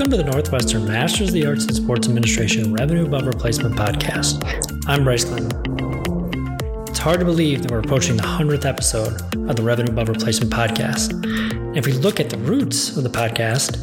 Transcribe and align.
Welcome 0.00 0.16
to 0.16 0.24
the 0.24 0.30
Northwestern 0.32 0.86
Masters 0.86 1.28
of 1.28 1.34
the 1.34 1.44
Arts 1.44 1.66
in 1.66 1.74
Sports 1.74 2.08
Administration 2.08 2.72
Revenue 2.72 3.04
Above 3.04 3.26
Replacement 3.26 3.76
podcast. 3.76 4.42
I'm 4.86 5.04
Bryce 5.04 5.26
Lynn. 5.26 5.44
It's 6.88 6.98
hard 6.98 7.18
to 7.18 7.26
believe 7.26 7.60
that 7.60 7.70
we're 7.70 7.80
approaching 7.80 8.16
the 8.16 8.22
100th 8.22 8.64
episode 8.64 9.20
of 9.50 9.56
the 9.56 9.62
Revenue 9.62 9.92
Above 9.92 10.08
Replacement 10.08 10.50
podcast. 10.50 11.12
And 11.12 11.76
if 11.76 11.84
we 11.84 11.92
look 11.92 12.18
at 12.18 12.30
the 12.30 12.38
roots 12.38 12.96
of 12.96 13.02
the 13.02 13.10
podcast, 13.10 13.76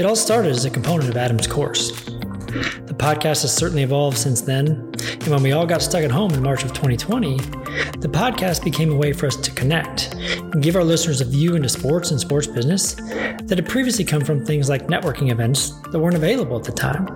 it 0.00 0.06
all 0.06 0.16
started 0.16 0.52
as 0.52 0.64
a 0.64 0.70
component 0.70 1.10
of 1.10 1.18
Adam's 1.18 1.46
course. 1.46 1.90
The 2.00 2.96
podcast 2.96 3.42
has 3.42 3.54
certainly 3.54 3.82
evolved 3.82 4.16
since 4.16 4.40
then, 4.40 4.70
and 4.70 5.28
when 5.28 5.42
we 5.42 5.52
all 5.52 5.66
got 5.66 5.82
stuck 5.82 6.02
at 6.02 6.10
home 6.10 6.32
in 6.32 6.42
March 6.42 6.64
of 6.64 6.72
2020, 6.72 7.38
the 7.98 8.08
podcast 8.08 8.64
became 8.64 8.90
a 8.90 8.96
way 8.96 9.12
for 9.12 9.26
us 9.26 9.36
to 9.36 9.50
connect 9.52 10.14
and 10.14 10.62
give 10.62 10.76
our 10.76 10.84
listeners 10.84 11.20
a 11.20 11.24
view 11.24 11.54
into 11.54 11.68
sports 11.68 12.10
and 12.10 12.20
sports 12.20 12.46
business 12.46 12.94
that 12.94 13.52
had 13.56 13.68
previously 13.68 14.04
come 14.04 14.22
from 14.22 14.44
things 14.44 14.68
like 14.68 14.86
networking 14.88 15.30
events 15.30 15.70
that 15.90 15.98
weren't 15.98 16.16
available 16.16 16.56
at 16.56 16.64
the 16.64 16.72
time. 16.72 17.06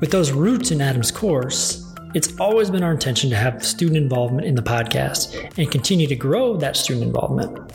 With 0.00 0.10
those 0.10 0.32
roots 0.32 0.70
in 0.70 0.80
Adam's 0.80 1.10
course, 1.10 1.84
it's 2.14 2.38
always 2.40 2.70
been 2.70 2.82
our 2.82 2.92
intention 2.92 3.28
to 3.30 3.36
have 3.36 3.64
student 3.64 3.96
involvement 3.96 4.46
in 4.46 4.54
the 4.54 4.62
podcast 4.62 5.58
and 5.58 5.70
continue 5.70 6.06
to 6.06 6.16
grow 6.16 6.56
that 6.56 6.76
student 6.76 7.04
involvement. 7.06 7.72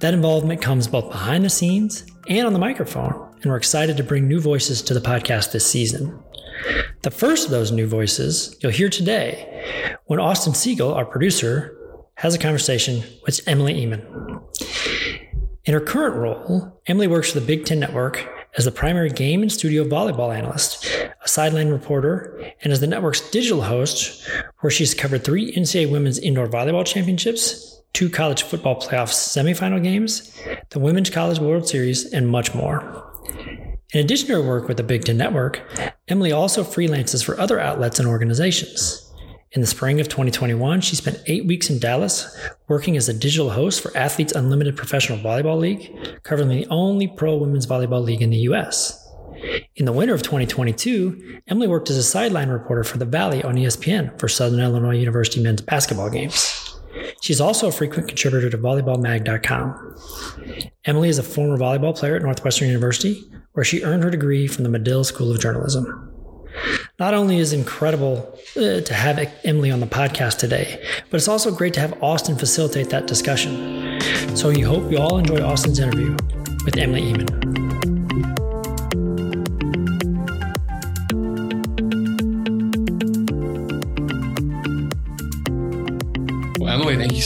That 0.00 0.14
involvement 0.14 0.60
comes 0.60 0.88
both 0.88 1.10
behind 1.10 1.44
the 1.44 1.50
scenes 1.50 2.04
and 2.28 2.46
on 2.46 2.52
the 2.52 2.58
microphone, 2.58 3.12
and 3.42 3.46
we're 3.46 3.56
excited 3.56 3.96
to 3.96 4.02
bring 4.02 4.26
new 4.26 4.40
voices 4.40 4.82
to 4.82 4.94
the 4.94 5.00
podcast 5.00 5.52
this 5.52 5.66
season. 5.66 6.18
The 7.02 7.10
first 7.10 7.44
of 7.44 7.50
those 7.50 7.72
new 7.72 7.86
voices 7.86 8.56
you'll 8.60 8.72
hear 8.72 8.88
today 8.88 9.98
when 10.06 10.20
Austin 10.20 10.54
Siegel, 10.54 10.94
our 10.94 11.04
producer, 11.04 11.76
has 12.16 12.34
a 12.34 12.38
conversation 12.38 13.02
with 13.24 13.40
Emily 13.46 13.74
Ehman. 13.74 14.42
In 15.64 15.74
her 15.74 15.80
current 15.80 16.16
role, 16.16 16.80
Emily 16.86 17.06
works 17.06 17.32
for 17.32 17.40
the 17.40 17.46
Big 17.46 17.64
Ten 17.64 17.80
Network 17.80 18.28
as 18.56 18.64
the 18.64 18.72
primary 18.72 19.10
game 19.10 19.42
and 19.42 19.50
studio 19.50 19.84
volleyball 19.84 20.36
analyst, 20.36 20.84
a 21.24 21.28
sideline 21.28 21.68
reporter, 21.68 22.52
and 22.62 22.72
as 22.72 22.80
the 22.80 22.86
network's 22.86 23.30
digital 23.30 23.62
host, 23.62 24.28
where 24.60 24.70
she's 24.70 24.94
covered 24.94 25.24
three 25.24 25.54
NCAA 25.54 25.90
Women's 25.90 26.18
Indoor 26.18 26.48
Volleyball 26.48 26.84
Championships, 26.84 27.82
two 27.92 28.10
college 28.10 28.42
football 28.42 28.80
playoff 28.80 29.10
semifinal 29.10 29.82
games, 29.82 30.36
the 30.70 30.78
Women's 30.78 31.10
College 31.10 31.38
World 31.38 31.68
Series, 31.68 32.12
and 32.12 32.28
much 32.28 32.54
more. 32.54 33.08
In 33.92 34.00
addition 34.00 34.28
to 34.28 34.34
her 34.34 34.42
work 34.42 34.68
with 34.68 34.78
the 34.78 34.82
Big 34.82 35.04
Ten 35.04 35.18
Network, 35.18 35.60
Emily 36.08 36.32
also 36.32 36.64
freelances 36.64 37.22
for 37.22 37.38
other 37.38 37.60
outlets 37.60 37.98
and 37.98 38.08
organizations. 38.08 39.12
In 39.50 39.60
the 39.60 39.66
spring 39.66 40.00
of 40.00 40.08
2021, 40.08 40.80
she 40.80 40.96
spent 40.96 41.20
eight 41.26 41.44
weeks 41.44 41.68
in 41.68 41.78
Dallas 41.78 42.34
working 42.68 42.96
as 42.96 43.10
a 43.10 43.12
digital 43.12 43.50
host 43.50 43.82
for 43.82 43.94
Athletes 43.94 44.32
Unlimited 44.32 44.78
Professional 44.78 45.18
Volleyball 45.18 45.58
League, 45.58 45.94
covering 46.22 46.48
the 46.48 46.66
only 46.70 47.06
pro 47.06 47.36
women's 47.36 47.66
volleyball 47.66 48.02
league 48.02 48.22
in 48.22 48.30
the 48.30 48.38
U.S. 48.38 48.98
In 49.76 49.84
the 49.84 49.92
winter 49.92 50.14
of 50.14 50.22
2022, 50.22 51.42
Emily 51.48 51.68
worked 51.68 51.90
as 51.90 51.98
a 51.98 52.02
sideline 52.02 52.48
reporter 52.48 52.84
for 52.84 52.96
The 52.96 53.04
Valley 53.04 53.42
on 53.42 53.56
ESPN 53.56 54.18
for 54.18 54.26
Southern 54.26 54.60
Illinois 54.60 54.96
University 54.96 55.42
men's 55.42 55.60
basketball 55.60 56.08
games. 56.08 56.71
She's 57.22 57.40
also 57.40 57.68
a 57.68 57.72
frequent 57.72 58.08
contributor 58.08 58.50
to 58.50 58.58
volleyballmag.com. 58.58 59.96
Emily 60.84 61.08
is 61.08 61.18
a 61.18 61.22
former 61.22 61.56
volleyball 61.56 61.96
player 61.96 62.16
at 62.16 62.22
Northwestern 62.22 62.66
University, 62.66 63.22
where 63.52 63.64
she 63.64 63.84
earned 63.84 64.02
her 64.02 64.10
degree 64.10 64.48
from 64.48 64.64
the 64.64 64.68
Medill 64.68 65.04
School 65.04 65.30
of 65.30 65.40
Journalism. 65.40 66.08
Not 66.98 67.14
only 67.14 67.38
is 67.38 67.52
it 67.52 67.60
incredible 67.60 68.36
uh, 68.56 68.80
to 68.80 68.94
have 68.94 69.18
Emily 69.44 69.70
on 69.70 69.78
the 69.78 69.86
podcast 69.86 70.38
today, 70.38 70.84
but 71.10 71.16
it's 71.16 71.28
also 71.28 71.54
great 71.54 71.74
to 71.74 71.80
have 71.80 72.02
Austin 72.02 72.36
facilitate 72.36 72.90
that 72.90 73.06
discussion. 73.06 74.00
So 74.36 74.48
we 74.48 74.60
hope 74.60 74.90
you 74.90 74.98
all 74.98 75.16
enjoy 75.16 75.42
Austin's 75.42 75.78
interview 75.78 76.16
with 76.64 76.76
Emily 76.76 77.12
Ehman. 77.12 77.51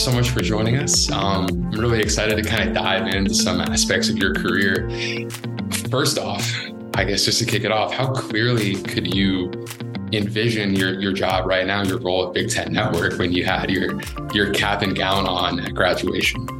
So 0.07 0.13
much 0.13 0.29
for 0.29 0.39
joining 0.39 0.77
us. 0.77 1.11
Um, 1.11 1.47
I'm 1.47 1.71
really 1.71 1.99
excited 1.99 2.41
to 2.41 2.49
kind 2.49 2.69
of 2.69 2.73
dive 2.73 3.13
into 3.13 3.33
some 3.33 3.59
aspects 3.59 4.07
of 4.07 4.15
your 4.15 4.33
career. 4.33 4.89
First 5.91 6.17
off, 6.17 6.49
I 6.93 7.03
guess 7.03 7.25
just 7.25 7.39
to 7.39 7.45
kick 7.45 7.65
it 7.65 7.73
off, 7.73 7.93
how 7.93 8.13
clearly 8.13 8.75
could 8.75 9.13
you 9.13 9.51
envision 10.13 10.73
your 10.73 10.97
your 10.97 11.11
job 11.11 11.45
right 11.45 11.67
now, 11.67 11.83
your 11.83 11.99
role 11.99 12.25
at 12.25 12.33
Big 12.33 12.49
Ten 12.49 12.71
Network 12.71 13.19
when 13.19 13.33
you 13.33 13.43
had 13.43 13.69
your 13.69 13.99
your 14.33 14.53
cap 14.53 14.81
and 14.81 14.95
gown 14.95 15.27
on 15.27 15.59
at 15.59 15.75
graduation? 15.75 16.56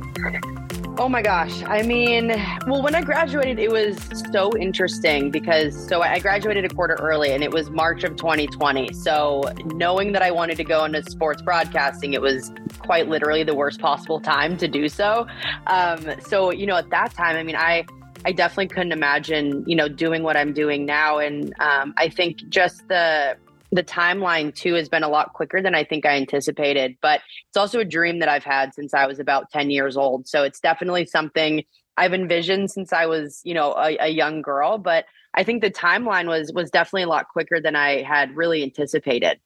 Oh 1.07 1.09
my 1.09 1.22
gosh. 1.22 1.63
I 1.63 1.84
mean, 1.84 2.35
well, 2.68 2.81
when 2.81 2.94
I 2.94 3.01
graduated, 3.01 3.59
it 3.59 3.72
was 3.72 3.97
so 4.29 4.51
interesting 4.57 5.31
because 5.31 5.88
so 5.88 6.01
I 6.01 6.19
graduated 6.19 6.66
a 6.66 6.69
quarter 6.69 6.95
early 6.95 7.31
and 7.31 7.45
it 7.45 7.53
was 7.53 7.69
March 7.69 8.03
of 8.03 8.18
2020. 8.18 8.91
So 8.91 9.44
knowing 9.67 10.12
that 10.12 10.22
I 10.22 10.31
wanted 10.31 10.57
to 10.57 10.66
go 10.66 10.84
into 10.84 11.01
sports 11.09 11.41
broadcasting, 11.41 12.12
it 12.12 12.22
was 12.22 12.51
quite 12.79 13.07
literally 13.07 13.44
the 13.44 13.56
worst 13.56 13.79
possible 13.79 14.19
time 14.19 14.57
to 14.57 14.67
do 14.67 14.90
so. 14.90 15.25
Um, 15.67 16.06
so, 16.28 16.51
you 16.51 16.66
know, 16.66 16.75
at 16.75 16.90
that 16.90 17.13
time, 17.13 17.38
I 17.38 17.44
mean, 17.44 17.56
I, 17.56 17.85
I 18.25 18.34
definitely 18.34 18.67
couldn't 18.67 18.91
imagine, 18.91 19.63
you 19.66 19.78
know, 19.78 19.88
doing 19.88 20.23
what 20.23 20.35
I'm 20.35 20.51
doing 20.51 20.85
now. 20.85 21.19
And 21.19 21.53
um, 21.62 21.94
I 21.96 22.09
think 22.09 22.50
just 22.50 22.85
the 22.90 23.38
the 23.72 23.83
timeline 23.83 24.53
too 24.53 24.75
has 24.75 24.89
been 24.89 25.03
a 25.03 25.09
lot 25.09 25.33
quicker 25.33 25.61
than 25.61 25.75
I 25.75 25.83
think 25.83 26.05
I 26.05 26.16
anticipated. 26.16 26.97
But 27.01 27.22
it's 27.50 27.57
also 27.57 27.79
a 27.79 27.85
dream 27.85 28.19
that 28.19 28.29
I've 28.29 28.44
had 28.44 28.73
since 28.73 28.94
I 28.94 29.05
was 29.05 29.19
about 29.19 29.51
10 29.51 29.69
years 29.69 29.97
old. 29.97 30.28
So 30.28 30.44
it's 30.44 30.59
definitely 30.59 31.05
something 31.05 31.63
I've 31.97 32.13
envisioned 32.13 32.72
since 32.72 32.94
I 32.94 33.07
was, 33.07 33.41
you 33.44 33.53
know, 33.53 33.73
a, 33.73 33.97
a 34.00 34.07
young 34.07 34.41
girl. 34.41 34.78
But 34.78 35.05
I 35.33 35.44
think 35.44 35.61
the 35.61 35.72
timeline 35.72 36.28
was 36.28 36.51
was 36.53 36.69
definitely 36.72 37.03
a 37.03 37.07
lot 37.07 37.28
quicker 37.28 37.59
than 37.59 37.75
I 37.75 38.01
had 38.03 38.35
really 38.35 38.63
anticipated. 38.63 39.39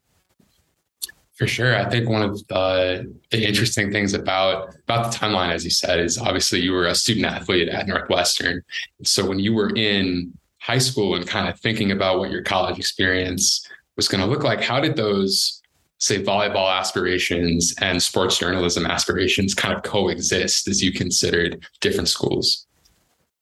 For 1.33 1.47
sure, 1.47 1.75
I 1.75 1.89
think 1.89 2.07
one 2.07 2.21
of 2.21 2.45
the, 2.47 3.11
the 3.31 3.47
interesting 3.47 3.91
things 3.91 4.13
about 4.13 4.75
about 4.83 5.11
the 5.11 5.17
timeline, 5.17 5.51
as 5.51 5.63
you 5.63 5.71
said, 5.71 5.99
is 5.99 6.17
obviously 6.17 6.59
you 6.59 6.71
were 6.71 6.85
a 6.85 6.93
student 6.93 7.25
athlete 7.25 7.67
at 7.69 7.87
Northwestern. 7.87 8.61
So 9.03 9.27
when 9.27 9.39
you 9.39 9.53
were 9.53 9.71
in 9.75 10.33
high 10.59 10.77
school 10.77 11.15
and 11.15 11.27
kind 11.27 11.49
of 11.49 11.59
thinking 11.59 11.91
about 11.91 12.19
what 12.19 12.29
your 12.29 12.43
college 12.43 12.77
experience 12.77 13.67
was 13.95 14.07
going 14.07 14.21
to 14.21 14.27
look 14.27 14.43
like. 14.43 14.61
How 14.61 14.79
did 14.79 14.95
those, 14.95 15.61
say, 15.97 16.23
volleyball 16.23 16.71
aspirations 16.71 17.75
and 17.81 18.01
sports 18.01 18.37
journalism 18.37 18.85
aspirations 18.85 19.53
kind 19.53 19.73
of 19.73 19.83
coexist 19.83 20.67
as 20.67 20.83
you 20.83 20.91
considered 20.91 21.65
different 21.79 22.09
schools? 22.09 22.67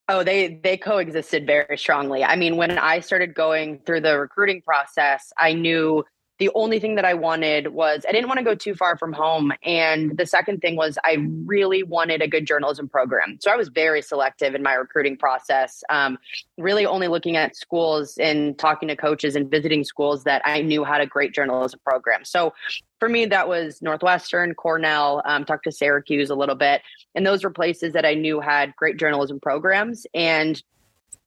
Oh, 0.08 0.24
they 0.24 0.60
they 0.64 0.76
coexisted 0.76 1.46
very 1.46 1.78
strongly. 1.78 2.24
I 2.24 2.34
mean, 2.34 2.56
when 2.56 2.78
I 2.78 2.98
started 2.98 3.32
going 3.32 3.78
through 3.86 4.00
the 4.00 4.18
recruiting 4.18 4.60
process, 4.60 5.32
I 5.38 5.52
knew 5.52 6.04
the 6.40 6.50
only 6.54 6.80
thing 6.80 6.94
that 6.94 7.04
I 7.04 7.12
wanted 7.12 7.68
was 7.68 8.04
I 8.08 8.12
didn't 8.12 8.28
want 8.28 8.38
to 8.38 8.44
go 8.44 8.54
too 8.54 8.74
far 8.74 8.96
from 8.96 9.12
home. 9.12 9.52
And 9.62 10.16
the 10.16 10.24
second 10.24 10.60
thing 10.60 10.74
was 10.74 10.98
I 11.04 11.18
really 11.44 11.82
wanted 11.82 12.22
a 12.22 12.26
good 12.26 12.46
journalism 12.46 12.88
program. 12.88 13.38
So 13.42 13.50
I 13.52 13.56
was 13.56 13.68
very 13.68 14.00
selective 14.00 14.54
in 14.54 14.62
my 14.62 14.72
recruiting 14.72 15.18
process, 15.18 15.84
um, 15.90 16.18
really 16.56 16.86
only 16.86 17.08
looking 17.08 17.36
at 17.36 17.56
schools 17.56 18.16
and 18.16 18.58
talking 18.58 18.88
to 18.88 18.96
coaches 18.96 19.36
and 19.36 19.50
visiting 19.50 19.84
schools 19.84 20.24
that 20.24 20.40
I 20.46 20.62
knew 20.62 20.82
had 20.82 21.02
a 21.02 21.06
great 21.06 21.34
journalism 21.34 21.78
program. 21.84 22.24
So 22.24 22.54
for 22.98 23.10
me, 23.10 23.26
that 23.26 23.46
was 23.46 23.82
Northwestern, 23.82 24.54
Cornell, 24.54 25.20
um, 25.26 25.44
talked 25.44 25.64
to 25.64 25.72
Syracuse 25.72 26.30
a 26.30 26.34
little 26.34 26.54
bit. 26.54 26.80
And 27.14 27.26
those 27.26 27.44
were 27.44 27.50
places 27.50 27.92
that 27.92 28.06
I 28.06 28.14
knew 28.14 28.40
had 28.40 28.74
great 28.76 28.96
journalism 28.96 29.40
programs. 29.40 30.06
And 30.14 30.62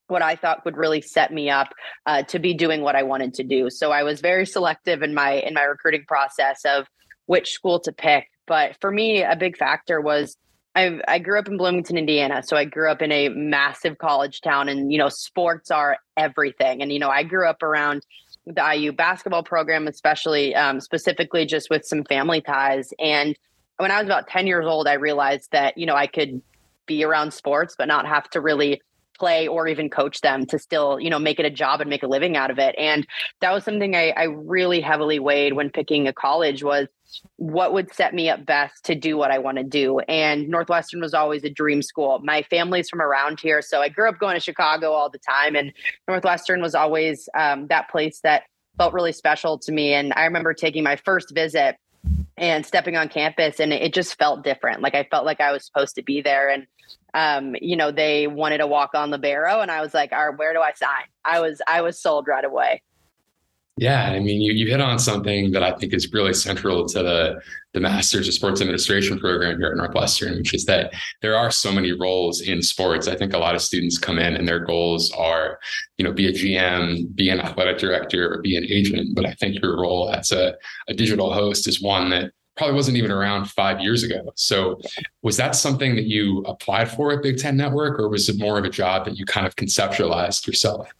what 0.08 0.22
I 0.22 0.36
thought 0.36 0.66
would 0.66 0.78
really 0.78 1.02
set 1.02 1.32
me 1.32 1.50
up 1.50 1.74
uh, 2.06 2.24
to 2.24 2.40
be 2.40 2.54
doing 2.54 2.82
what 2.82 2.96
I 2.96 3.04
wanted 3.04 3.34
to 3.36 3.44
do. 3.44 3.70
So 3.70 3.92
I 3.92 4.04
was 4.04 4.22
very 4.22 4.46
selective 4.46 5.02
in 5.02 5.14
my 5.14 5.34
in 5.34 5.54
my 5.54 5.64
recruiting 5.64 6.06
process 6.08 6.62
of 6.66 6.88
which 7.26 7.52
school 7.52 7.80
to 7.82 7.92
pick. 7.92 8.30
But 8.46 8.78
for 8.82 8.92
me, 8.92 9.24
a 9.24 9.36
big 9.36 9.58
factor 9.58 10.02
was 10.02 10.38
I, 10.76 11.00
I 11.08 11.20
grew 11.20 11.38
up 11.38 11.48
in 11.48 11.58
Bloomington, 11.58 11.98
Indiana. 11.98 12.42
So 12.44 12.58
I 12.58 12.66
grew 12.66 12.90
up 12.90 13.02
in 13.02 13.12
a 13.12 13.30
massive 13.30 13.98
college 14.00 14.42
town, 14.42 14.70
and 14.70 14.92
you 14.92 14.98
know, 14.98 15.10
sports 15.10 15.70
are 15.72 15.98
everything. 16.18 16.82
And 16.82 16.92
you 16.92 17.00
know, 17.00 17.10
I 17.10 17.24
grew 17.24 17.48
up 17.48 17.62
around 17.62 18.06
the 18.46 18.76
IU 18.76 18.92
basketball 18.92 19.44
program, 19.44 19.88
especially 19.88 20.56
um, 20.56 20.82
specifically 20.82 21.46
just 21.46 21.70
with 21.70 21.86
some 21.86 22.04
family 22.06 22.42
ties. 22.42 22.90
And 23.00 23.38
when 23.78 23.92
I 23.92 24.00
was 24.00 24.08
about 24.08 24.28
ten 24.28 24.48
years 24.48 24.66
old, 24.66 24.88
I 24.88 24.94
realized 24.94 25.50
that 25.52 25.78
you 25.78 25.86
know 25.86 25.96
I 25.96 26.08
could 26.08 26.42
be 26.86 27.04
around 27.04 27.34
sports, 27.34 27.76
but 27.78 27.88
not 27.88 28.08
have 28.08 28.30
to 28.32 28.42
really 28.42 28.82
play 29.24 29.48
or 29.48 29.70
even 29.70 29.90
coach 29.90 30.20
them 30.20 30.46
to 30.46 30.60
still, 30.60 31.00
you 31.00 31.10
know, 31.10 31.18
make 31.18 31.40
it 31.40 31.46
a 31.46 31.50
job 31.50 31.80
and 31.80 31.90
make 31.90 32.04
a 32.04 32.08
living 32.08 32.36
out 32.36 32.52
of 32.52 32.60
it. 32.60 32.76
And 32.78 33.08
that 33.40 33.54
was 33.54 33.64
something 33.64 33.96
I, 33.96 34.10
I 34.10 34.24
really 34.24 34.82
heavily 34.82 35.18
weighed 35.18 35.54
when 35.54 35.70
picking 35.70 36.10
a 36.10 36.14
college 36.14 36.62
was 36.62 36.90
what 37.38 37.72
would 37.72 37.94
set 37.94 38.14
me 38.14 38.30
up 38.30 38.46
best 38.46 38.84
to 38.84 38.96
do 38.96 39.16
what 39.16 39.32
I 39.32 39.38
want 39.38 39.60
to 39.60 39.64
do. 39.64 40.00
And 40.10 40.50
Northwestern 40.50 41.00
was 41.00 41.14
always 41.14 41.46
a 41.46 41.50
dream 41.50 41.82
school. 41.82 42.20
My 42.22 42.42
family's 42.42 42.90
from 42.90 43.02
around 43.02 43.40
here. 43.40 43.62
So 43.62 43.80
I 43.80 43.88
grew 43.88 44.10
up 44.10 44.20
going 44.20 44.36
to 44.36 44.42
Chicago 44.42 44.92
all 44.92 45.10
the 45.10 45.20
time. 45.20 45.56
And 45.56 45.72
Northwestern 46.06 46.62
was 46.62 46.76
always 46.76 47.30
um, 47.34 47.68
that 47.68 47.90
place 47.90 48.20
that 48.24 48.44
felt 48.78 48.94
really 48.94 49.14
special 49.14 49.58
to 49.60 49.72
me. 49.72 49.94
And 49.94 50.12
I 50.18 50.26
remember 50.26 50.54
taking 50.54 50.84
my 50.84 50.98
first 50.98 51.34
visit 51.34 51.78
and 52.38 52.66
stepping 52.66 52.96
on 52.96 53.10
campus 53.10 53.60
and 53.60 53.72
it 53.72 53.94
just 53.94 54.18
felt 54.18 54.44
different. 54.44 54.82
Like 54.82 54.96
I 54.96 55.08
felt 55.10 55.26
like 55.26 55.40
I 55.40 55.52
was 55.52 55.66
supposed 55.66 55.96
to 55.96 56.04
be 56.04 56.22
there. 56.22 56.50
And 56.50 56.68
um, 57.14 57.56
you 57.62 57.76
know, 57.76 57.92
they 57.92 58.28
wanted 58.28 58.58
to 58.58 58.68
walk 58.68 58.92
on 58.96 59.12
libero 59.12 59.62
and 59.62 59.70
I 59.70 59.82
was 59.82 59.94
like, 59.94 60.12
all 60.12 60.30
right, 60.30 60.38
where 60.38 60.54
do 60.54 60.60
I 60.60 60.74
sign? 60.74 61.06
I 61.24 61.40
was 61.42 61.62
I 61.68 61.82
was 61.82 62.02
sold 62.02 62.28
right 62.28 62.44
away. 62.44 62.82
Yeah, 63.78 64.12
I 64.12 64.20
mean, 64.20 64.40
you, 64.40 64.54
you 64.54 64.68
hit 64.68 64.82
on 64.82 65.00
something 65.00 65.52
that 65.52 65.64
I 65.64 65.72
think 65.72 65.94
is 65.94 66.12
really 66.14 66.34
central 66.34 66.86
to 66.88 67.02
the 67.02 67.42
the 67.74 67.80
Masters 67.80 68.28
of 68.28 68.36
Sports 68.36 68.62
Administration 68.62 69.20
program 69.20 69.58
here 69.58 69.70
at 69.72 69.78
Northwestern, 69.78 70.38
which 70.38 70.54
is 70.54 70.66
that 70.66 70.94
there 71.24 71.36
are 71.36 71.50
so 71.50 71.72
many 71.72 71.92
roles 71.92 72.42
in 72.42 72.62
sports. 72.62 73.08
I 73.08 73.16
think 73.16 73.34
a 73.34 73.40
lot 73.40 73.56
of 73.56 73.64
students 73.64 73.98
come 73.98 74.20
in 74.20 74.36
and 74.36 74.48
their 74.48 74.60
goals 74.60 75.12
are, 75.14 75.60
you 75.98 76.06
know, 76.06 76.14
be 76.14 76.28
a 76.28 76.32
GM, 76.32 77.16
be 77.16 77.30
an 77.30 77.40
athletic 77.40 77.80
director, 77.80 78.32
or 78.32 78.42
be 78.44 78.58
an 78.58 78.66
agent. 78.70 79.16
But 79.16 79.26
I 79.26 79.34
think 79.34 79.60
your 79.60 79.82
role 79.82 80.12
as 80.14 80.32
a, 80.32 80.54
a 80.88 80.94
digital 80.94 81.34
host 81.34 81.68
is 81.68 81.82
one 81.82 82.12
that 82.12 82.32
probably 82.56 82.76
wasn't 82.76 82.98
even 82.98 83.10
around 83.10 83.46
five 83.46 83.80
years 83.80 84.04
ago. 84.04 84.32
So 84.36 84.80
was 85.24 85.36
that 85.38 85.56
something 85.56 85.96
that 85.96 86.06
you 86.06 86.44
applied 86.46 86.92
for 86.92 87.12
at 87.12 87.24
Big 87.24 87.40
Ten 87.40 87.58
Network, 87.58 88.00
or 88.00 88.08
was 88.08 88.30
it 88.30 88.38
more 88.38 88.60
of 88.60 88.66
a 88.66 88.70
job 88.70 89.06
that 89.06 89.18
you 89.18 89.26
kind 89.26 89.48
of 89.48 89.56
conceptualized 89.56 90.46
yourself? 90.46 90.94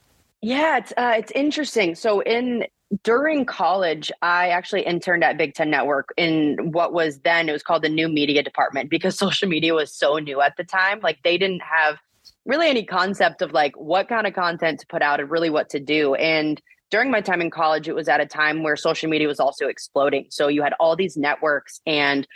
Yeah, 0.44 0.78
it's 0.78 0.92
uh, 0.98 1.14
it's 1.18 1.32
interesting. 1.32 1.96
So 1.96 2.20
in 2.20 2.66
during 3.04 3.46
college, 3.46 4.12
I 4.22 4.50
actually 4.50 4.82
interned 4.82 5.24
at 5.24 5.38
Big 5.38 5.54
Ten 5.54 5.70
Network 5.70 6.14
in 6.18 6.74
what 6.74 6.92
was 6.92 7.22
then 7.22 7.48
it 7.48 7.54
was 7.54 7.64
called 7.64 7.82
the 7.82 7.90
new 7.90 8.10
media 8.10 8.44
department 8.44 8.90
because 8.90 9.18
social 9.28 9.48
media 9.48 9.74
was 9.74 9.96
so 9.96 10.18
new 10.18 10.42
at 10.42 10.58
the 10.58 10.66
time. 10.66 11.00
Like 11.02 11.20
they 11.24 11.38
didn't 11.38 11.62
have 11.62 11.98
really 12.46 12.68
any 12.68 12.84
concept 12.84 13.42
of 13.42 13.54
like 13.54 13.74
what 13.78 14.10
kind 14.10 14.28
of 14.28 14.34
content 14.34 14.82
to 14.82 14.88
put 14.88 15.02
out 15.02 15.22
and 15.22 15.32
really 15.32 15.50
what 15.50 15.70
to 15.70 15.80
do. 15.80 16.14
And 16.16 16.62
during 16.92 17.10
my 17.10 17.22
time 17.22 17.40
in 17.40 17.50
college, 17.50 17.88
it 17.88 17.96
was 17.96 18.10
at 18.10 18.20
a 18.20 18.26
time 18.26 18.64
where 18.64 18.76
social 18.76 19.10
media 19.10 19.30
was 19.30 19.40
also 19.40 19.68
exploding. 19.68 20.26
So 20.30 20.50
you 20.50 20.62
had 20.62 20.74
all 20.78 20.98
these 20.98 21.16
networks 21.16 21.80
and 21.88 22.28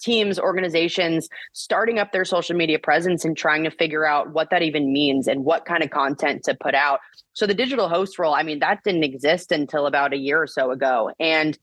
teams, 0.00 0.38
organizations 0.38 1.28
starting 1.52 1.98
up 1.98 2.12
their 2.12 2.24
social 2.24 2.56
media 2.56 2.78
presence 2.78 3.24
and 3.24 3.36
trying 3.36 3.64
to 3.64 3.70
figure 3.70 4.06
out 4.06 4.32
what 4.32 4.50
that 4.50 4.62
even 4.62 4.92
means 4.92 5.28
and 5.28 5.44
what 5.44 5.64
kind 5.64 5.82
of 5.82 5.90
content 5.90 6.44
to 6.44 6.54
put 6.54 6.74
out. 6.74 7.00
So 7.32 7.46
the 7.46 7.54
digital 7.54 7.88
host 7.88 8.18
role, 8.18 8.34
I 8.34 8.42
mean, 8.42 8.60
that 8.60 8.84
didn't 8.84 9.04
exist 9.04 9.52
until 9.52 9.86
about 9.86 10.12
a 10.12 10.18
year 10.18 10.40
or 10.40 10.46
so 10.46 10.70
ago. 10.70 11.10
And 11.18 11.58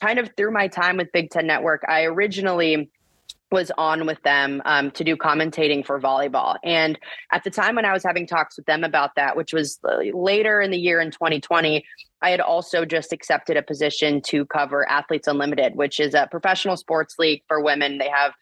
kind 0.00 0.18
of 0.18 0.30
through 0.36 0.52
my 0.52 0.68
time 0.68 0.98
with 0.98 1.12
Big 1.12 1.30
Ten 1.30 1.46
Network, 1.46 1.82
I 1.88 2.04
originally 2.04 2.90
was 3.54 3.70
on 3.78 4.04
with 4.04 4.20
them 4.24 4.60
um, 4.64 4.90
to 4.90 5.04
do 5.04 5.16
commentating 5.16 5.86
for 5.86 6.00
volleyball. 6.00 6.56
And 6.64 6.98
at 7.30 7.44
the 7.44 7.50
time 7.50 7.76
when 7.76 7.84
I 7.84 7.92
was 7.92 8.02
having 8.02 8.26
talks 8.26 8.56
with 8.56 8.66
them 8.66 8.82
about 8.82 9.14
that, 9.14 9.36
which 9.36 9.52
was 9.52 9.78
later 10.12 10.60
in 10.60 10.72
the 10.72 10.76
year 10.76 11.00
in 11.00 11.12
2020, 11.12 11.84
I 12.20 12.30
had 12.30 12.40
also 12.40 12.84
just 12.84 13.12
accepted 13.12 13.56
a 13.56 13.62
position 13.62 14.20
to 14.22 14.44
cover 14.46 14.90
Athletes 14.90 15.28
Unlimited, 15.28 15.76
which 15.76 16.00
is 16.00 16.14
a 16.14 16.26
professional 16.28 16.76
sports 16.76 17.14
league 17.16 17.42
for 17.46 17.62
women. 17.62 17.98
They 17.98 18.08
have 18.08 18.32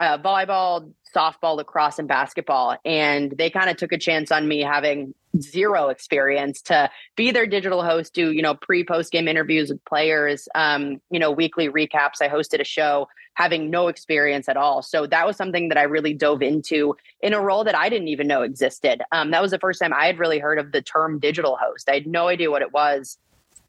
uh, 0.00 0.16
volleyball, 0.16 0.90
softball, 1.14 1.56
lacrosse, 1.56 1.98
and 1.98 2.08
basketball. 2.08 2.78
And 2.86 3.34
they 3.36 3.50
kind 3.50 3.68
of 3.68 3.76
took 3.76 3.92
a 3.92 3.98
chance 3.98 4.32
on 4.32 4.48
me 4.48 4.60
having 4.60 5.14
zero 5.40 5.88
experience 5.88 6.62
to 6.62 6.88
be 7.16 7.32
their 7.32 7.46
digital 7.46 7.82
host, 7.82 8.14
do, 8.14 8.32
you 8.32 8.40
know, 8.40 8.54
pre 8.54 8.82
post 8.82 9.12
game 9.12 9.28
interviews 9.28 9.68
with 9.68 9.84
players, 9.84 10.48
um, 10.54 11.02
you 11.10 11.18
know, 11.18 11.30
weekly 11.30 11.68
recaps. 11.68 12.22
I 12.22 12.28
hosted 12.28 12.60
a 12.60 12.64
show 12.64 13.08
having 13.34 13.70
no 13.70 13.88
experience 13.88 14.48
at 14.48 14.56
all. 14.56 14.82
So 14.82 15.06
that 15.06 15.26
was 15.26 15.36
something 15.36 15.68
that 15.68 15.78
I 15.78 15.82
really 15.82 16.14
dove 16.14 16.42
into 16.42 16.96
in 17.20 17.34
a 17.34 17.40
role 17.40 17.64
that 17.64 17.76
I 17.76 17.88
didn't 17.88 18.08
even 18.08 18.26
know 18.26 18.42
existed. 18.42 19.02
Um, 19.12 19.30
that 19.32 19.42
was 19.42 19.50
the 19.50 19.58
first 19.58 19.80
time 19.80 19.92
I 19.92 20.06
had 20.06 20.18
really 20.18 20.38
heard 20.38 20.58
of 20.58 20.72
the 20.72 20.82
term 20.82 21.18
digital 21.18 21.56
host. 21.60 21.88
I 21.88 21.94
had 21.94 22.06
no 22.06 22.28
idea 22.28 22.50
what 22.50 22.62
it 22.62 22.72
was. 22.72 23.18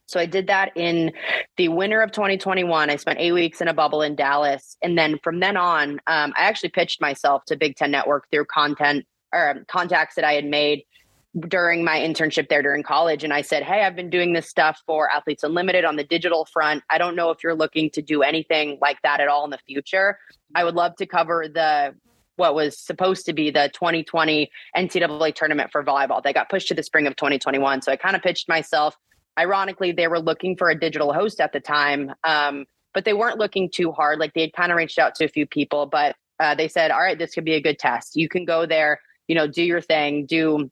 So 0.07 0.19
I 0.19 0.27
did 0.27 0.47
that 0.47 0.71
in 0.75 1.11
the 1.57 1.69
winter 1.69 2.01
of 2.01 2.11
2021. 2.11 2.89
I 2.89 2.95
spent 2.95 3.19
eight 3.19 3.31
weeks 3.31 3.59
in 3.59 3.67
a 3.67 3.73
bubble 3.73 4.03
in 4.03 4.15
Dallas. 4.15 4.77
And 4.83 4.97
then 4.97 5.17
from 5.23 5.39
then 5.39 5.57
on, 5.57 5.93
um, 6.05 6.33
I 6.37 6.43
actually 6.43 6.69
pitched 6.69 7.01
myself 7.01 7.43
to 7.45 7.57
Big 7.57 7.75
Ten 7.75 7.89
Network 7.89 8.29
through 8.29 8.45
content 8.45 9.05
or 9.33 9.49
um, 9.49 9.65
contacts 9.67 10.15
that 10.15 10.23
I 10.23 10.33
had 10.33 10.45
made 10.45 10.83
during 11.47 11.83
my 11.83 11.97
internship 11.97 12.47
there 12.47 12.61
during 12.61 12.81
college 12.81 13.23
and 13.23 13.33
I 13.33 13.41
said, 13.41 13.63
"Hey, 13.63 13.83
I've 13.83 13.95
been 13.95 14.09
doing 14.09 14.33
this 14.33 14.47
stuff 14.47 14.81
for 14.85 15.09
Athletes 15.09 15.43
Unlimited 15.43 15.83
on 15.83 15.97
the 15.97 16.03
digital 16.03 16.45
front. 16.45 16.83
I 16.89 16.97
don't 16.97 17.15
know 17.15 17.29
if 17.29 17.43
you're 17.43 17.55
looking 17.55 17.89
to 17.91 18.01
do 18.01 18.23
anything 18.23 18.77
like 18.81 19.01
that 19.03 19.19
at 19.19 19.27
all 19.27 19.43
in 19.43 19.49
the 19.49 19.59
future. 19.67 20.17
I 20.53 20.63
would 20.63 20.75
love 20.75 20.95
to 20.97 21.05
cover 21.05 21.47
the 21.47 21.95
what 22.37 22.55
was 22.55 22.77
supposed 22.77 23.25
to 23.25 23.33
be 23.33 23.49
the 23.49 23.69
2020 23.73 24.49
NCAA 24.75 25.33
tournament 25.33 25.71
for 25.71 25.83
volleyball. 25.83 26.21
They 26.21 26.33
got 26.33 26.49
pushed 26.49 26.67
to 26.69 26.73
the 26.73 26.83
spring 26.83 27.07
of 27.07 27.15
2021. 27.15 27.81
So 27.81 27.91
I 27.91 27.95
kind 27.95 28.15
of 28.15 28.21
pitched 28.21 28.49
myself. 28.49 28.97
Ironically, 29.37 29.91
they 29.91 30.07
were 30.07 30.19
looking 30.19 30.55
for 30.55 30.69
a 30.69 30.79
digital 30.79 31.13
host 31.13 31.39
at 31.41 31.53
the 31.53 31.59
time, 31.59 32.13
um, 32.23 32.65
but 32.93 33.05
they 33.05 33.13
weren't 33.13 33.37
looking 33.37 33.69
too 33.69 33.91
hard. 33.91 34.19
Like 34.19 34.33
they 34.33 34.41
had 34.41 34.53
kind 34.53 34.71
of 34.71 34.77
reached 34.77 34.99
out 34.99 35.15
to 35.15 35.25
a 35.25 35.29
few 35.29 35.45
people, 35.45 35.85
but 35.85 36.15
uh, 36.39 36.55
they 36.55 36.67
said, 36.67 36.91
"All 36.91 37.01
right, 37.01 37.17
this 37.17 37.33
could 37.33 37.45
be 37.45 37.55
a 37.55 37.61
good 37.61 37.79
test. 37.79 38.15
You 38.15 38.29
can 38.29 38.45
go 38.45 38.65
there, 38.65 38.99
you 39.27 39.35
know, 39.35 39.47
do 39.47 39.63
your 39.63 39.81
thing, 39.81 40.25
do 40.25 40.69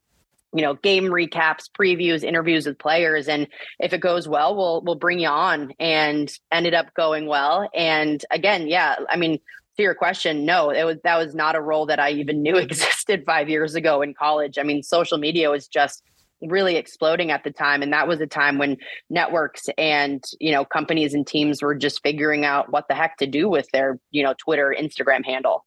you 0.53 0.61
know 0.61 0.75
game 0.75 1.05
recaps 1.05 1.69
previews 1.77 2.23
interviews 2.23 2.65
with 2.65 2.79
players. 2.79 3.27
And 3.27 3.47
if 3.79 3.93
it 3.93 3.99
goes 3.99 4.27
well 4.27 4.55
we'll 4.55 4.81
we'll 4.83 4.95
bring 4.95 5.19
you 5.19 5.27
on. 5.27 5.73
And 5.79 6.31
ended 6.51 6.73
up 6.73 6.93
going 6.93 7.27
well. 7.27 7.69
And 7.73 8.23
again 8.31 8.67
yeah 8.67 8.95
i 9.09 9.17
mean 9.17 9.39
to 9.75 9.83
your 9.83 9.95
question 9.95 10.45
no 10.45 10.69
it 10.69 10.83
was 10.83 10.97
that 11.03 11.17
was 11.17 11.33
not 11.33 11.55
a 11.55 11.61
role 11.61 11.87
that 11.87 11.99
i 11.99 12.11
even 12.11 12.43
knew 12.43 12.55
existed 12.57 13.23
5 13.25 13.49
years 13.49 13.75
ago 13.75 14.01
in 14.01 14.13
college. 14.13 14.57
I 14.57 14.63
mean 14.63 14.83
social 14.83 15.17
media 15.17 15.49
was 15.49 15.67
just 15.67 16.03
really 16.49 16.75
exploding 16.75 17.31
at 17.31 17.43
the 17.43 17.51
time. 17.51 17.81
And 17.81 17.93
that 17.93 18.07
was 18.07 18.19
a 18.21 18.27
time 18.27 18.57
when 18.57 18.77
networks 19.09 19.69
and 19.77 20.23
you 20.39 20.51
know 20.51 20.65
companies 20.65 21.13
and 21.13 21.25
teams 21.25 21.61
were 21.61 21.75
just 21.75 22.01
figuring 22.03 22.45
out 22.45 22.71
what 22.71 22.87
the 22.87 22.95
heck 22.95 23.17
to 23.17 23.27
do 23.27 23.49
with 23.49 23.67
their 23.71 23.99
you 24.11 24.23
know 24.23 24.33
twitter 24.37 24.75
instagram 24.77 25.25
handle 25.25 25.65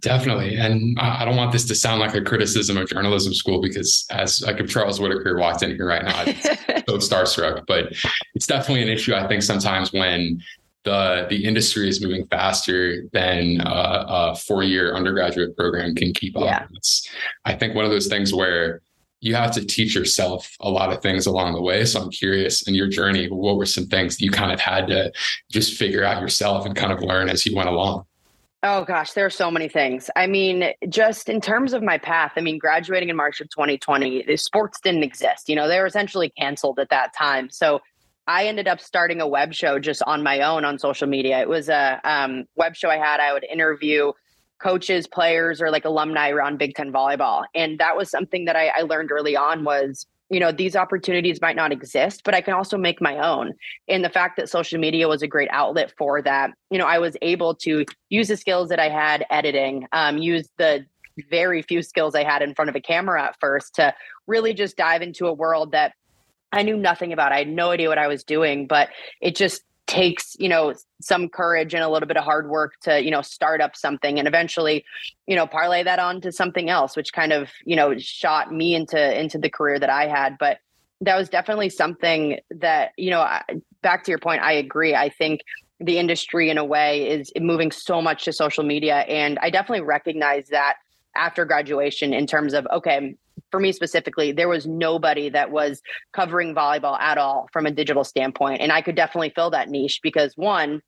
Definitely. 0.00 0.56
And 0.56 0.98
I 0.98 1.24
don't 1.24 1.36
want 1.36 1.52
this 1.52 1.64
to 1.66 1.74
sound 1.74 2.00
like 2.00 2.14
a 2.14 2.20
criticism 2.20 2.76
of 2.76 2.88
journalism 2.88 3.32
school 3.32 3.62
because 3.62 4.06
as 4.10 4.42
like 4.42 4.60
if 4.60 4.68
Charles 4.68 5.00
Whitaker 5.00 5.38
walked 5.38 5.62
in 5.62 5.70
here 5.70 5.86
right 5.86 6.04
now, 6.04 6.16
I'm 6.16 6.34
so 6.88 6.98
starstruck. 6.98 7.64
But 7.66 7.94
it's 8.34 8.46
definitely 8.46 8.82
an 8.82 8.88
issue, 8.88 9.14
I 9.14 9.26
think, 9.28 9.42
sometimes 9.42 9.92
when 9.92 10.40
the 10.84 11.26
the 11.30 11.44
industry 11.44 11.88
is 11.88 12.02
moving 12.02 12.26
faster 12.26 13.04
than 13.12 13.60
a, 13.62 14.04
a 14.08 14.36
four 14.36 14.62
year 14.62 14.94
undergraduate 14.94 15.56
program 15.56 15.94
can 15.94 16.12
keep 16.12 16.36
up. 16.36 16.44
Yeah. 16.44 16.66
It's, 16.74 17.08
I 17.44 17.54
think 17.54 17.74
one 17.74 17.84
of 17.84 17.90
those 17.90 18.08
things 18.08 18.34
where 18.34 18.82
you 19.20 19.34
have 19.34 19.52
to 19.52 19.64
teach 19.64 19.94
yourself 19.94 20.54
a 20.60 20.68
lot 20.68 20.92
of 20.92 21.00
things 21.00 21.24
along 21.24 21.54
the 21.54 21.62
way. 21.62 21.84
So 21.86 22.02
I'm 22.02 22.10
curious 22.10 22.68
in 22.68 22.74
your 22.74 22.88
journey, 22.88 23.26
what 23.30 23.56
were 23.56 23.64
some 23.64 23.86
things 23.86 24.18
that 24.18 24.24
you 24.24 24.30
kind 24.30 24.52
of 24.52 24.60
had 24.60 24.86
to 24.88 25.10
just 25.50 25.78
figure 25.78 26.04
out 26.04 26.20
yourself 26.20 26.66
and 26.66 26.76
kind 26.76 26.92
of 26.92 27.00
learn 27.00 27.30
as 27.30 27.46
you 27.46 27.56
went 27.56 27.70
along? 27.70 28.04
Oh 28.66 28.82
gosh, 28.82 29.12
there 29.12 29.26
are 29.26 29.30
so 29.30 29.50
many 29.50 29.68
things. 29.68 30.08
I 30.16 30.26
mean, 30.26 30.72
just 30.88 31.28
in 31.28 31.42
terms 31.42 31.74
of 31.74 31.82
my 31.82 31.98
path, 31.98 32.32
I 32.36 32.40
mean, 32.40 32.56
graduating 32.56 33.10
in 33.10 33.16
March 33.16 33.42
of 33.42 33.50
2020, 33.50 34.24
the 34.26 34.38
sports 34.38 34.80
didn't 34.80 35.02
exist. 35.02 35.50
You 35.50 35.54
know, 35.54 35.68
they 35.68 35.78
were 35.78 35.84
essentially 35.84 36.30
canceled 36.30 36.78
at 36.78 36.88
that 36.88 37.12
time. 37.14 37.50
So 37.50 37.82
I 38.26 38.46
ended 38.46 38.66
up 38.66 38.80
starting 38.80 39.20
a 39.20 39.28
web 39.28 39.52
show 39.52 39.78
just 39.78 40.02
on 40.06 40.22
my 40.22 40.40
own 40.40 40.64
on 40.64 40.78
social 40.78 41.06
media. 41.06 41.42
It 41.42 41.48
was 41.50 41.68
a 41.68 42.00
um, 42.04 42.46
web 42.56 42.74
show 42.74 42.88
I 42.88 42.96
had. 42.96 43.20
I 43.20 43.34
would 43.34 43.44
interview 43.44 44.12
coaches, 44.58 45.06
players, 45.06 45.60
or 45.60 45.70
like 45.70 45.84
alumni 45.84 46.30
around 46.30 46.58
Big 46.58 46.74
Ten 46.74 46.90
volleyball, 46.90 47.44
and 47.54 47.78
that 47.80 47.98
was 47.98 48.10
something 48.10 48.46
that 48.46 48.56
I, 48.56 48.68
I 48.68 48.80
learned 48.80 49.12
early 49.12 49.36
on 49.36 49.64
was 49.64 50.06
you 50.30 50.40
know 50.40 50.52
these 50.52 50.74
opportunities 50.76 51.40
might 51.40 51.56
not 51.56 51.72
exist 51.72 52.22
but 52.24 52.34
i 52.34 52.40
can 52.40 52.54
also 52.54 52.76
make 52.76 53.00
my 53.00 53.18
own. 53.18 53.52
And 53.88 54.04
the 54.04 54.10
fact 54.10 54.36
that 54.36 54.48
social 54.48 54.78
media 54.78 55.08
was 55.08 55.22
a 55.22 55.28
great 55.28 55.48
outlet 55.50 55.92
for 55.96 56.22
that 56.22 56.50
you 56.70 56.78
know 56.78 56.86
i 56.86 56.98
was 56.98 57.16
able 57.22 57.54
to 57.56 57.84
use 58.08 58.28
the 58.28 58.36
skills 58.36 58.68
that 58.68 58.78
i 58.78 58.88
had 58.88 59.24
editing 59.30 59.86
um, 59.92 60.18
use 60.18 60.48
the 60.58 60.86
very 61.30 61.62
few 61.62 61.82
skills 61.82 62.14
i 62.14 62.24
had 62.24 62.42
in 62.42 62.54
front 62.54 62.68
of 62.68 62.76
a 62.76 62.80
camera 62.80 63.22
at 63.22 63.36
first 63.40 63.74
to 63.76 63.94
really 64.26 64.54
just 64.54 64.76
dive 64.76 65.02
into 65.02 65.26
a 65.26 65.32
world 65.32 65.72
that 65.72 65.92
i 66.52 66.62
knew 66.62 66.76
nothing 66.76 67.12
about. 67.12 67.32
I 67.32 67.38
had 67.38 67.48
no 67.48 67.70
idea 67.70 67.88
what 67.88 67.98
i 67.98 68.08
was 68.08 68.24
doing 68.24 68.66
but 68.66 68.88
it 69.20 69.36
just 69.36 69.62
takes 69.86 70.34
you 70.38 70.48
know 70.48 70.74
some 71.00 71.28
courage 71.28 71.74
and 71.74 71.82
a 71.82 71.88
little 71.88 72.06
bit 72.06 72.16
of 72.16 72.24
hard 72.24 72.48
work 72.48 72.72
to 72.80 73.02
you 73.02 73.10
know 73.10 73.20
start 73.20 73.60
up 73.60 73.76
something 73.76 74.18
and 74.18 74.26
eventually 74.26 74.84
you 75.26 75.36
know 75.36 75.46
parlay 75.46 75.82
that 75.82 75.98
on 75.98 76.20
to 76.20 76.32
something 76.32 76.70
else 76.70 76.96
which 76.96 77.12
kind 77.12 77.32
of 77.32 77.50
you 77.66 77.76
know 77.76 77.96
shot 77.98 78.52
me 78.52 78.74
into 78.74 79.20
into 79.20 79.38
the 79.38 79.50
career 79.50 79.78
that 79.78 79.90
i 79.90 80.06
had. 80.06 80.36
But 80.38 80.58
that 81.00 81.16
was 81.16 81.28
definitely 81.28 81.68
something 81.68 82.38
that 82.50 82.92
you 82.96 83.10
know 83.10 83.26
back 83.82 84.04
to 84.04 84.10
your 84.10 84.18
point 84.18 84.42
i 84.42 84.52
agree. 84.52 84.94
I 84.94 85.10
think 85.10 85.42
the 85.80 85.98
industry 85.98 86.50
in 86.50 86.56
a 86.56 86.64
way 86.64 87.08
is 87.10 87.32
moving 87.36 87.70
so 87.70 88.00
much 88.00 88.24
to 88.24 88.32
social 88.32 88.64
media 88.64 88.98
and 89.00 89.38
i 89.40 89.50
definitely 89.50 89.84
recognize 89.84 90.48
that 90.48 90.76
after 91.16 91.44
graduation 91.44 92.14
in 92.14 92.26
terms 92.26 92.54
of 92.54 92.66
okay 92.72 93.16
for 93.54 93.60
me 93.60 93.70
specifically, 93.70 94.32
there 94.32 94.48
was 94.48 94.66
nobody 94.66 95.28
that 95.28 95.52
was 95.52 95.80
covering 96.12 96.56
volleyball 96.56 96.98
at 96.98 97.18
all 97.18 97.48
from 97.52 97.66
a 97.66 97.70
digital 97.70 98.02
standpoint. 98.02 98.60
And 98.60 98.72
I 98.72 98.82
could 98.82 98.96
definitely 98.96 99.30
fill 99.30 99.50
that 99.50 99.68
niche 99.68 100.00
because 100.02 100.36
one, 100.36 100.82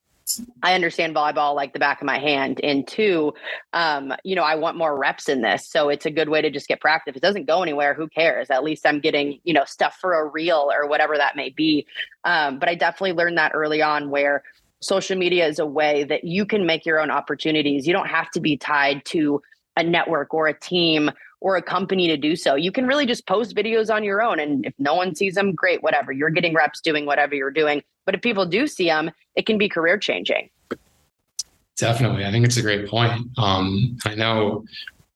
I 0.64 0.74
understand 0.74 1.14
volleyball 1.14 1.54
like 1.54 1.74
the 1.74 1.78
back 1.78 2.00
of 2.00 2.06
my 2.06 2.18
hand. 2.18 2.60
And 2.64 2.84
two, 2.84 3.34
um, 3.72 4.12
you 4.24 4.34
know, 4.34 4.42
I 4.42 4.56
want 4.56 4.76
more 4.76 4.98
reps 4.98 5.28
in 5.28 5.42
this. 5.42 5.64
So 5.64 5.88
it's 5.88 6.06
a 6.06 6.10
good 6.10 6.28
way 6.28 6.42
to 6.42 6.50
just 6.50 6.66
get 6.66 6.80
practice. 6.80 7.12
If 7.12 7.18
it 7.18 7.22
doesn't 7.22 7.46
go 7.46 7.62
anywhere, 7.62 7.94
who 7.94 8.08
cares? 8.08 8.50
At 8.50 8.64
least 8.64 8.84
I'm 8.84 8.98
getting, 8.98 9.38
you 9.44 9.54
know, 9.54 9.64
stuff 9.64 9.96
for 10.00 10.14
a 10.14 10.26
reel 10.26 10.68
or 10.72 10.88
whatever 10.88 11.16
that 11.16 11.36
may 11.36 11.50
be. 11.50 11.86
Um, 12.24 12.58
but 12.58 12.68
I 12.68 12.74
definitely 12.74 13.12
learned 13.12 13.38
that 13.38 13.52
early 13.54 13.80
on 13.80 14.10
where 14.10 14.42
social 14.80 15.16
media 15.16 15.46
is 15.46 15.60
a 15.60 15.66
way 15.66 16.02
that 16.02 16.24
you 16.24 16.44
can 16.44 16.66
make 16.66 16.84
your 16.84 16.98
own 16.98 17.12
opportunities. 17.12 17.86
You 17.86 17.92
don't 17.92 18.08
have 18.08 18.28
to 18.32 18.40
be 18.40 18.56
tied 18.56 19.04
to 19.04 19.40
a 19.76 19.84
network 19.84 20.34
or 20.34 20.48
a 20.48 20.58
team 20.58 21.12
or 21.40 21.56
a 21.56 21.62
company 21.62 22.08
to 22.08 22.16
do 22.16 22.34
so. 22.34 22.54
You 22.54 22.72
can 22.72 22.86
really 22.86 23.06
just 23.06 23.26
post 23.26 23.54
videos 23.54 23.94
on 23.94 24.04
your 24.04 24.22
own. 24.22 24.40
And 24.40 24.64
if 24.64 24.74
no 24.78 24.94
one 24.94 25.14
sees 25.14 25.34
them, 25.34 25.54
great, 25.54 25.82
whatever. 25.82 26.12
You're 26.12 26.30
getting 26.30 26.54
reps 26.54 26.80
doing 26.80 27.06
whatever 27.06 27.34
you're 27.34 27.50
doing. 27.50 27.82
But 28.04 28.14
if 28.14 28.22
people 28.22 28.46
do 28.46 28.66
see 28.66 28.86
them, 28.86 29.10
it 29.34 29.46
can 29.46 29.58
be 29.58 29.68
career 29.68 29.98
changing. 29.98 30.50
Definitely. 31.76 32.24
I 32.24 32.30
think 32.30 32.46
it's 32.46 32.56
a 32.56 32.62
great 32.62 32.88
point. 32.88 33.26
Um, 33.36 33.98
I 34.06 34.14
know 34.14 34.64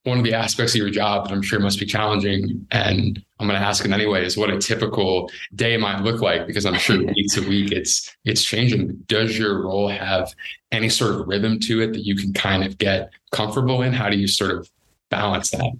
one 0.04 0.18
of 0.18 0.24
the 0.24 0.34
aspects 0.34 0.74
of 0.74 0.78
your 0.78 0.90
job 0.90 1.26
that 1.26 1.32
I'm 1.32 1.42
sure 1.42 1.58
must 1.60 1.78
be 1.78 1.86
challenging, 1.86 2.66
and 2.70 3.22
I'm 3.38 3.46
going 3.46 3.58
to 3.58 3.66
ask 3.66 3.84
it 3.84 3.90
anyway, 3.90 4.24
is 4.24 4.36
what 4.36 4.50
a 4.50 4.58
typical 4.58 5.30
day 5.54 5.76
might 5.76 6.02
look 6.02 6.20
like 6.20 6.46
because 6.46 6.64
I'm 6.64 6.74
sure 6.74 6.98
week 7.14 7.32
to 7.32 7.48
week 7.48 7.72
it's 7.72 8.14
it's 8.24 8.42
changing. 8.42 9.04
Does 9.08 9.38
your 9.38 9.62
role 9.62 9.88
have 9.88 10.34
any 10.72 10.88
sort 10.88 11.14
of 11.14 11.28
rhythm 11.28 11.60
to 11.60 11.82
it 11.82 11.92
that 11.92 12.04
you 12.04 12.14
can 12.14 12.32
kind 12.32 12.64
of 12.64 12.78
get 12.78 13.10
comfortable 13.30 13.82
in? 13.82 13.92
How 13.92 14.08
do 14.08 14.18
you 14.18 14.26
sort 14.26 14.52
of 14.52 14.70
balance 15.10 15.50
that? 15.50 15.72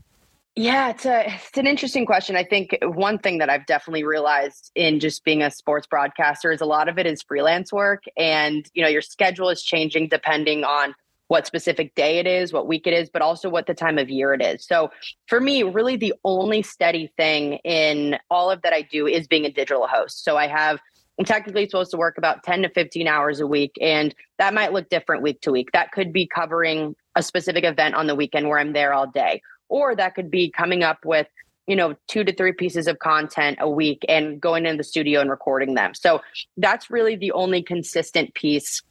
Yeah, 0.61 0.91
it's 0.91 1.07
a 1.07 1.25
it's 1.27 1.57
an 1.57 1.67
interesting 1.67 2.05
question. 2.05 2.37
I 2.37 2.45
think 2.45 2.77
one 2.83 3.19
thing 3.19 3.39
that 3.39 3.49
I've 3.49 3.65
definitely 3.65 4.05
realized 4.05 4.71
in 4.75 5.01
just 5.01 5.25
being 5.25 5.43
a 5.43 5.51
sports 5.51 5.87
broadcaster 5.87 6.53
is 6.53 6.61
a 6.61 6.67
lot 6.67 6.87
of 6.87 6.99
it 6.99 7.07
is 7.07 7.23
freelance 7.23 7.73
work 7.73 8.03
and 8.19 8.69
you 8.75 8.83
know 8.83 8.89
your 8.91 9.01
schedule 9.01 9.49
is 9.49 9.63
changing 9.63 10.09
depending 10.09 10.65
on 10.65 10.95
what 11.29 11.47
specific 11.47 11.95
day 11.95 12.19
it 12.19 12.27
is, 12.27 12.53
what 12.53 12.69
week 12.69 12.87
it 12.87 12.93
is, 12.93 13.09
but 13.09 13.23
also 13.23 13.49
what 13.49 13.67
the 13.69 13.73
time 13.73 13.97
of 13.97 14.11
year 14.11 14.35
it 14.35 14.43
is. 14.43 14.67
So 14.67 14.91
for 15.29 15.41
me, 15.41 15.63
really 15.63 15.97
the 15.97 16.13
only 16.25 16.61
steady 16.61 17.11
thing 17.17 17.55
in 17.65 18.19
all 18.29 18.51
of 18.51 18.61
that 18.61 18.75
I 18.75 18.83
do 18.83 19.07
is 19.07 19.27
being 19.27 19.47
a 19.47 19.51
digital 19.51 19.87
host. 19.87 20.25
So 20.25 20.37
I 20.37 20.47
have 20.47 20.79
I'm 21.19 21.25
technically 21.25 21.67
supposed 21.71 21.91
to 21.93 21.97
work 21.97 22.19
about 22.19 22.43
10 22.43 22.63
to 22.63 22.69
15 22.69 23.09
hours 23.09 23.41
a 23.41 23.47
week 23.47 23.73
and 23.81 24.15
that 24.37 24.53
might 24.53 24.75
look 24.75 24.91
different 24.91 25.23
week 25.23 25.41
to 25.41 25.53
week. 25.53 25.71
That 25.73 25.91
could 25.93 26.13
be 26.13 26.27
covering 26.27 26.97
a 27.17 27.23
specific 27.23 27.65
event 27.65 27.95
on 27.95 28.07
the 28.07 28.15
weekend 28.15 28.51
where 28.51 28.59
I'm 28.59 28.75
there 28.75 28.93
all 28.93 29.07
day 29.07 29.41
or 29.71 29.97
that 29.97 30.15
could 30.15 30.31
be 30.31 30.51
coming 30.51 30.83
up 30.83 31.05
with 31.07 31.27
you 31.67 31.77
know 31.77 31.95
two 32.09 32.25
to 32.25 32.35
three 32.35 32.53
pieces 32.53 32.87
of 32.87 32.99
content 32.99 33.57
a 33.61 33.71
week 33.71 34.05
and 34.09 34.41
going 34.41 34.67
in 34.67 34.77
the 34.77 34.85
studio 34.85 35.21
and 35.21 35.31
recording 35.31 35.75
them. 35.75 35.95
So 35.95 36.21
that's 36.59 36.91
really 36.91 37.17
the 37.17 37.33
only 37.33 37.63
consistent 37.63 38.35
piece. 38.35 38.83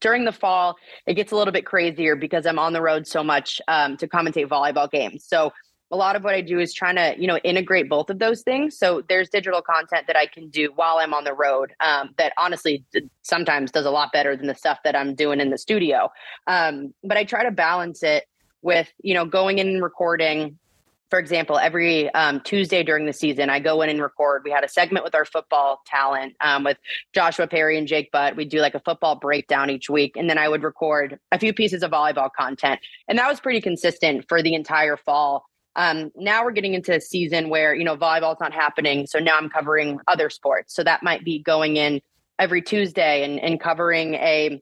During 0.00 0.24
the 0.24 0.32
fall 0.32 0.76
it 1.06 1.14
gets 1.14 1.30
a 1.32 1.36
little 1.36 1.52
bit 1.52 1.64
crazier 1.64 2.16
because 2.16 2.46
i'm 2.46 2.58
on 2.58 2.72
the 2.72 2.82
road 2.82 3.06
so 3.06 3.22
much 3.22 3.60
um, 3.68 3.96
to 3.98 4.08
commentate 4.08 4.48
volleyball 4.48 4.90
games. 4.90 5.24
So 5.24 5.52
a 5.90 5.96
lot 5.96 6.16
of 6.16 6.24
what 6.24 6.34
i 6.34 6.40
do 6.40 6.58
is 6.58 6.72
trying 6.72 6.96
to 6.96 7.14
you 7.18 7.26
know 7.26 7.36
integrate 7.38 7.88
both 7.88 8.10
of 8.10 8.18
those 8.18 8.42
things. 8.42 8.76
So 8.78 9.02
there's 9.08 9.28
digital 9.28 9.62
content 9.62 10.06
that 10.06 10.16
i 10.16 10.26
can 10.26 10.48
do 10.48 10.72
while 10.74 10.96
i'm 10.98 11.14
on 11.14 11.24
the 11.24 11.34
road 11.34 11.72
um, 11.80 12.14
that 12.16 12.32
honestly 12.38 12.84
sometimes 13.22 13.70
does 13.70 13.86
a 13.86 13.90
lot 13.90 14.12
better 14.12 14.34
than 14.36 14.46
the 14.46 14.54
stuff 14.54 14.78
that 14.84 14.96
i'm 14.96 15.14
doing 15.14 15.40
in 15.40 15.50
the 15.50 15.58
studio. 15.58 16.10
Um, 16.46 16.94
but 17.02 17.16
i 17.18 17.24
try 17.24 17.44
to 17.44 17.50
balance 17.50 18.02
it 18.02 18.24
with 18.64 18.92
you 19.00 19.14
know 19.14 19.24
going 19.24 19.58
in 19.58 19.68
and 19.68 19.82
recording 19.82 20.58
for 21.14 21.20
example, 21.20 21.58
every 21.58 22.12
um, 22.14 22.40
Tuesday 22.40 22.82
during 22.82 23.06
the 23.06 23.12
season, 23.12 23.48
I 23.48 23.60
go 23.60 23.82
in 23.82 23.88
and 23.88 24.02
record. 24.02 24.42
We 24.44 24.50
had 24.50 24.64
a 24.64 24.68
segment 24.68 25.04
with 25.04 25.14
our 25.14 25.24
football 25.24 25.80
talent 25.86 26.34
um, 26.40 26.64
with 26.64 26.76
Joshua 27.14 27.46
Perry 27.46 27.78
and 27.78 27.86
Jake 27.86 28.10
Butt. 28.10 28.34
We 28.34 28.44
do 28.44 28.58
like 28.58 28.74
a 28.74 28.80
football 28.80 29.14
breakdown 29.14 29.70
each 29.70 29.88
week. 29.88 30.16
And 30.16 30.28
then 30.28 30.38
I 30.38 30.48
would 30.48 30.64
record 30.64 31.20
a 31.30 31.38
few 31.38 31.52
pieces 31.52 31.84
of 31.84 31.92
volleyball 31.92 32.30
content. 32.36 32.80
And 33.06 33.16
that 33.16 33.28
was 33.28 33.38
pretty 33.38 33.60
consistent 33.60 34.24
for 34.28 34.42
the 34.42 34.54
entire 34.54 34.96
fall. 34.96 35.44
Um, 35.76 36.10
now 36.16 36.44
we're 36.44 36.50
getting 36.50 36.74
into 36.74 36.92
a 36.92 37.00
season 37.00 37.48
where, 37.48 37.76
you 37.76 37.84
know, 37.84 37.96
volleyball's 37.96 38.40
not 38.40 38.52
happening. 38.52 39.06
So 39.06 39.20
now 39.20 39.36
I'm 39.36 39.50
covering 39.50 40.00
other 40.08 40.30
sports. 40.30 40.74
So 40.74 40.82
that 40.82 41.04
might 41.04 41.24
be 41.24 41.40
going 41.40 41.76
in 41.76 42.00
every 42.40 42.60
Tuesday 42.60 43.22
and, 43.22 43.38
and 43.38 43.60
covering 43.60 44.14
a 44.14 44.60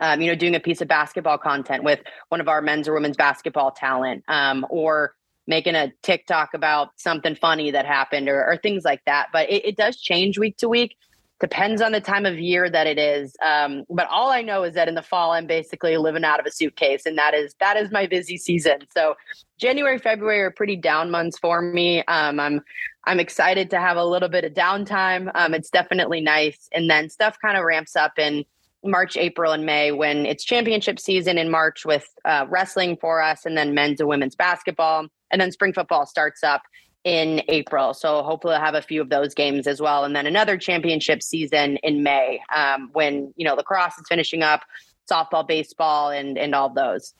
um, 0.00 0.20
you 0.20 0.28
know, 0.28 0.34
doing 0.34 0.54
a 0.54 0.60
piece 0.60 0.80
of 0.80 0.88
basketball 0.88 1.38
content 1.38 1.84
with 1.84 2.00
one 2.28 2.40
of 2.40 2.48
our 2.48 2.62
men's 2.62 2.88
or 2.88 2.94
women's 2.94 3.16
basketball 3.16 3.70
talent, 3.70 4.24
um, 4.28 4.66
or 4.70 5.14
making 5.46 5.74
a 5.74 5.92
TikTok 6.02 6.54
about 6.54 6.88
something 6.96 7.34
funny 7.34 7.70
that 7.70 7.86
happened, 7.86 8.28
or, 8.28 8.44
or 8.44 8.56
things 8.56 8.84
like 8.84 9.02
that. 9.06 9.28
But 9.32 9.48
it, 9.48 9.64
it, 9.64 9.76
does 9.76 9.96
change 9.96 10.38
week 10.38 10.56
to 10.58 10.68
week. 10.68 10.96
Depends 11.38 11.82
on 11.82 11.92
the 11.92 12.00
time 12.00 12.24
of 12.24 12.38
year 12.38 12.68
that 12.70 12.86
it 12.86 12.98
is. 12.98 13.36
Um, 13.44 13.84
but 13.90 14.08
all 14.08 14.30
I 14.30 14.40
know 14.42 14.62
is 14.64 14.74
that 14.74 14.88
in 14.88 14.94
the 14.94 15.02
fall, 15.02 15.32
I'm 15.32 15.46
basically 15.46 15.96
living 15.98 16.24
out 16.24 16.40
of 16.40 16.46
a 16.46 16.50
suitcase, 16.50 17.04
and 17.06 17.16
that 17.18 17.34
is 17.34 17.54
that 17.60 17.76
is 17.76 17.90
my 17.90 18.06
busy 18.06 18.38
season. 18.38 18.78
So 18.94 19.14
January, 19.58 19.98
February 19.98 20.40
are 20.40 20.50
pretty 20.50 20.76
down 20.76 21.10
months 21.10 21.38
for 21.38 21.60
me. 21.60 22.02
Um, 22.06 22.40
I'm 22.40 22.62
I'm 23.04 23.20
excited 23.20 23.70
to 23.70 23.78
have 23.78 23.96
a 23.96 24.04
little 24.04 24.28
bit 24.28 24.44
of 24.44 24.54
downtime. 24.54 25.30
Um, 25.34 25.54
it's 25.54 25.70
definitely 25.70 26.22
nice, 26.22 26.68
and 26.72 26.90
then 26.90 27.10
stuff 27.10 27.36
kind 27.40 27.56
of 27.56 27.64
ramps 27.64 27.96
up 27.96 28.18
in 28.18 28.44
March, 28.86 29.16
April, 29.16 29.52
and 29.52 29.64
May 29.64 29.92
when 29.92 30.26
it's 30.26 30.44
championship 30.44 30.98
season 30.98 31.38
in 31.38 31.50
March 31.50 31.84
with 31.84 32.06
uh, 32.24 32.46
wrestling 32.48 32.96
for 33.00 33.22
us, 33.22 33.44
and 33.44 33.56
then 33.56 33.74
men's 33.74 34.00
and 34.00 34.08
women's 34.08 34.34
basketball, 34.34 35.06
and 35.30 35.40
then 35.40 35.52
spring 35.52 35.72
football 35.72 36.06
starts 36.06 36.42
up 36.42 36.62
in 37.04 37.40
April. 37.48 37.94
So 37.94 38.22
hopefully 38.22 38.54
I'll 38.54 38.60
have 38.60 38.74
a 38.74 38.82
few 38.82 39.00
of 39.00 39.10
those 39.10 39.32
games 39.32 39.66
as 39.66 39.80
well, 39.80 40.04
and 40.04 40.14
then 40.14 40.26
another 40.26 40.58
championship 40.58 41.22
season 41.22 41.76
in 41.78 42.02
May 42.02 42.40
um, 42.54 42.90
when 42.92 43.32
you 43.36 43.46
know 43.46 43.54
lacrosse 43.54 43.96
is 43.98 44.04
finishing 44.08 44.42
up, 44.42 44.62
softball, 45.10 45.46
baseball, 45.46 46.10
and 46.10 46.36
and 46.36 46.54
all 46.54 46.68
those. 46.68 47.14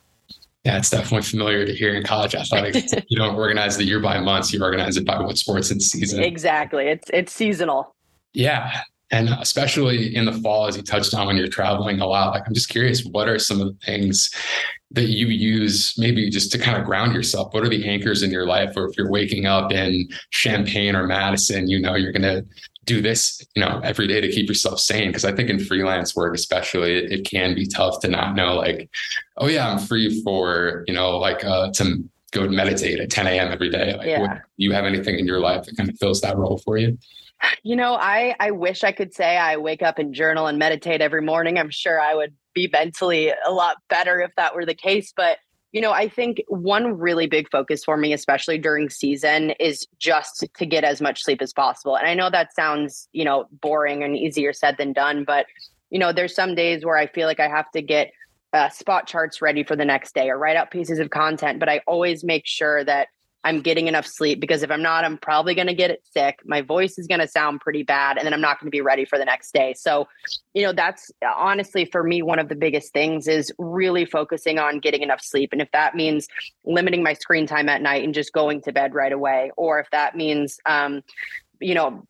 Yeah, 0.64 0.78
it's 0.78 0.90
definitely 0.90 1.23
familiar 1.23 1.64
to 1.64 1.73
hear 1.73 1.94
in 1.94 2.02
college 2.02 2.35
athletics. 2.35 2.92
you 3.08 3.16
don't 3.16 3.37
organize 3.37 3.76
the 3.76 3.85
year 3.85 4.00
by 4.00 4.18
months; 4.18 4.52
you 4.52 4.61
organize 4.61 4.96
it 4.96 5.06
by 5.06 5.20
what 5.20 5.38
sports 5.38 5.70
in 5.70 5.78
season. 5.78 6.23
Exactly, 6.23 6.87
it's 6.87 7.08
it's 7.12 7.32
seasonal. 7.32 7.94
Yeah, 8.32 8.82
and 9.10 9.28
especially 9.40 10.14
in 10.16 10.25
the 10.25 10.32
fall, 10.32 10.66
as 10.66 10.76
you 10.76 10.82
touched 10.82 11.14
on 11.14 11.26
when 11.26 11.36
you're 11.36 11.46
traveling 11.46 12.00
a 12.00 12.06
lot, 12.06 12.34
like 12.34 12.42
I'm 12.46 12.54
just 12.54 12.68
curious, 12.68 13.04
what 13.04 13.28
are 13.28 13.38
some 13.38 13.60
of 13.60 13.68
the 13.68 13.86
things 13.86 14.30
that 14.90 15.08
you 15.08 15.26
use 15.26 15.94
maybe 15.96 16.28
just 16.28 16.50
to 16.52 16.58
kind 16.58 16.76
of 16.76 16.84
ground 16.84 17.14
yourself? 17.14 17.54
What 17.54 17.62
are 17.64 17.68
the 17.68 17.88
anchors 17.88 18.22
in 18.22 18.30
your 18.30 18.46
life? 18.46 18.72
Or 18.76 18.88
if 18.88 18.96
you're 18.96 19.10
waking 19.10 19.46
up 19.46 19.70
in 19.70 20.08
Champaign 20.30 20.96
or 20.96 21.06
Madison, 21.06 21.68
you 21.68 21.80
know, 21.80 21.94
you're 21.94 22.12
going 22.12 22.22
to 22.22 22.44
do 22.84 23.00
this, 23.00 23.44
you 23.54 23.62
know, 23.62 23.80
every 23.84 24.06
day 24.06 24.20
to 24.20 24.30
keep 24.30 24.48
yourself 24.48 24.80
sane. 24.80 25.12
Cause 25.12 25.25
I 25.25 25.32
think 25.32 25.50
in 25.50 25.58
freelance 25.58 26.14
work, 26.14 26.34
especially, 26.34 26.96
it, 26.96 27.12
it 27.12 27.25
can 27.25 27.54
be 27.54 27.66
tough 27.66 28.00
to 28.00 28.08
not 28.08 28.34
know, 28.34 28.54
like, 28.54 28.88
oh, 29.36 29.48
yeah, 29.48 29.70
I'm 29.70 29.78
free 29.78 30.22
for, 30.22 30.84
you 30.86 30.94
know, 30.94 31.18
like 31.18 31.44
uh, 31.44 31.70
to 31.75 32.08
go 32.32 32.48
meditate 32.48 33.00
at 33.00 33.10
10 33.10 33.26
a.m. 33.26 33.52
every 33.52 33.70
day. 33.70 33.94
Like, 33.96 34.06
yeah. 34.06 34.20
what, 34.20 34.30
you 34.56 34.72
have 34.72 34.84
anything 34.84 35.18
in 35.18 35.26
your 35.26 35.40
life 35.40 35.64
that 35.64 35.76
kind 35.76 35.88
of 35.88 35.98
fills 35.98 36.20
that 36.22 36.36
role 36.36 36.58
for 36.58 36.76
you? 36.76 36.98
You 37.62 37.76
know, 37.76 37.95
I 37.95 38.35
I 38.40 38.50
wish 38.50 38.85
I 38.85 38.93
could 38.93 39.14
say 39.14 39.37
I 39.37 39.57
wake 39.57 39.83
up 39.83 39.99
and 39.99 40.14
journal 40.14 40.47
and 40.47 40.59
meditate 40.59 41.00
every 41.00 41.23
morning. 41.23 41.59
I'm 41.59 41.71
sure 41.71 42.00
I 42.00 42.14
would 42.14 42.35
be 42.55 42.69
mentally 42.73 43.33
a 43.47 43.50
lot 43.50 43.76
better 43.88 44.21
if 44.21 44.31
that 44.37 44.55
were 44.55 44.64
the 44.64 44.75
case, 44.75 45.12
but 45.16 45.38
you 45.73 45.83
know, 45.83 45.93
I 45.93 46.09
think 46.09 46.43
one 46.49 46.97
really 46.97 47.26
big 47.26 47.50
focus 47.50 47.85
for 47.85 47.99
me, 47.99 48.14
especially 48.14 48.57
during 48.57 48.88
season, 48.88 49.50
is 49.61 49.87
just 49.99 50.47
to 50.55 50.64
get 50.64 50.85
as 50.85 51.02
much 51.02 51.23
sleep 51.23 51.43
as 51.43 51.52
possible. 51.52 51.97
And 51.97 52.07
I 52.07 52.14
know 52.14 52.31
that 52.31 52.55
sounds, 52.55 53.09
you 53.12 53.25
know, 53.25 53.47
boring 53.61 54.02
and 54.02 54.16
easier 54.16 54.55
said 54.55 54.76
than 54.78 54.95
done, 54.95 55.25
but 55.25 55.45
you 55.90 55.99
know, 55.99 56.12
there's 56.12 56.35
some 56.35 56.55
days 56.55 56.85
where 56.85 56.97
I 56.97 57.07
feel 57.07 57.28
like 57.28 57.40
I 57.40 57.49
have 57.49 57.71
to 57.73 57.83
get 57.83 58.11
uh, 58.52 58.71
spot 58.71 59.07
charts 59.07 59.43
ready 59.43 59.62
for 59.62 59.76
the 59.76 59.85
next 59.85 60.14
day 60.14 60.31
or 60.31 60.38
write 60.38 60.57
out 60.57 60.71
pieces 60.71 60.99
of 60.99 61.11
content, 61.11 61.61
but 61.61 61.69
I 61.69 61.81
always 61.87 62.25
make 62.25 62.47
sure 62.47 62.83
that 62.85 63.09
I'm 63.47 63.61
getting 63.61 63.87
enough 63.87 64.09
sleep 64.09 64.41
because 64.41 64.65
if 64.65 64.73
I'm 64.73 64.83
not, 64.83 65.05
I'm 65.05 65.19
probably 65.19 65.55
going 65.55 65.69
to 65.69 65.75
get 65.75 66.00
sick. 66.03 66.41
My 66.45 66.62
voice 66.62 66.99
is 66.99 67.07
going 67.07 67.21
to 67.21 67.29
sound 67.29 67.61
pretty 67.61 67.85
bad 67.85 68.19
and 68.19 68.26
then 68.26 68.35
I'm 68.35 68.41
not 68.41 68.59
going 68.59 68.67
to 68.67 68.73
be 68.75 68.81
ready 68.81 69.05
for 69.05 69.19
the 69.19 69.25
next 69.25 69.55
day. 69.55 69.73
So, 69.79 70.09
you 70.53 70.65
know, 70.65 70.73
that's 70.73 71.12
honestly 71.23 71.85
for 71.85 72.03
me 72.03 72.23
one 72.23 72.41
of 72.41 72.49
the 72.49 72.57
biggest 72.57 72.93
things 72.93 73.29
is 73.29 73.53
really 73.57 74.05
focusing 74.05 74.59
on 74.59 74.81
getting 74.81 75.03
enough 75.03 75.21
sleep. 75.23 75.50
And 75.53 75.62
if 75.62 75.71
that 75.71 75.95
means 75.95 76.26
limiting 76.65 77.05
my 77.05 77.12
screen 77.12 77.47
time 77.47 77.69
at 77.69 77.81
night 77.83 78.03
and 78.03 78.12
just 78.12 78.33
going 78.33 78.62
to 78.62 78.73
bed 78.73 78.95
right 78.95 79.12
away, 79.12 79.53
or 79.57 79.79
if 79.79 79.88
that 79.93 80.17
means, 80.17 80.59
um, 80.67 81.03
you 81.61 81.76
know, 81.76 82.03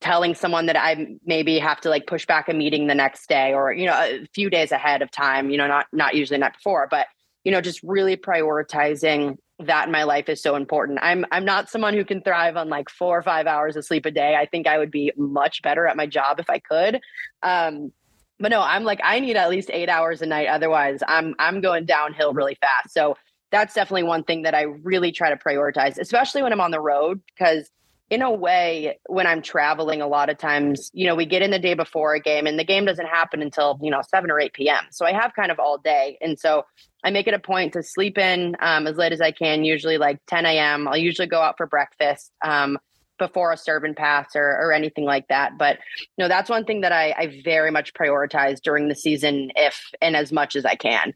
telling 0.00 0.34
someone 0.34 0.66
that 0.66 0.76
I 0.76 1.14
maybe 1.24 1.60
have 1.60 1.80
to 1.82 1.90
like 1.90 2.08
push 2.08 2.26
back 2.26 2.48
a 2.48 2.54
meeting 2.54 2.88
the 2.88 2.94
next 2.96 3.28
day 3.28 3.54
or, 3.54 3.72
you 3.72 3.86
know, 3.86 3.94
a 3.94 4.26
few 4.34 4.50
days 4.50 4.72
ahead 4.72 5.00
of 5.00 5.12
time, 5.12 5.48
you 5.48 5.58
know, 5.58 5.68
not, 5.68 5.86
not 5.92 6.16
usually 6.16 6.40
not 6.40 6.54
before, 6.54 6.88
but, 6.90 7.06
you 7.44 7.52
know, 7.52 7.60
just 7.60 7.80
really 7.84 8.16
prioritizing 8.16 9.36
that 9.58 9.86
in 9.86 9.92
my 9.92 10.04
life 10.04 10.28
is 10.28 10.42
so 10.42 10.56
important. 10.56 10.98
I'm 11.02 11.24
I'm 11.30 11.44
not 11.44 11.70
someone 11.70 11.94
who 11.94 12.04
can 12.04 12.22
thrive 12.22 12.56
on 12.56 12.68
like 12.68 12.88
four 12.88 13.18
or 13.18 13.22
five 13.22 13.46
hours 13.46 13.76
of 13.76 13.84
sleep 13.84 14.06
a 14.06 14.10
day. 14.10 14.34
I 14.36 14.46
think 14.46 14.66
I 14.66 14.78
would 14.78 14.90
be 14.90 15.12
much 15.16 15.62
better 15.62 15.86
at 15.86 15.96
my 15.96 16.06
job 16.06 16.40
if 16.40 16.50
I 16.50 16.58
could. 16.58 17.00
Um, 17.42 17.92
but 18.38 18.50
no, 18.50 18.60
I'm 18.60 18.84
like 18.84 19.00
I 19.04 19.20
need 19.20 19.36
at 19.36 19.50
least 19.50 19.70
eight 19.72 19.88
hours 19.88 20.22
a 20.22 20.26
night. 20.26 20.48
Otherwise, 20.48 21.00
I'm 21.06 21.34
I'm 21.38 21.60
going 21.60 21.86
downhill 21.86 22.32
really 22.32 22.56
fast. 22.60 22.92
So 22.92 23.16
that's 23.50 23.74
definitely 23.74 24.04
one 24.04 24.24
thing 24.24 24.42
that 24.42 24.54
I 24.54 24.62
really 24.62 25.12
try 25.12 25.30
to 25.30 25.36
prioritize, 25.36 25.98
especially 25.98 26.42
when 26.42 26.52
I'm 26.52 26.60
on 26.60 26.70
the 26.70 26.80
road, 26.80 27.20
because 27.26 27.70
in 28.12 28.20
a 28.20 28.30
way, 28.30 28.98
when 29.06 29.26
I'm 29.26 29.40
traveling, 29.40 30.02
a 30.02 30.06
lot 30.06 30.28
of 30.28 30.36
times, 30.36 30.90
you 30.92 31.06
know, 31.06 31.14
we 31.14 31.24
get 31.24 31.40
in 31.40 31.50
the 31.50 31.58
day 31.58 31.72
before 31.72 32.12
a 32.12 32.20
game 32.20 32.46
and 32.46 32.58
the 32.58 32.64
game 32.64 32.84
doesn't 32.84 33.06
happen 33.06 33.40
until, 33.40 33.78
you 33.80 33.90
know, 33.90 34.02
7 34.06 34.30
or 34.30 34.38
8 34.38 34.52
p.m. 34.52 34.84
So 34.90 35.06
I 35.06 35.14
have 35.14 35.32
kind 35.34 35.50
of 35.50 35.58
all 35.58 35.78
day. 35.78 36.18
And 36.20 36.38
so 36.38 36.66
I 37.02 37.10
make 37.10 37.26
it 37.26 37.32
a 37.32 37.38
point 37.38 37.72
to 37.72 37.82
sleep 37.82 38.18
in 38.18 38.54
um, 38.60 38.86
as 38.86 38.98
late 38.98 39.12
as 39.12 39.22
I 39.22 39.30
can, 39.30 39.64
usually 39.64 39.96
like 39.96 40.18
10 40.26 40.44
a.m. 40.44 40.88
I'll 40.88 40.96
usually 40.98 41.26
go 41.26 41.40
out 41.40 41.56
for 41.56 41.66
breakfast. 41.66 42.30
Um, 42.44 42.78
before 43.18 43.52
a 43.52 43.56
serve 43.56 43.84
and 43.84 43.96
pass 43.96 44.34
or, 44.34 44.58
or 44.60 44.72
anything 44.72 45.04
like 45.04 45.28
that. 45.28 45.56
But 45.56 45.78
you 46.00 46.24
know, 46.24 46.28
that's 46.28 46.50
one 46.50 46.64
thing 46.64 46.80
that 46.80 46.90
I, 46.90 47.14
I 47.16 47.40
very 47.44 47.70
much 47.70 47.94
prioritize 47.94 48.60
during 48.60 48.88
the 48.88 48.96
season, 48.96 49.52
if 49.54 49.80
and 50.00 50.16
as 50.16 50.32
much 50.32 50.56
as 50.56 50.64
I 50.64 50.74
can. 50.74 51.14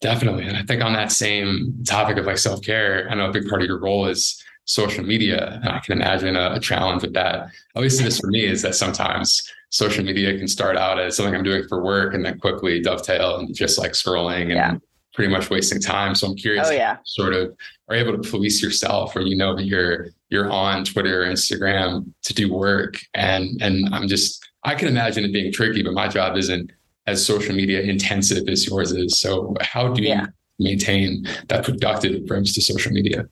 Definitely. 0.00 0.46
And 0.46 0.56
I 0.56 0.62
think 0.62 0.80
on 0.80 0.92
that 0.92 1.10
same 1.10 1.82
topic 1.84 2.18
of 2.18 2.26
like 2.26 2.38
self 2.38 2.62
care, 2.62 3.08
I 3.10 3.14
know 3.14 3.28
a 3.28 3.32
big 3.32 3.48
part 3.48 3.62
of 3.62 3.66
your 3.66 3.80
role 3.80 4.06
is 4.06 4.40
social 4.64 5.04
media. 5.04 5.60
And 5.62 5.70
I 5.70 5.78
can 5.80 6.00
imagine 6.00 6.36
a, 6.36 6.54
a 6.54 6.60
challenge 6.60 7.02
with 7.02 7.14
that. 7.14 7.48
At 7.74 7.82
least 7.82 8.00
it 8.00 8.06
is 8.06 8.18
for 8.18 8.28
me, 8.28 8.44
is 8.44 8.62
that 8.62 8.74
sometimes 8.74 9.42
social 9.70 10.04
media 10.04 10.36
can 10.38 10.46
start 10.48 10.76
out 10.76 11.00
as 11.00 11.16
something 11.16 11.34
I'm 11.34 11.42
doing 11.42 11.66
for 11.68 11.82
work 11.82 12.14
and 12.14 12.24
then 12.24 12.38
quickly 12.38 12.80
dovetail 12.80 13.38
and 13.38 13.54
just 13.54 13.78
like 13.78 13.92
scrolling 13.92 14.42
and 14.42 14.50
yeah. 14.50 14.76
pretty 15.14 15.32
much 15.32 15.50
wasting 15.50 15.80
time. 15.80 16.14
So 16.14 16.28
I'm 16.28 16.36
curious, 16.36 16.68
oh, 16.68 16.72
yeah. 16.72 16.98
sort 17.04 17.32
of 17.32 17.56
are 17.88 17.96
you 17.96 18.02
able 18.02 18.20
to 18.22 18.30
police 18.30 18.62
yourself 18.62 19.16
or 19.16 19.20
you 19.22 19.36
know 19.36 19.56
that 19.56 19.64
you're 19.64 20.08
you're 20.28 20.50
on 20.50 20.84
Twitter 20.84 21.22
or 21.22 21.26
Instagram 21.26 22.12
to 22.22 22.34
do 22.34 22.52
work. 22.52 22.98
And 23.14 23.60
and 23.62 23.88
I'm 23.92 24.08
just 24.08 24.46
I 24.64 24.74
can 24.74 24.88
imagine 24.88 25.24
it 25.24 25.32
being 25.32 25.52
tricky, 25.52 25.82
but 25.82 25.92
my 25.92 26.08
job 26.08 26.36
isn't 26.36 26.70
as 27.06 27.24
social 27.24 27.54
media 27.54 27.80
intensive 27.80 28.48
as 28.48 28.66
yours 28.66 28.92
is. 28.92 29.20
So 29.20 29.54
how 29.60 29.92
do 29.92 30.02
you 30.02 30.08
yeah. 30.08 30.26
maintain 30.58 31.26
that 31.48 31.64
productive 31.64 32.22
approach 32.22 32.54
to 32.54 32.60
social 32.60 32.92
media? 32.92 33.26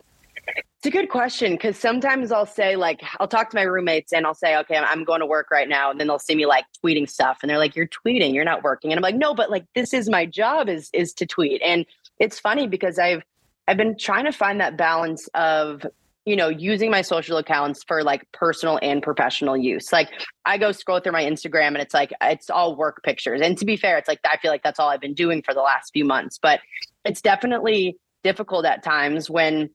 It's 0.80 0.86
a 0.86 0.90
good 0.90 1.10
question 1.10 1.52
because 1.52 1.76
sometimes 1.76 2.32
I'll 2.32 2.46
say, 2.46 2.74
like, 2.74 3.02
I'll 3.20 3.28
talk 3.28 3.50
to 3.50 3.54
my 3.54 3.64
roommates 3.64 4.14
and 4.14 4.24
I'll 4.24 4.32
say, 4.32 4.56
okay, 4.56 4.78
I'm 4.78 5.04
going 5.04 5.20
to 5.20 5.26
work 5.26 5.50
right 5.50 5.68
now. 5.68 5.90
And 5.90 6.00
then 6.00 6.06
they'll 6.06 6.18
see 6.18 6.34
me 6.34 6.46
like 6.46 6.64
tweeting 6.82 7.06
stuff 7.06 7.40
and 7.42 7.50
they're 7.50 7.58
like, 7.58 7.76
you're 7.76 7.86
tweeting, 7.86 8.32
you're 8.32 8.46
not 8.46 8.62
working. 8.62 8.90
And 8.90 8.98
I'm 8.98 9.02
like, 9.02 9.14
no, 9.14 9.34
but 9.34 9.50
like, 9.50 9.66
this 9.74 9.92
is 9.92 10.08
my 10.08 10.24
job 10.24 10.70
is, 10.70 10.88
is 10.94 11.12
to 11.14 11.26
tweet. 11.26 11.60
And 11.62 11.84
it's 12.18 12.38
funny 12.38 12.66
because 12.66 12.98
I've, 12.98 13.22
I've 13.68 13.76
been 13.76 13.94
trying 13.98 14.24
to 14.24 14.32
find 14.32 14.58
that 14.62 14.78
balance 14.78 15.28
of 15.34 15.84
you 16.24 16.36
know, 16.36 16.48
using 16.48 16.90
my 16.90 17.02
social 17.02 17.38
accounts 17.38 17.82
for 17.82 18.02
like 18.02 18.30
personal 18.32 18.78
and 18.82 19.02
professional 19.02 19.56
use. 19.56 19.92
Like 19.92 20.08
I 20.44 20.58
go 20.58 20.70
scroll 20.70 21.00
through 21.00 21.12
my 21.12 21.24
Instagram 21.24 21.68
and 21.68 21.78
it's 21.78 21.94
like 21.94 22.12
it's 22.22 22.48
all 22.48 22.76
work 22.76 23.02
pictures. 23.02 23.40
And 23.42 23.56
to 23.58 23.64
be 23.64 23.76
fair, 23.76 23.98
it's 23.98 24.08
like 24.08 24.20
I 24.24 24.36
feel 24.36 24.50
like 24.50 24.62
that's 24.62 24.78
all 24.78 24.88
I've 24.88 25.00
been 25.00 25.14
doing 25.14 25.42
for 25.42 25.54
the 25.54 25.60
last 25.60 25.92
few 25.92 26.04
months, 26.04 26.38
but 26.40 26.60
it's 27.04 27.20
definitely 27.20 27.98
difficult 28.22 28.66
at 28.66 28.82
times 28.82 29.30
when 29.30 29.70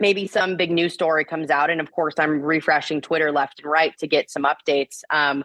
maybe 0.00 0.26
some 0.26 0.56
big 0.56 0.70
news 0.70 0.94
story 0.94 1.24
comes 1.24 1.50
out 1.50 1.70
and 1.70 1.80
of 1.80 1.92
course 1.92 2.14
i'm 2.18 2.40
refreshing 2.40 3.00
twitter 3.00 3.30
left 3.30 3.60
and 3.60 3.70
right 3.70 3.96
to 3.98 4.06
get 4.06 4.30
some 4.30 4.44
updates 4.44 5.02
um, 5.10 5.44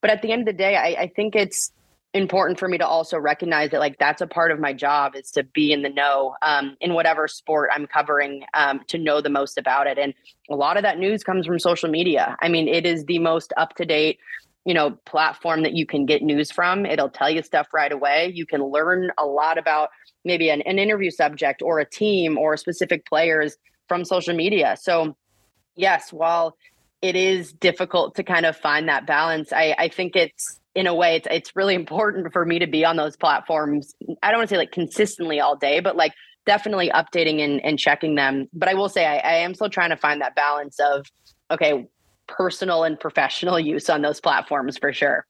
but 0.00 0.10
at 0.10 0.22
the 0.22 0.32
end 0.32 0.42
of 0.42 0.46
the 0.46 0.52
day 0.52 0.76
I, 0.76 1.02
I 1.02 1.12
think 1.14 1.34
it's 1.34 1.72
important 2.14 2.58
for 2.58 2.66
me 2.66 2.78
to 2.78 2.86
also 2.86 3.18
recognize 3.18 3.70
that 3.72 3.80
like 3.80 3.98
that's 3.98 4.22
a 4.22 4.26
part 4.26 4.50
of 4.50 4.58
my 4.58 4.72
job 4.72 5.14
is 5.14 5.30
to 5.32 5.42
be 5.42 5.72
in 5.72 5.82
the 5.82 5.90
know 5.90 6.34
um, 6.40 6.76
in 6.80 6.94
whatever 6.94 7.28
sport 7.28 7.68
i'm 7.74 7.86
covering 7.86 8.44
um, 8.54 8.80
to 8.88 8.96
know 8.96 9.20
the 9.20 9.28
most 9.28 9.58
about 9.58 9.86
it 9.86 9.98
and 9.98 10.14
a 10.48 10.56
lot 10.56 10.76
of 10.76 10.82
that 10.82 10.98
news 10.98 11.22
comes 11.22 11.46
from 11.46 11.58
social 11.58 11.90
media. 11.90 12.36
I 12.40 12.48
mean 12.48 12.68
it 12.68 12.86
is 12.86 13.04
the 13.04 13.18
most 13.18 13.52
up 13.56 13.74
to 13.76 13.84
date 13.84 14.18
you 14.64 14.74
know 14.74 14.92
platform 15.04 15.62
that 15.62 15.74
you 15.74 15.86
can 15.86 16.06
get 16.06 16.22
news 16.22 16.50
from. 16.50 16.86
It'll 16.86 17.08
tell 17.08 17.30
you 17.30 17.42
stuff 17.42 17.68
right 17.72 17.92
away. 17.92 18.32
You 18.34 18.46
can 18.46 18.62
learn 18.62 19.10
a 19.18 19.24
lot 19.24 19.58
about 19.58 19.90
maybe 20.24 20.50
an, 20.50 20.62
an 20.62 20.78
interview 20.78 21.10
subject 21.10 21.62
or 21.62 21.78
a 21.78 21.88
team 21.88 22.36
or 22.36 22.56
specific 22.56 23.06
players 23.06 23.56
from 23.88 24.04
social 24.04 24.34
media. 24.34 24.76
So 24.80 25.16
yes 25.76 26.12
while 26.12 26.56
it 27.02 27.14
is 27.14 27.52
difficult 27.52 28.16
to 28.16 28.24
kind 28.24 28.46
of 28.46 28.56
find 28.56 28.88
that 28.88 29.06
balance 29.06 29.52
i, 29.52 29.74
I 29.78 29.88
think 29.88 30.16
it's 30.16 30.58
in 30.74 30.86
a 30.86 30.94
way 30.94 31.16
it's 31.16 31.28
it's 31.30 31.54
really 31.54 31.74
important 31.82 32.32
for 32.32 32.44
me 32.44 32.58
to 32.58 32.66
be 32.66 32.84
on 32.84 32.96
those 32.96 33.16
platforms. 33.16 33.94
I 34.22 34.30
don't 34.30 34.40
want 34.40 34.48
to 34.48 34.54
say 34.54 34.58
like 34.58 34.72
consistently 34.72 35.38
all 35.40 35.56
day 35.56 35.80
but 35.80 35.96
like 35.96 36.12
definitely 36.44 36.90
updating 36.90 37.40
and, 37.40 37.64
and 37.64 37.78
checking 37.78 38.14
them. 38.14 38.48
But 38.52 38.68
i 38.68 38.74
will 38.74 38.88
say 38.88 39.06
I, 39.06 39.16
I 39.18 39.34
am 39.36 39.54
still 39.54 39.70
trying 39.70 39.90
to 39.90 39.96
find 39.96 40.20
that 40.20 40.34
balance 40.34 40.78
of 40.80 41.06
okay 41.50 41.86
personal 42.26 42.82
and 42.82 42.98
professional 42.98 43.60
use 43.60 43.88
on 43.88 44.02
those 44.02 44.20
platforms 44.20 44.76
for 44.78 44.92
sure. 44.92 45.26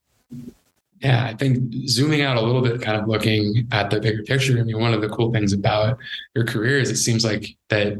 Yeah, 0.99 1.25
I 1.25 1.35
think 1.35 1.71
zooming 1.87 2.23
out 2.23 2.37
a 2.37 2.41
little 2.41 2.63
bit, 2.63 2.81
kind 2.81 2.99
of 2.99 3.07
looking 3.07 3.67
at 3.71 3.91
the 3.91 3.99
bigger 3.99 4.23
picture. 4.23 4.57
I 4.57 4.63
mean, 4.63 4.79
one 4.79 4.95
of 4.95 5.01
the 5.01 5.09
cool 5.09 5.31
things 5.31 5.53
about 5.53 5.99
your 6.33 6.43
career 6.43 6.79
is 6.79 6.89
it 6.89 6.95
seems 6.95 7.23
like 7.23 7.55
that 7.69 7.99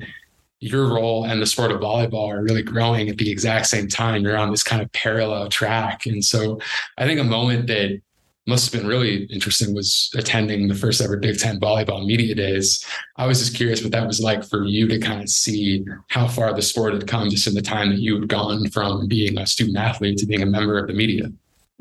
your 0.60 0.93
role 0.93 1.26
and 1.26 1.41
the 1.41 1.46
sport 1.46 1.72
of 1.72 1.82
volleyball 1.82 2.28
are 2.28 2.43
really 2.43 2.63
growing 2.63 3.10
at 3.10 3.17
the 3.17 3.30
exact 3.30 3.67
same 3.67 3.88
time. 3.88 4.24
You're 4.24 4.38
on 4.38 4.52
this 4.52 4.63
kind 4.63 4.82
of 4.82 4.91
parallel 4.91 5.50
track. 5.50 6.06
And 6.06 6.24
so 6.24 6.60
I 6.98 7.06
think 7.06 7.20
a 7.20 7.24
moment 7.24 7.67
that 7.67 8.02
must 8.48 8.72
have 8.72 8.82
been 8.82 8.89
really 8.89 9.26
interesting 9.26 9.76
was 9.76 10.10
attending 10.15 10.67
the 10.67 10.76
first 10.76 11.02
ever 11.02 11.17
Big 11.17 11.38
Ten 11.38 11.60
volleyball 11.60 12.06
media 12.06 12.34
days. 12.34 12.84
I 13.17 13.28
was 13.28 13.39
just 13.39 13.56
curious 13.56 13.84
what 13.84 13.91
that 13.91 14.08
was 14.08 14.22
like 14.22 14.43
for 14.43 14.63
you 14.63 14.88
to 14.88 15.00
kind 15.00 15.22
of 15.22 15.30
see 15.30 15.86
how 16.10 16.28
far 16.28 16.54
the 16.54 16.62
sport 16.62 16.93
had 16.93 17.08
come 17.08 17.30
just 17.30 17.46
in 17.46 17.54
the 17.54 17.62
time 17.62 17.89
that 17.89 18.00
you 18.00 18.20
had 18.20 18.30
gone 18.30 18.70
from 18.70 19.08
being 19.08 19.38
a 19.38 19.46
student 19.46 19.78
athlete 19.78 20.17
to 20.20 20.26
being 20.26 20.41
a 20.41 20.46
member 20.46 20.80
of 20.80 20.88
the 20.88 20.93
media. 20.93 21.30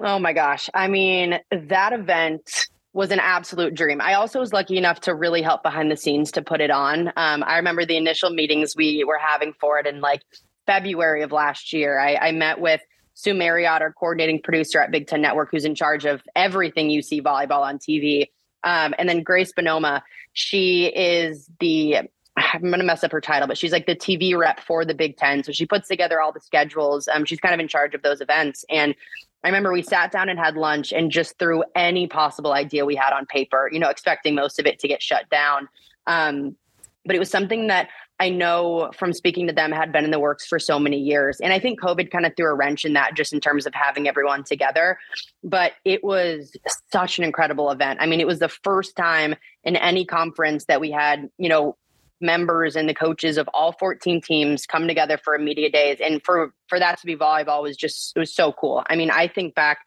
Oh 0.01 0.19
my 0.19 0.33
gosh. 0.33 0.69
I 0.75 0.89
mean, 0.89 1.39
that 1.51 1.93
event 1.93 2.67
was 2.97 3.11
an 3.11 3.21
absolute 3.21 3.75
dream. 3.75 4.01
I 4.01 4.15
also 4.15 4.41
was 4.41 4.55
lucky 4.55 4.79
enough 4.79 5.01
to 5.01 5.15
really 5.15 5.43
help 5.43 5.63
behind 5.63 5.91
the 5.91 5.99
scenes 5.99 6.33
to 6.33 6.41
put 6.41 6.63
it 6.63 6.71
on. 6.71 7.09
Um, 7.09 7.45
I 7.47 7.57
remember 7.59 7.85
the 7.85 7.99
initial 7.99 8.31
meetings 8.31 8.75
we 8.75 9.05
were 9.05 9.19
having 9.19 9.53
for 9.61 9.79
it 9.79 9.87
in 9.87 10.01
like 10.01 10.23
February 10.65 11.23
of 11.23 11.31
last 11.31 11.75
year. 11.75 12.01
I, 12.01 12.17
I 12.17 12.33
met 12.33 12.59
with 12.59 12.81
Sue 13.13 13.35
Marriott, 13.35 13.83
our 13.83 13.93
coordinating 13.93 14.41
producer 14.43 14.81
at 14.81 14.91
Big 14.91 15.07
Ten 15.09 15.21
Network, 15.21 15.51
who's 15.51 15.67
in 15.67 15.75
charge 15.75 16.07
of 16.07 16.23
everything 16.35 16.89
you 16.89 17.03
see 17.03 17.21
volleyball 17.21 17.61
on 17.61 17.79
TV. 17.79 18.31
Um, 18.65 18.95
and 18.99 19.07
then 19.07 19.23
Grace 19.23 19.53
Bonoma, 19.53 20.01
she 20.33 20.87
is 20.87 21.51
the 21.61 21.99
I'm 22.39 22.63
going 22.63 22.79
to 22.79 22.85
mess 22.85 23.05
up 23.05 23.13
her 23.13 23.21
title, 23.21 23.47
but 23.47 23.59
she's 23.59 23.73
like 23.73 23.87
the 23.87 23.97
TV 23.97 24.37
rep 24.37 24.61
for 24.61 24.85
the 24.87 24.95
Big 24.95 25.17
Ten. 25.19 25.43
So 25.43 25.53
she 25.53 25.67
puts 25.67 25.89
together 25.89 26.21
all 26.21 26.33
the 26.33 26.41
schedules. 26.41 27.09
Um, 27.13 27.25
she's 27.25 27.41
kind 27.41 27.55
of 27.55 27.61
in 27.61 27.69
charge 27.69 27.95
of 27.95 28.03
those 28.03 28.21
events. 28.21 28.65
And 28.71 28.95
I 29.45 29.49
remember 29.49 29.73
we 29.73 29.83
sat 29.83 30.11
down 30.11 30.29
and 30.29 30.39
had 30.39 30.57
lunch 30.57 30.93
and 30.93 31.11
just 31.11 31.39
threw 31.39 31.63
any 31.75 32.07
possible 32.07 32.53
idea 32.53 32.85
we 32.85 32.97
had 32.97 33.13
on 33.13 33.27
paper, 33.27 33.69
you 33.73 33.79
know, 33.79 33.89
expecting 33.89 34.35
most 34.35 34.59
of 34.59 34.67
it 34.67 34.79
to 34.81 34.89
get 34.89 35.03
shut 35.03 35.29
down. 35.31 35.69
Um, 36.07 36.57
but 37.05 37.15
it 37.15 37.19
was 37.19 37.31
something 37.31 37.69
that 37.69 37.89
I 38.19 38.31
know 38.31 38.91
from 38.97 39.13
speaking 39.13 39.47
to 39.47 39.53
them 39.53 39.73
had 39.73 39.93
been 39.93 40.05
in 40.05 40.11
the 40.11 40.19
works 40.19 40.47
for 40.47 40.59
so 40.59 40.79
many 40.79 40.99
years. 40.99 41.39
And 41.41 41.53
I 41.53 41.59
think 41.59 41.81
COVID 41.81 42.11
kind 42.11 42.25
of 42.25 42.33
threw 42.37 42.47
a 42.47 42.55
wrench 42.55 42.85
in 42.85 42.95
that 42.95 43.15
just 43.15 43.33
in 43.33 43.41
terms 43.41 43.67
of 43.67 43.75
having 43.75 44.09
everyone 44.09 44.43
together. 44.43 44.99
But 45.45 45.73
it 45.85 46.03
was 46.03 46.57
such 46.91 47.19
an 47.19 47.25
incredible 47.25 47.71
event. 47.71 47.99
I 48.01 48.07
mean, 48.07 48.21
it 48.21 48.27
was 48.27 48.39
the 48.39 48.49
first 48.49 48.97
time 48.97 49.35
in 49.65 49.77
any 49.77 50.07
conference 50.07 50.65
that 50.65 50.81
we 50.81 50.91
had, 50.91 51.29
you 51.37 51.49
know, 51.49 51.77
members 52.21 52.77
and 52.77 52.89
the 52.89 52.95
coaches 52.95 53.37
of 53.37 53.49
all 53.53 53.73
14 53.73 54.21
teams 54.21 54.67
come 54.67 54.89
together 54.89 55.19
for 55.23 55.35
a 55.35 55.39
media 55.39 55.71
days. 55.71 55.99
And 56.03 56.23
for 56.23 56.53
for 56.69 56.79
that 56.79 56.99
to 57.01 57.07
be 57.07 57.17
volleyball 57.17 57.63
was 57.63 57.77
just 57.77 58.13
it 58.17 58.19
was 58.19 58.33
so 58.33 58.53
cool. 58.53 58.83
I 58.89 58.97
mean 58.97 59.11
i 59.11 59.29
think 59.29 59.55
back 59.55 59.79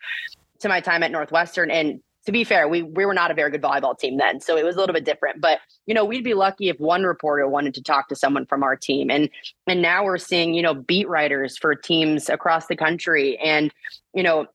to 0.60 0.70
my 0.70 0.82
time 0.82 1.04
at 1.04 1.12
northwestern 1.12 1.72
and 1.72 2.02
to 2.26 2.32
be 2.32 2.44
fair 2.44 2.68
we 2.68 2.84
we 2.84 3.06
were 3.06 3.14
not 3.14 3.32
a 3.32 3.34
very 3.34 3.50
good 3.50 3.62
volleyball 3.62 3.98
team 3.98 4.18
then 4.18 4.42
so 4.42 4.58
it 4.58 4.66
was 4.66 4.76
a 4.76 4.80
little 4.80 4.94
bit 4.94 5.06
different. 5.06 5.42
But 5.42 5.60
you 5.86 5.94
know 5.94 6.06
we'd 6.06 6.24
be 6.24 6.34
lucky 6.34 6.70
if 6.70 6.80
one 6.80 7.04
reporter 7.04 7.48
wanted 7.48 7.74
to 7.76 7.84
talk 7.84 8.10
to 8.10 8.16
someone 8.16 8.46
from 8.46 8.64
our 8.64 8.76
team. 8.76 9.10
And 9.10 9.30
and 9.68 9.82
now 9.82 10.04
we're 10.04 10.18
seeing 10.18 10.54
you 10.54 10.62
know 10.62 10.74
beat 10.74 11.08
writers 11.08 11.58
for 11.58 11.74
teams 11.76 12.30
across 12.30 12.68
the 12.68 12.76
country 12.76 13.38
and 13.38 13.74
you 14.14 14.24
know 14.24 14.48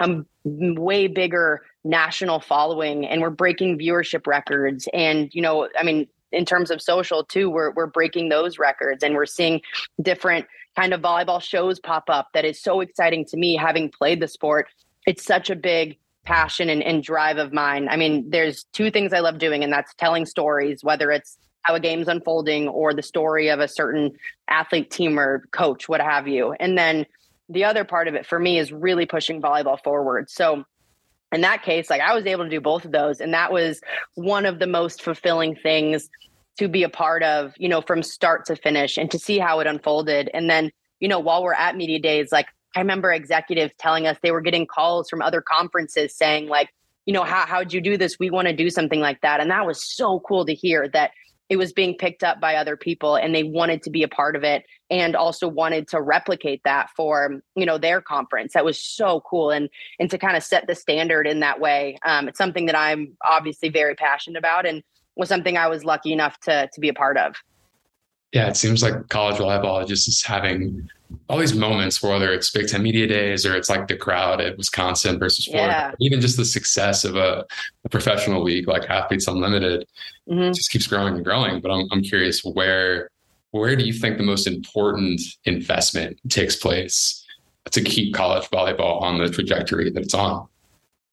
a 0.00 0.24
way 0.44 1.06
bigger 1.06 1.62
national 1.84 2.40
following 2.40 3.06
and 3.06 3.22
we're 3.22 3.30
breaking 3.30 3.78
viewership 3.78 4.26
records. 4.26 4.88
And 4.92 5.34
you 5.34 5.40
know 5.40 5.68
i 5.78 5.82
mean 5.82 6.08
in 6.34 6.44
terms 6.44 6.70
of 6.70 6.82
social 6.82 7.24
too 7.24 7.48
we're, 7.50 7.72
we're 7.72 7.86
breaking 7.86 8.28
those 8.28 8.58
records 8.58 9.02
and 9.02 9.14
we're 9.14 9.26
seeing 9.26 9.60
different 10.02 10.46
kind 10.76 10.92
of 10.92 11.00
volleyball 11.00 11.40
shows 11.40 11.78
pop 11.78 12.04
up 12.08 12.28
that 12.34 12.44
is 12.44 12.60
so 12.60 12.80
exciting 12.80 13.24
to 13.24 13.36
me 13.36 13.56
having 13.56 13.88
played 13.88 14.20
the 14.20 14.28
sport. 14.28 14.66
It's 15.06 15.24
such 15.24 15.50
a 15.50 15.56
big 15.56 15.98
passion 16.24 16.68
and, 16.70 16.82
and 16.82 17.02
drive 17.02 17.36
of 17.36 17.52
mine. 17.52 17.88
I 17.88 17.96
mean 17.96 18.28
there's 18.30 18.64
two 18.72 18.90
things 18.90 19.12
i 19.12 19.20
love 19.20 19.38
doing 19.38 19.62
and 19.62 19.72
that's 19.72 19.94
telling 19.94 20.26
stories 20.26 20.82
whether 20.82 21.10
it's 21.10 21.38
how 21.64 21.74
a 21.74 21.80
game's 21.80 22.08
unfolding 22.08 22.68
or 22.68 22.92
the 22.94 23.02
story 23.02 23.48
of 23.48 23.58
a 23.58 23.68
certain 23.68 24.12
athlete 24.48 24.90
team 24.90 25.18
or 25.18 25.46
coach 25.50 25.88
what 25.88 26.00
have 26.00 26.28
you. 26.28 26.52
And 26.60 26.78
then 26.78 27.06
the 27.48 27.64
other 27.64 27.84
part 27.84 28.08
of 28.08 28.14
it 28.14 28.26
for 28.26 28.38
me 28.38 28.58
is 28.58 28.72
really 28.72 29.06
pushing 29.06 29.40
volleyball 29.40 29.82
forward. 29.82 30.30
So 30.30 30.64
in 31.34 31.40
that 31.42 31.62
case, 31.62 31.90
like 31.90 32.00
I 32.00 32.14
was 32.14 32.26
able 32.26 32.44
to 32.44 32.50
do 32.50 32.60
both 32.60 32.84
of 32.84 32.92
those. 32.92 33.20
And 33.20 33.34
that 33.34 33.52
was 33.52 33.80
one 34.14 34.46
of 34.46 34.58
the 34.58 34.66
most 34.66 35.02
fulfilling 35.02 35.56
things 35.56 36.08
to 36.58 36.68
be 36.68 36.82
a 36.82 36.88
part 36.88 37.22
of, 37.22 37.52
you 37.56 37.68
know, 37.68 37.80
from 37.80 38.02
start 38.02 38.46
to 38.46 38.56
finish 38.56 38.96
and 38.96 39.10
to 39.10 39.18
see 39.18 39.38
how 39.38 39.60
it 39.60 39.66
unfolded. 39.66 40.30
And 40.32 40.48
then, 40.48 40.70
you 41.00 41.08
know, 41.08 41.18
while 41.18 41.42
we're 41.42 41.54
at 41.54 41.76
media 41.76 41.98
days, 41.98 42.30
like 42.30 42.46
I 42.76 42.80
remember 42.80 43.12
executives 43.12 43.72
telling 43.78 44.06
us 44.06 44.16
they 44.22 44.30
were 44.30 44.40
getting 44.40 44.66
calls 44.66 45.08
from 45.08 45.22
other 45.22 45.42
conferences 45.42 46.14
saying, 46.14 46.48
like, 46.48 46.70
you 47.06 47.12
know, 47.12 47.24
how 47.24 47.44
how'd 47.46 47.72
you 47.72 47.80
do 47.80 47.96
this? 47.96 48.18
We 48.18 48.30
want 48.30 48.48
to 48.48 48.54
do 48.54 48.70
something 48.70 49.00
like 49.00 49.20
that. 49.20 49.40
And 49.40 49.50
that 49.50 49.66
was 49.66 49.84
so 49.84 50.20
cool 50.20 50.46
to 50.46 50.54
hear 50.54 50.88
that 50.88 51.10
it 51.48 51.56
was 51.56 51.72
being 51.72 51.96
picked 51.96 52.24
up 52.24 52.40
by 52.40 52.56
other 52.56 52.76
people 52.76 53.16
and 53.16 53.34
they 53.34 53.42
wanted 53.42 53.82
to 53.82 53.90
be 53.90 54.02
a 54.02 54.08
part 54.08 54.34
of 54.34 54.44
it 54.44 54.64
and 54.90 55.14
also 55.14 55.46
wanted 55.46 55.86
to 55.88 56.00
replicate 56.00 56.62
that 56.64 56.88
for 56.96 57.42
you 57.54 57.66
know 57.66 57.78
their 57.78 58.00
conference. 58.00 58.54
That 58.54 58.64
was 58.64 58.80
so 58.80 59.20
cool. 59.28 59.50
And 59.50 59.68
and 59.98 60.10
to 60.10 60.18
kind 60.18 60.36
of 60.36 60.42
set 60.42 60.66
the 60.66 60.74
standard 60.74 61.26
in 61.26 61.40
that 61.40 61.60
way 61.60 61.98
um, 62.06 62.28
it's 62.28 62.38
something 62.38 62.66
that 62.66 62.76
i'm 62.76 63.16
obviously 63.24 63.68
very 63.68 63.94
passionate 63.94 64.38
about 64.38 64.66
and 64.66 64.82
was 65.16 65.28
something 65.28 65.56
i 65.56 65.68
was 65.68 65.84
lucky 65.84 66.12
enough 66.12 66.38
to 66.40 66.68
to 66.72 66.80
be 66.80 66.88
a 66.88 66.94
part 66.94 67.16
of. 67.16 67.34
Yeah 68.32 68.48
it 68.48 68.56
seems 68.56 68.82
like 68.82 69.08
college 69.08 69.36
volleyball 69.36 69.86
just 69.86 70.08
is 70.08 70.22
having 70.22 70.88
all 71.28 71.38
these 71.38 71.54
moments, 71.54 72.02
whether 72.02 72.32
it's 72.32 72.50
Big 72.50 72.68
Ten 72.68 72.82
Media 72.82 73.06
Days 73.06 73.44
or 73.46 73.56
it's 73.56 73.68
like 73.68 73.88
the 73.88 73.96
crowd 73.96 74.40
at 74.40 74.56
Wisconsin 74.56 75.18
versus 75.18 75.46
Florida, 75.46 75.72
yeah. 75.72 76.06
even 76.06 76.20
just 76.20 76.36
the 76.36 76.44
success 76.44 77.04
of 77.04 77.16
a, 77.16 77.44
a 77.84 77.88
professional 77.88 78.42
league 78.42 78.68
like 78.68 78.88
Athletes 78.90 79.26
Unlimited 79.26 79.86
mm-hmm. 80.28 80.52
just 80.52 80.70
keeps 80.70 80.86
growing 80.86 81.14
and 81.14 81.24
growing. 81.24 81.60
But 81.60 81.70
I'm, 81.70 81.86
I'm 81.92 82.02
curious 82.02 82.44
where 82.44 83.10
where 83.50 83.76
do 83.76 83.84
you 83.84 83.92
think 83.92 84.18
the 84.18 84.24
most 84.24 84.48
important 84.48 85.20
investment 85.44 86.18
takes 86.28 86.56
place 86.56 87.24
to 87.70 87.80
keep 87.82 88.12
college 88.12 88.48
volleyball 88.50 89.00
on 89.00 89.18
the 89.18 89.28
trajectory 89.28 89.90
that 89.90 90.02
it's 90.02 90.14
on? 90.14 90.48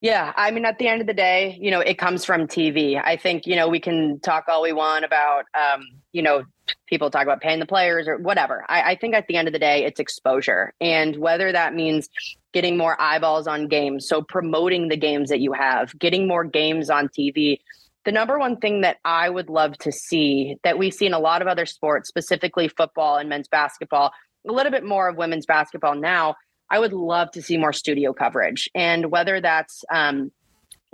Yeah, 0.02 0.34
I 0.36 0.50
mean, 0.50 0.66
at 0.66 0.80
the 0.80 0.88
end 0.88 1.02
of 1.02 1.06
the 1.06 1.14
day, 1.14 1.60
you 1.62 1.70
know, 1.70 1.80
it 1.80 2.00
comes 2.00 2.26
from 2.26 2.48
TV. 2.48 3.00
I 3.02 3.16
think, 3.18 3.46
you 3.46 3.56
know, 3.56 3.70
we 3.70 3.80
can 3.80 4.20
talk 4.20 4.46
all 4.48 4.64
we 4.64 4.74
want 4.74 5.06
about, 5.06 5.46
um, 5.54 5.84
you 6.12 6.24
know, 6.24 6.44
people 6.88 7.12
talk 7.12 7.22
about 7.22 7.40
paying 7.40 7.60
the 7.60 7.68
players 7.68 8.08
or 8.08 8.18
whatever. 8.18 8.66
I, 8.68 8.94
I 8.94 8.96
think 8.96 9.14
at 9.14 9.28
the 9.28 9.36
end 9.36 9.48
of 9.48 9.54
the 9.54 9.60
day, 9.60 9.86
it's 9.86 10.00
exposure. 10.00 10.74
And 10.82 11.18
whether 11.18 11.52
that 11.52 11.76
means 11.76 12.10
getting 12.52 12.78
more 12.78 13.00
eyeballs 13.00 13.46
on 13.46 13.68
games, 13.68 14.08
so 14.08 14.24
promoting 14.24 14.88
the 14.88 14.98
games 14.98 15.30
that 15.30 15.40
you 15.40 15.54
have, 15.54 15.98
getting 16.00 16.28
more 16.28 16.46
games 16.46 16.90
on 16.90 17.08
TV. 17.08 17.60
The 18.04 18.12
number 18.12 18.40
one 18.40 18.58
thing 18.58 18.82
that 18.82 18.98
I 19.06 19.30
would 19.30 19.50
love 19.50 19.78
to 19.80 19.92
see 19.92 20.58
that 20.64 20.80
we 20.80 20.90
see 20.90 21.06
in 21.06 21.14
a 21.14 21.20
lot 21.20 21.44
of 21.44 21.48
other 21.48 21.68
sports, 21.68 22.10
specifically 22.10 22.68
football 22.70 23.18
and 23.18 23.30
men's 23.30 23.48
basketball, 23.48 24.12
a 24.48 24.52
little 24.52 24.72
bit 24.72 24.84
more 24.84 25.10
of 25.10 25.16
women's 25.16 25.46
basketball 25.46 25.94
now, 25.94 26.36
I 26.72 26.80
would 26.80 26.94
love 26.94 27.30
to 27.32 27.42
see 27.42 27.58
more 27.58 27.74
studio 27.74 28.14
coverage. 28.14 28.70
And 28.74 29.12
whether 29.12 29.42
that's, 29.42 29.84
um, 29.92 30.32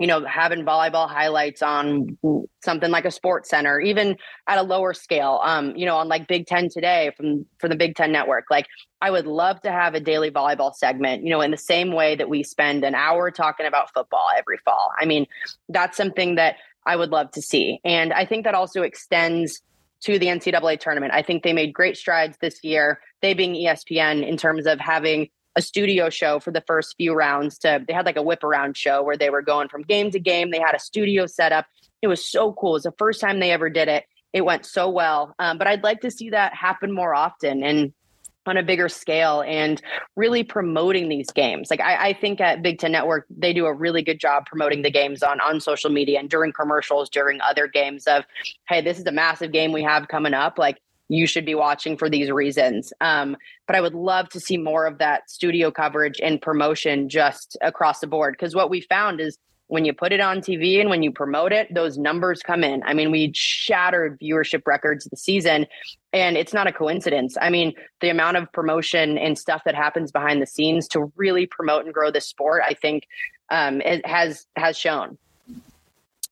you 0.00 0.06
know, 0.06 0.24
having 0.24 0.64
volleyball 0.64 1.08
highlights 1.08 1.62
on 1.62 2.18
something 2.62 2.90
like 2.90 3.04
a 3.04 3.08
SportsCenter, 3.08 3.84
even 3.84 4.16
at 4.48 4.58
a 4.58 4.62
lower 4.62 4.92
scale, 4.92 5.40
um, 5.44 5.74
you 5.76 5.86
know, 5.86 5.96
on 5.96 6.08
like 6.08 6.28
Big 6.28 6.46
Ten 6.46 6.68
today 6.68 7.12
from 7.16 7.46
from 7.58 7.70
the 7.70 7.76
Big 7.76 7.96
Ten 7.96 8.12
network. 8.12 8.44
Like 8.50 8.66
I 9.00 9.10
would 9.10 9.26
love 9.26 9.60
to 9.62 9.72
have 9.72 9.94
a 9.94 10.00
daily 10.00 10.30
volleyball 10.30 10.74
segment, 10.74 11.24
you 11.24 11.30
know, 11.30 11.40
in 11.40 11.50
the 11.50 11.56
same 11.56 11.92
way 11.92 12.14
that 12.16 12.28
we 12.28 12.42
spend 12.42 12.84
an 12.84 12.94
hour 12.94 13.30
talking 13.30 13.66
about 13.66 13.92
football 13.92 14.28
every 14.36 14.58
fall. 14.58 14.90
I 15.00 15.04
mean, 15.04 15.26
that's 15.68 15.96
something 15.96 16.36
that 16.36 16.56
I 16.86 16.96
would 16.96 17.10
love 17.10 17.30
to 17.32 17.42
see. 17.42 17.80
And 17.84 18.12
I 18.12 18.24
think 18.24 18.44
that 18.44 18.54
also 18.54 18.82
extends 18.82 19.62
to 20.02 20.18
the 20.18 20.26
NCAA 20.26 20.78
tournament. 20.78 21.12
I 21.12 21.22
think 21.22 21.42
they 21.42 21.52
made 21.52 21.72
great 21.72 21.96
strides 21.96 22.36
this 22.40 22.62
year, 22.62 23.00
they 23.20 23.34
being 23.34 23.54
ESPN, 23.54 24.26
in 24.26 24.36
terms 24.36 24.66
of 24.66 24.78
having 24.78 25.28
a 25.58 25.62
studio 25.62 26.08
show 26.08 26.38
for 26.38 26.52
the 26.52 26.62
first 26.68 26.94
few 26.96 27.12
rounds 27.12 27.58
to 27.58 27.84
they 27.86 27.92
had 27.92 28.06
like 28.06 28.16
a 28.16 28.22
whip 28.22 28.44
around 28.44 28.76
show 28.76 29.02
where 29.02 29.16
they 29.16 29.28
were 29.28 29.42
going 29.42 29.68
from 29.68 29.82
game 29.82 30.08
to 30.12 30.20
game. 30.20 30.52
They 30.52 30.60
had 30.60 30.74
a 30.74 30.78
studio 30.78 31.26
set 31.26 31.50
up. 31.52 31.66
It 32.00 32.06
was 32.06 32.24
so 32.24 32.52
cool. 32.52 32.70
It 32.70 32.74
was 32.74 32.82
the 32.84 32.94
first 32.96 33.20
time 33.20 33.40
they 33.40 33.50
ever 33.50 33.68
did 33.68 33.88
it. 33.88 34.04
It 34.32 34.44
went 34.44 34.64
so 34.64 34.88
well. 34.88 35.34
Um, 35.40 35.58
but 35.58 35.66
i'd 35.66 35.82
like 35.82 36.00
to 36.02 36.12
see 36.12 36.30
that 36.30 36.54
happen 36.54 36.92
more 36.92 37.12
often 37.12 37.64
and 37.64 37.92
on 38.46 38.56
a 38.56 38.62
bigger 38.62 38.88
scale 38.88 39.42
and 39.46 39.82
really 40.16 40.42
promoting 40.42 41.10
these 41.10 41.30
games. 41.30 41.68
Like 41.70 41.80
I, 41.80 42.08
I, 42.08 42.12
think 42.14 42.40
at 42.40 42.62
Big 42.62 42.78
Ten 42.78 42.92
Network, 42.92 43.26
they 43.28 43.52
do 43.52 43.66
a 43.66 43.74
really 43.74 44.00
good 44.00 44.18
job 44.18 44.46
promoting 44.46 44.80
the 44.80 44.90
games 44.90 45.22
on 45.22 45.38
on 45.40 45.60
social 45.60 45.90
media 45.90 46.18
and 46.18 46.30
during 46.30 46.52
commercials, 46.52 47.10
during 47.10 47.42
other 47.42 47.66
games 47.68 48.06
of, 48.06 48.24
hey, 48.66 48.80
this 48.80 48.98
is 48.98 49.04
a 49.04 49.12
massive 49.12 49.52
game 49.52 49.70
we 49.70 49.82
have 49.82 50.08
coming 50.08 50.32
up. 50.32 50.56
Like 50.56 50.78
you 51.08 51.26
should 51.26 51.44
be 51.44 51.54
watching 51.54 51.96
for 51.96 52.08
these 52.08 52.30
reasons. 52.30 52.92
Um, 53.00 53.36
but 53.66 53.76
I 53.76 53.80
would 53.80 53.94
love 53.94 54.28
to 54.30 54.40
see 54.40 54.56
more 54.56 54.86
of 54.86 54.98
that 54.98 55.30
studio 55.30 55.70
coverage 55.70 56.20
and 56.22 56.40
promotion 56.40 57.08
just 57.08 57.56
across 57.62 58.00
the 58.00 58.06
board. 58.06 58.34
Because 58.34 58.54
what 58.54 58.70
we 58.70 58.82
found 58.82 59.20
is 59.20 59.38
when 59.68 59.84
you 59.84 59.92
put 59.92 60.12
it 60.12 60.20
on 60.20 60.40
TV 60.40 60.80
and 60.80 60.90
when 60.90 61.02
you 61.02 61.12
promote 61.12 61.52
it, 61.52 61.72
those 61.74 61.98
numbers 61.98 62.42
come 62.42 62.64
in. 62.64 62.82
I 62.84 62.94
mean, 62.94 63.10
we 63.10 63.32
shattered 63.34 64.18
viewership 64.18 64.62
records 64.66 65.04
the 65.04 65.16
season, 65.16 65.66
and 66.12 66.36
it's 66.36 66.54
not 66.54 66.66
a 66.66 66.72
coincidence. 66.72 67.36
I 67.40 67.50
mean, 67.50 67.74
the 68.00 68.08
amount 68.08 68.38
of 68.38 68.50
promotion 68.52 69.18
and 69.18 69.38
stuff 69.38 69.62
that 69.66 69.74
happens 69.74 70.10
behind 70.10 70.40
the 70.40 70.46
scenes 70.46 70.88
to 70.88 71.12
really 71.16 71.46
promote 71.46 71.84
and 71.84 71.92
grow 71.92 72.10
the 72.10 72.20
sport, 72.20 72.62
I 72.66 72.74
think, 72.74 73.06
um, 73.50 73.80
it 73.82 74.04
has 74.06 74.46
has 74.56 74.76
shown. 74.76 75.18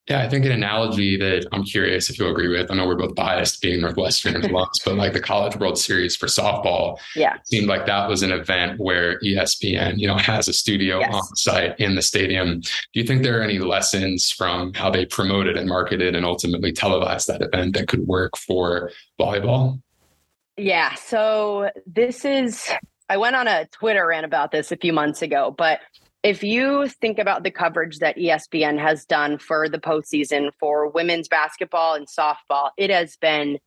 Yeah, 0.09 0.21
I 0.21 0.29
think 0.29 0.45
an 0.45 0.53
analogy 0.53 1.17
that 1.17 1.47
I'm 1.51 1.63
curious 1.63 2.09
if 2.09 2.17
you'll 2.17 2.31
agree 2.31 2.47
with. 2.47 2.71
I 2.71 2.75
know 2.75 2.87
we're 2.87 2.95
both 2.95 3.13
biased 3.13 3.61
being 3.61 3.81
Northwestern 3.81 4.35
alums, 4.41 4.83
but 4.85 4.95
like 4.95 5.11
the 5.11 5.19
College 5.19 5.57
World 5.57 5.77
Series 5.77 6.15
for 6.15 6.27
softball, 6.27 6.97
yeah, 7.13 7.37
seemed 7.43 7.67
like 7.67 7.85
that 7.87 8.07
was 8.07 8.23
an 8.23 8.31
event 8.31 8.79
where 8.79 9.19
ESPN, 9.19 9.97
you 9.97 10.07
know, 10.07 10.17
has 10.17 10.47
a 10.47 10.53
studio 10.53 10.99
yes. 10.99 11.13
on 11.13 11.35
site 11.35 11.77
in 11.79 11.95
the 11.95 12.01
stadium. 12.01 12.61
Do 12.61 12.99
you 12.99 13.03
think 13.03 13.23
there 13.23 13.37
are 13.39 13.43
any 13.43 13.59
lessons 13.59 14.31
from 14.31 14.73
how 14.73 14.89
they 14.89 15.05
promoted 15.05 15.57
and 15.57 15.67
marketed 15.67 16.15
and 16.15 16.25
ultimately 16.25 16.71
televised 16.71 17.27
that 17.27 17.41
event 17.41 17.75
that 17.75 17.89
could 17.89 18.07
work 18.07 18.37
for 18.37 18.91
volleyball? 19.19 19.81
Yeah. 20.55 20.95
So 20.95 21.69
this 21.85 22.23
is 22.23 22.71
I 23.09 23.17
went 23.17 23.35
on 23.35 23.47
a 23.47 23.65
Twitter 23.67 24.07
rant 24.07 24.25
about 24.25 24.51
this 24.51 24.71
a 24.71 24.77
few 24.77 24.93
months 24.93 25.21
ago, 25.21 25.53
but 25.57 25.79
if 26.27 26.43
you 26.43 26.89
think 26.89 27.19
about 27.19 27.43
the 27.43 27.51
coverage 27.51 27.99
that 27.99 28.17
ESPN 28.17 28.77
has 28.77 29.05
done 29.05 29.37
for 29.37 29.69
the 29.69 29.77
postseason 29.77 30.49
for 30.59 30.89
women's 30.89 31.29
basketball 31.29 31.93
and 31.93 32.05
softball, 32.05 32.71
it 32.75 32.89
has 32.89 33.15
been 33.15 33.57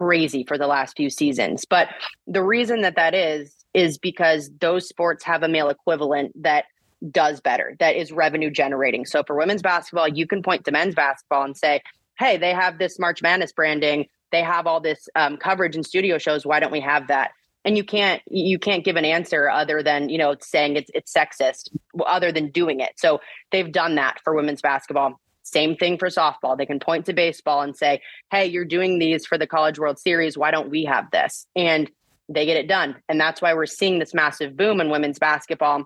crazy 0.00 0.42
for 0.42 0.56
the 0.56 0.66
last 0.66 0.96
few 0.96 1.10
seasons. 1.10 1.66
But 1.66 1.88
the 2.26 2.42
reason 2.42 2.80
that 2.80 2.96
that 2.96 3.12
is, 3.12 3.54
is 3.74 3.98
because 3.98 4.50
those 4.58 4.88
sports 4.88 5.22
have 5.24 5.42
a 5.42 5.48
male 5.48 5.68
equivalent 5.68 6.32
that 6.42 6.64
does 7.10 7.42
better, 7.42 7.76
that 7.78 7.94
is 7.94 8.10
revenue 8.10 8.50
generating. 8.50 9.04
So 9.04 9.22
for 9.22 9.36
women's 9.36 9.60
basketball, 9.60 10.08
you 10.08 10.26
can 10.26 10.42
point 10.42 10.64
to 10.64 10.72
men's 10.72 10.94
basketball 10.94 11.44
and 11.44 11.54
say, 11.54 11.82
hey, 12.18 12.38
they 12.38 12.54
have 12.54 12.78
this 12.78 12.98
March 12.98 13.20
Madness 13.20 13.52
branding, 13.52 14.06
they 14.32 14.42
have 14.42 14.66
all 14.66 14.80
this 14.80 15.10
um, 15.14 15.36
coverage 15.36 15.76
and 15.76 15.84
studio 15.84 16.16
shows. 16.16 16.46
Why 16.46 16.58
don't 16.58 16.72
we 16.72 16.80
have 16.80 17.08
that? 17.08 17.32
And 17.68 17.76
you 17.76 17.84
can't 17.84 18.22
you 18.30 18.58
can't 18.58 18.82
give 18.82 18.96
an 18.96 19.04
answer 19.04 19.50
other 19.50 19.82
than 19.82 20.08
you 20.08 20.16
know 20.16 20.34
saying 20.40 20.76
it's 20.76 20.90
it's 20.94 21.12
sexist 21.12 21.68
other 22.06 22.32
than 22.32 22.50
doing 22.50 22.80
it. 22.80 22.92
So 22.96 23.20
they've 23.52 23.70
done 23.70 23.96
that 23.96 24.20
for 24.24 24.34
women's 24.34 24.62
basketball. 24.62 25.20
Same 25.42 25.76
thing 25.76 25.98
for 25.98 26.08
softball. 26.08 26.56
They 26.56 26.64
can 26.64 26.80
point 26.80 27.04
to 27.06 27.12
baseball 27.12 27.60
and 27.60 27.76
say 27.76 28.00
hey 28.30 28.46
you're 28.46 28.64
doing 28.64 28.98
these 28.98 29.26
for 29.26 29.36
the 29.36 29.46
college 29.46 29.78
world 29.78 29.98
series. 29.98 30.38
Why 30.38 30.50
don't 30.50 30.70
we 30.70 30.86
have 30.86 31.10
this? 31.10 31.46
And 31.54 31.90
they 32.30 32.46
get 32.46 32.56
it 32.56 32.68
done. 32.68 32.96
And 33.06 33.20
that's 33.20 33.42
why 33.42 33.52
we're 33.52 33.66
seeing 33.66 33.98
this 33.98 34.14
massive 34.14 34.56
boom 34.56 34.80
in 34.80 34.88
women's 34.88 35.18
basketball 35.18 35.84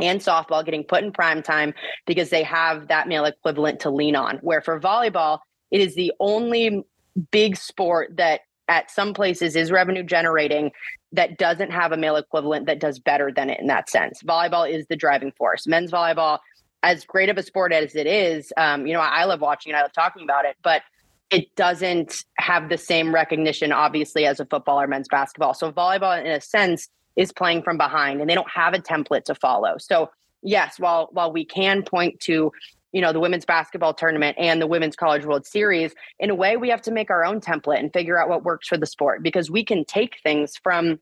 and 0.00 0.20
softball 0.20 0.64
getting 0.64 0.84
put 0.84 1.04
in 1.04 1.12
prime 1.12 1.42
time 1.42 1.74
because 2.06 2.30
they 2.30 2.44
have 2.44 2.88
that 2.88 3.08
male 3.08 3.26
equivalent 3.26 3.80
to 3.80 3.90
lean 3.90 4.16
on. 4.16 4.38
Where 4.38 4.62
for 4.62 4.80
volleyball 4.80 5.40
it 5.70 5.82
is 5.82 5.94
the 5.94 6.14
only 6.18 6.82
big 7.30 7.58
sport 7.58 8.16
that 8.16 8.40
at 8.70 8.90
some 8.90 9.12
places 9.12 9.56
is 9.56 9.70
revenue 9.70 10.04
generating 10.04 10.70
that 11.12 11.38
doesn't 11.38 11.72
have 11.72 11.92
a 11.92 11.96
male 11.96 12.16
equivalent 12.16 12.66
that 12.66 12.78
does 12.78 12.98
better 12.98 13.32
than 13.32 13.50
it 13.50 13.60
in 13.60 13.66
that 13.66 13.90
sense. 13.90 14.22
Volleyball 14.22 14.70
is 14.70 14.86
the 14.86 14.96
driving 14.96 15.32
force. 15.32 15.66
Men's 15.66 15.90
volleyball, 15.90 16.38
as 16.82 17.04
great 17.04 17.28
of 17.28 17.36
a 17.36 17.42
sport 17.42 17.72
as 17.72 17.94
it 17.94 18.06
is, 18.06 18.52
um, 18.56 18.86
you 18.86 18.92
know, 18.92 19.00
I 19.00 19.24
love 19.24 19.40
watching 19.40 19.72
it, 19.72 19.76
I 19.76 19.82
love 19.82 19.92
talking 19.92 20.22
about 20.22 20.44
it, 20.44 20.56
but 20.62 20.82
it 21.30 21.54
doesn't 21.56 22.24
have 22.38 22.68
the 22.68 22.78
same 22.78 23.14
recognition, 23.14 23.72
obviously, 23.72 24.26
as 24.26 24.40
a 24.40 24.46
football 24.46 24.80
or 24.80 24.86
men's 24.86 25.08
basketball. 25.08 25.54
So 25.54 25.70
volleyball, 25.70 26.18
in 26.18 26.26
a 26.26 26.40
sense, 26.40 26.88
is 27.16 27.32
playing 27.32 27.62
from 27.62 27.76
behind, 27.76 28.20
and 28.20 28.28
they 28.28 28.34
don't 28.34 28.50
have 28.50 28.74
a 28.74 28.78
template 28.78 29.24
to 29.24 29.34
follow. 29.34 29.76
So 29.78 30.10
yes, 30.42 30.78
while 30.78 31.08
while 31.12 31.32
we 31.32 31.44
can 31.44 31.82
point 31.82 32.20
to 32.20 32.52
you 32.92 33.00
know 33.00 33.12
the 33.12 33.20
women's 33.20 33.44
basketball 33.44 33.94
tournament 33.94 34.36
and 34.38 34.60
the 34.60 34.66
women's 34.66 34.96
college 34.96 35.24
world 35.24 35.46
series 35.46 35.94
in 36.18 36.30
a 36.30 36.34
way 36.34 36.56
we 36.56 36.68
have 36.68 36.82
to 36.82 36.90
make 36.90 37.10
our 37.10 37.24
own 37.24 37.40
template 37.40 37.78
and 37.78 37.92
figure 37.92 38.20
out 38.20 38.28
what 38.28 38.44
works 38.44 38.68
for 38.68 38.76
the 38.76 38.86
sport 38.86 39.22
because 39.22 39.50
we 39.50 39.64
can 39.64 39.84
take 39.84 40.18
things 40.22 40.56
from 40.62 40.98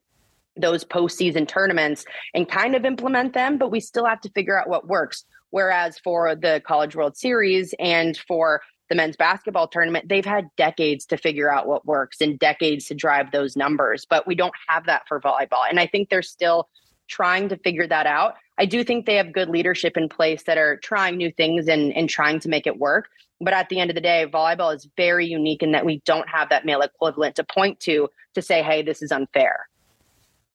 those 0.57 0.85
postseason 0.85 1.47
tournaments 1.47 2.05
and 2.35 2.49
kind 2.49 2.75
of 2.75 2.85
implement 2.85 3.33
them 3.33 3.59
but 3.59 3.71
we 3.71 3.81
still 3.81 4.05
have 4.05 4.21
to 4.21 4.31
figure 4.31 4.59
out 4.59 4.69
what 4.69 4.89
works. 4.89 5.25
Whereas 5.51 5.99
for 5.99 6.35
the 6.35 6.61
college 6.67 6.95
world 6.95 7.17
series 7.17 7.75
and 7.79 8.17
for 8.17 8.61
the 8.91 8.95
men's 8.95 9.17
basketball 9.17 9.69
tournament 9.69 10.09
they've 10.09 10.25
had 10.25 10.49
decades 10.57 11.07
to 11.07 11.17
figure 11.17 11.53
out 11.53 11.67
what 11.67 11.87
works 11.87 12.21
and 12.21 12.39
decades 12.39 12.87
to 12.87 12.95
drive 12.95 13.31
those 13.33 13.57
numbers 13.57 14.07
but 14.09 14.27
we 14.27 14.35
don't 14.35 14.55
have 14.67 14.87
that 14.87 15.03
for 15.07 15.21
volleyball. 15.21 15.65
And 15.69 15.79
i 15.79 15.87
think 15.87 16.09
they're 16.09 16.23
still 16.23 16.69
trying 17.07 17.49
to 17.49 17.57
figure 17.57 17.87
that 17.87 18.07
out 18.07 18.35
I 18.59 18.67
do 18.67 18.83
think 18.83 19.07
they 19.07 19.17
have 19.17 19.33
good 19.33 19.49
leadership 19.49 19.97
in 19.97 20.09
place 20.09 20.43
that 20.45 20.59
are 20.59 20.77
trying 20.77 21.17
new 21.17 21.31
things 21.31 21.69
and, 21.69 21.93
and 21.97 22.09
trying 22.09 22.41
to 22.41 22.49
make 22.49 22.67
it 22.67 22.79
work. 22.79 23.09
But 23.41 23.55
at 23.55 23.69
the 23.69 23.79
end 23.79 23.91
of 23.91 23.95
the 23.95 24.01
day, 24.01 24.27
volleyball 24.29 24.75
is 24.75 24.89
very 24.97 25.27
unique 25.27 25.63
in 25.63 25.71
that 25.73 25.85
we 25.85 26.03
don't 26.05 26.29
have 26.29 26.49
that 26.49 26.67
male 26.67 26.81
equivalent 26.81 27.37
to 27.37 27.45
point 27.45 27.79
to 27.81 28.09
to 28.35 28.43
say, 28.43 28.63
hey, 28.63 28.83
this 28.83 29.01
is 29.01 29.13
unfair. 29.13 29.69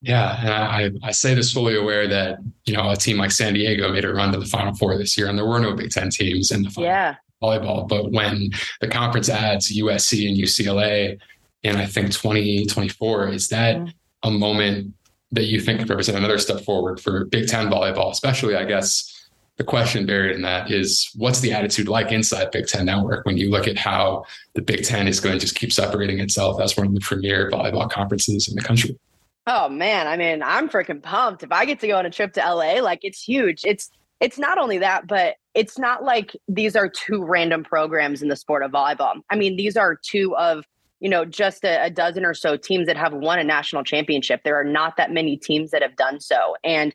Yeah, 0.02 0.38
and 0.38 0.50
I, 1.02 1.08
I 1.08 1.12
say 1.12 1.34
this 1.34 1.50
fully 1.50 1.76
aware 1.76 2.06
that 2.06 2.38
you 2.66 2.76
know 2.76 2.90
a 2.90 2.96
team 2.96 3.16
like 3.16 3.30
San 3.30 3.54
Diego 3.54 3.90
made 3.90 4.04
a 4.04 4.12
run 4.12 4.32
to 4.32 4.38
the 4.38 4.44
Final 4.44 4.74
Four 4.74 4.98
this 4.98 5.16
year, 5.16 5.28
and 5.28 5.38
there 5.38 5.46
were 5.46 5.60
no 5.60 5.74
Big 5.74 5.90
Ten 5.90 6.10
teams 6.10 6.50
in 6.50 6.62
the 6.62 6.68
final 6.68 6.90
yeah. 6.90 7.14
volleyball. 7.42 7.88
But 7.88 8.12
when 8.12 8.50
the 8.82 8.88
conference 8.88 9.30
adds 9.30 9.74
USC 9.74 10.28
and 10.28 10.36
UCLA, 10.36 11.18
and 11.62 11.78
I 11.78 11.86
think 11.86 12.12
2024 12.12 13.28
is 13.28 13.48
that 13.48 13.76
mm-hmm. 13.76 13.88
a 14.24 14.30
moment 14.30 14.92
that 15.34 15.44
you 15.44 15.60
think 15.60 15.88
represent 15.88 16.16
another 16.16 16.38
step 16.38 16.60
forward 16.60 17.00
for 17.00 17.26
Big 17.26 17.48
Ten 17.48 17.68
volleyball, 17.68 18.10
especially, 18.10 18.56
I 18.56 18.64
guess, 18.64 19.10
the 19.56 19.64
question 19.64 20.04
buried 20.04 20.34
in 20.34 20.42
that 20.42 20.70
is 20.70 21.10
what's 21.14 21.40
the 21.40 21.52
attitude 21.52 21.88
like 21.88 22.10
inside 22.10 22.50
Big 22.50 22.66
Ten 22.66 22.86
Network 22.86 23.24
when 23.24 23.36
you 23.36 23.50
look 23.50 23.68
at 23.68 23.78
how 23.78 24.24
the 24.54 24.62
Big 24.62 24.84
Ten 24.84 25.06
is 25.06 25.20
going 25.20 25.34
to 25.34 25.40
just 25.40 25.54
keep 25.54 25.72
separating 25.72 26.18
itself 26.18 26.60
as 26.60 26.76
one 26.76 26.86
of 26.88 26.94
the 26.94 27.00
premier 27.00 27.50
volleyball 27.50 27.88
conferences 27.88 28.48
in 28.48 28.56
the 28.56 28.62
country? 28.62 28.98
Oh 29.46 29.68
man, 29.68 30.06
I 30.06 30.16
mean, 30.16 30.42
I'm 30.42 30.68
freaking 30.68 31.02
pumped. 31.02 31.42
If 31.42 31.52
I 31.52 31.66
get 31.66 31.78
to 31.80 31.86
go 31.86 31.98
on 31.98 32.06
a 32.06 32.10
trip 32.10 32.32
to 32.34 32.40
LA, 32.40 32.80
like 32.80 33.00
it's 33.02 33.22
huge. 33.22 33.62
It's 33.64 33.90
it's 34.20 34.38
not 34.38 34.58
only 34.58 34.78
that, 34.78 35.06
but 35.06 35.36
it's 35.54 35.78
not 35.78 36.02
like 36.02 36.36
these 36.48 36.74
are 36.74 36.88
two 36.88 37.24
random 37.24 37.62
programs 37.62 38.22
in 38.22 38.28
the 38.28 38.36
sport 38.36 38.62
of 38.62 38.72
volleyball. 38.72 39.20
I 39.30 39.36
mean, 39.36 39.56
these 39.56 39.76
are 39.76 39.96
two 39.96 40.34
of 40.36 40.64
you 41.00 41.08
know 41.08 41.24
just 41.24 41.64
a, 41.64 41.84
a, 41.84 41.90
dozen 41.90 42.24
or 42.24 42.34
so 42.34 42.56
teams 42.56 42.86
that 42.86 42.96
have 42.96 43.12
won 43.12 43.38
a 43.38 43.44
national 43.44 43.84
championship. 43.84 44.42
There 44.44 44.58
are 44.58 44.64
not 44.64 44.96
that 44.96 45.12
many 45.12 45.36
teams 45.36 45.70
that 45.70 45.82
have 45.82 45.96
done 45.96 46.20
so, 46.20 46.56
and 46.64 46.94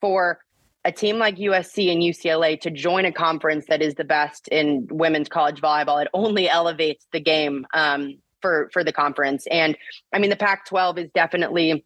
for 0.00 0.40
a 0.84 0.92
team 0.92 1.18
like 1.18 1.36
USC 1.36 1.90
and 1.90 2.00
UCLA 2.00 2.60
to 2.60 2.70
join 2.70 3.04
a 3.04 3.12
conference 3.12 3.66
that 3.68 3.82
is 3.82 3.96
the 3.96 4.04
best 4.04 4.46
in 4.48 4.86
women's 4.88 5.28
college 5.28 5.60
volleyball, 5.60 6.00
it 6.00 6.08
only 6.14 6.48
elevates 6.48 7.06
the 7.12 7.20
game 7.20 7.66
um, 7.74 8.18
for 8.40 8.70
for 8.72 8.84
the 8.84 8.92
conference. 8.92 9.46
And 9.50 9.76
I 10.12 10.20
mean, 10.20 10.30
the 10.30 10.36
Pac-12 10.36 10.98
is 10.98 11.10
definitely 11.12 11.84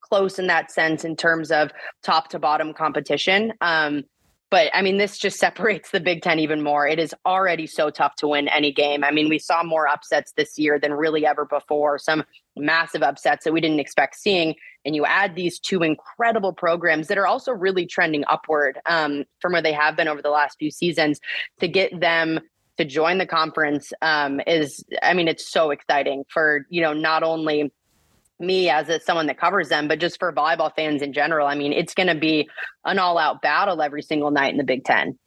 close 0.00 0.38
in 0.38 0.48
that 0.48 0.70
sense 0.70 1.04
in 1.04 1.16
terms 1.16 1.50
of 1.50 1.70
top 2.02 2.28
to 2.30 2.38
bottom 2.38 2.74
competition. 2.74 3.52
Um, 3.60 4.02
but 4.54 4.70
I 4.72 4.82
mean, 4.82 4.98
this 4.98 5.18
just 5.18 5.36
separates 5.40 5.90
the 5.90 5.98
Big 5.98 6.22
Ten 6.22 6.38
even 6.38 6.62
more. 6.62 6.86
It 6.86 7.00
is 7.00 7.12
already 7.26 7.66
so 7.66 7.90
tough 7.90 8.14
to 8.18 8.28
win 8.28 8.46
any 8.46 8.70
game. 8.70 9.02
I 9.02 9.10
mean, 9.10 9.28
we 9.28 9.40
saw 9.40 9.64
more 9.64 9.88
upsets 9.88 10.30
this 10.36 10.56
year 10.56 10.78
than 10.78 10.92
really 10.92 11.26
ever 11.26 11.44
before, 11.44 11.98
some 11.98 12.22
massive 12.54 13.02
upsets 13.02 13.42
that 13.44 13.52
we 13.52 13.60
didn't 13.60 13.80
expect 13.80 14.14
seeing. 14.14 14.54
And 14.84 14.94
you 14.94 15.06
add 15.06 15.34
these 15.34 15.58
two 15.58 15.82
incredible 15.82 16.52
programs 16.52 17.08
that 17.08 17.18
are 17.18 17.26
also 17.26 17.50
really 17.50 17.84
trending 17.84 18.22
upward 18.28 18.78
um, 18.86 19.24
from 19.40 19.54
where 19.54 19.62
they 19.62 19.72
have 19.72 19.96
been 19.96 20.06
over 20.06 20.22
the 20.22 20.30
last 20.30 20.56
few 20.56 20.70
seasons 20.70 21.18
to 21.58 21.66
get 21.66 21.98
them 21.98 22.38
to 22.76 22.84
join 22.84 23.18
the 23.18 23.26
conference 23.26 23.92
um, 24.02 24.40
is, 24.46 24.84
I 25.02 25.14
mean, 25.14 25.26
it's 25.26 25.50
so 25.50 25.72
exciting 25.72 26.26
for, 26.28 26.64
you 26.70 26.80
know, 26.80 26.92
not 26.92 27.24
only 27.24 27.72
me 28.40 28.68
as 28.68 28.88
a, 28.88 29.00
someone 29.00 29.26
that 29.26 29.38
covers 29.38 29.68
them, 29.68 29.88
but 29.88 30.00
just 30.00 30.18
for 30.18 30.32
volleyball 30.32 30.74
fans 30.74 31.02
in 31.02 31.12
general. 31.12 31.46
I 31.46 31.54
mean, 31.54 31.72
it's 31.72 31.94
going 31.94 32.08
to 32.08 32.14
be 32.14 32.48
an 32.84 32.98
all 32.98 33.18
out 33.18 33.42
battle 33.42 33.80
every 33.80 34.02
single 34.02 34.30
night 34.30 34.52
in 34.52 34.58
the 34.58 34.64
Big 34.64 34.84
Ten. 34.84 35.18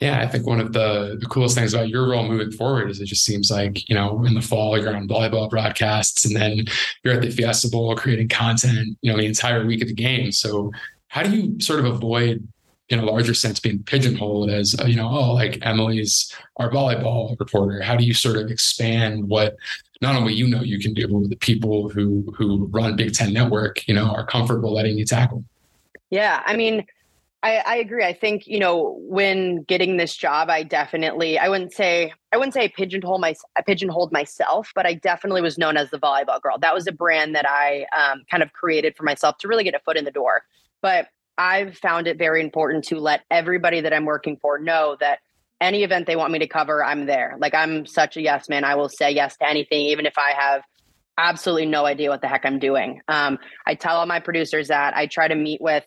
Yeah, 0.00 0.20
I 0.20 0.26
think 0.26 0.46
one 0.46 0.60
of 0.60 0.72
the, 0.72 1.18
the 1.20 1.26
coolest 1.26 1.54
things 1.54 1.74
about 1.74 1.90
your 1.90 2.08
role 2.08 2.26
moving 2.26 2.52
forward 2.52 2.90
is 2.90 3.02
it 3.02 3.04
just 3.04 3.22
seems 3.22 3.50
like, 3.50 3.86
you 3.86 3.94
know, 3.94 4.24
in 4.24 4.32
the 4.32 4.40
fall, 4.40 4.78
you're 4.78 4.96
on 4.96 5.06
volleyball 5.06 5.50
broadcasts 5.50 6.24
and 6.24 6.34
then 6.34 6.64
you're 7.04 7.14
at 7.14 7.20
the 7.20 7.30
Fiesta 7.30 7.68
Bowl 7.68 7.94
creating 7.94 8.28
content, 8.28 8.96
you 9.02 9.12
know, 9.12 9.18
the 9.18 9.26
entire 9.26 9.66
week 9.66 9.82
of 9.82 9.88
the 9.88 9.94
game. 9.94 10.32
So, 10.32 10.72
how 11.08 11.22
do 11.22 11.30
you 11.30 11.60
sort 11.60 11.80
of 11.80 11.86
avoid 11.86 12.46
in 12.90 12.98
a 12.98 13.04
larger 13.04 13.34
sense 13.34 13.60
being 13.60 13.82
pigeonholed 13.84 14.50
as 14.50 14.74
you 14.86 14.96
know 14.96 15.08
oh 15.08 15.32
like 15.32 15.58
emily's 15.62 16.34
our 16.56 16.70
volleyball 16.70 17.38
reporter 17.38 17.80
how 17.80 17.96
do 17.96 18.04
you 18.04 18.12
sort 18.12 18.36
of 18.36 18.50
expand 18.50 19.28
what 19.28 19.56
not 20.00 20.16
only 20.16 20.34
you 20.34 20.46
know 20.46 20.62
you 20.62 20.78
can 20.78 20.94
do 20.94 21.26
the 21.28 21.36
people 21.36 21.88
who 21.88 22.32
who 22.36 22.66
run 22.66 22.96
big 22.96 23.12
ten 23.12 23.32
network 23.32 23.86
you 23.86 23.94
know 23.94 24.10
are 24.10 24.24
comfortable 24.24 24.72
letting 24.72 24.96
you 24.98 25.04
tackle 25.04 25.44
yeah 26.10 26.42
i 26.46 26.56
mean 26.56 26.84
I, 27.42 27.62
I 27.66 27.76
agree. 27.76 28.04
I 28.04 28.12
think 28.12 28.46
you 28.46 28.58
know 28.58 28.98
when 29.00 29.62
getting 29.62 29.96
this 29.96 30.14
job, 30.14 30.50
I 30.50 30.62
definitely 30.62 31.38
I 31.38 31.48
wouldn't 31.48 31.72
say 31.72 32.12
I 32.32 32.36
wouldn't 32.36 32.52
say 32.54 32.64
I 32.64 32.68
pigeonhole 32.68 33.18
my 33.18 33.34
I 33.56 33.62
pigeonholed 33.62 34.12
myself, 34.12 34.72
but 34.74 34.86
I 34.86 34.94
definitely 34.94 35.40
was 35.40 35.56
known 35.56 35.76
as 35.76 35.90
the 35.90 35.98
volleyball 35.98 36.40
girl. 36.42 36.58
That 36.58 36.74
was 36.74 36.86
a 36.86 36.92
brand 36.92 37.34
that 37.34 37.48
I 37.48 37.86
um, 37.96 38.24
kind 38.30 38.42
of 38.42 38.52
created 38.52 38.94
for 38.94 39.04
myself 39.04 39.38
to 39.38 39.48
really 39.48 39.64
get 39.64 39.74
a 39.74 39.78
foot 39.78 39.96
in 39.96 40.04
the 40.04 40.10
door. 40.10 40.42
But 40.82 41.08
I've 41.38 41.78
found 41.78 42.06
it 42.06 42.18
very 42.18 42.42
important 42.42 42.84
to 42.84 42.96
let 43.00 43.24
everybody 43.30 43.80
that 43.80 43.94
I'm 43.94 44.04
working 44.04 44.36
for 44.36 44.58
know 44.58 44.98
that 45.00 45.20
any 45.60 45.82
event 45.84 46.06
they 46.06 46.16
want 46.16 46.32
me 46.32 46.38
to 46.38 46.46
cover, 46.46 46.84
I'm 46.84 47.06
there. 47.06 47.36
Like 47.38 47.54
I'm 47.54 47.86
such 47.86 48.16
a 48.16 48.22
yes 48.22 48.48
man. 48.48 48.64
I 48.64 48.74
will 48.74 48.88
say 48.88 49.10
yes 49.10 49.36
to 49.38 49.48
anything, 49.48 49.86
even 49.86 50.06
if 50.06 50.16
I 50.16 50.32
have 50.32 50.62
absolutely 51.18 51.66
no 51.66 51.84
idea 51.84 52.08
what 52.08 52.22
the 52.22 52.28
heck 52.28 52.46
I'm 52.46 52.58
doing. 52.58 53.02
Um, 53.08 53.38
I 53.66 53.74
tell 53.74 53.96
all 53.96 54.06
my 54.06 54.20
producers 54.20 54.68
that 54.68 54.96
I 54.96 55.06
try 55.06 55.28
to 55.28 55.34
meet 55.34 55.60
with, 55.60 55.84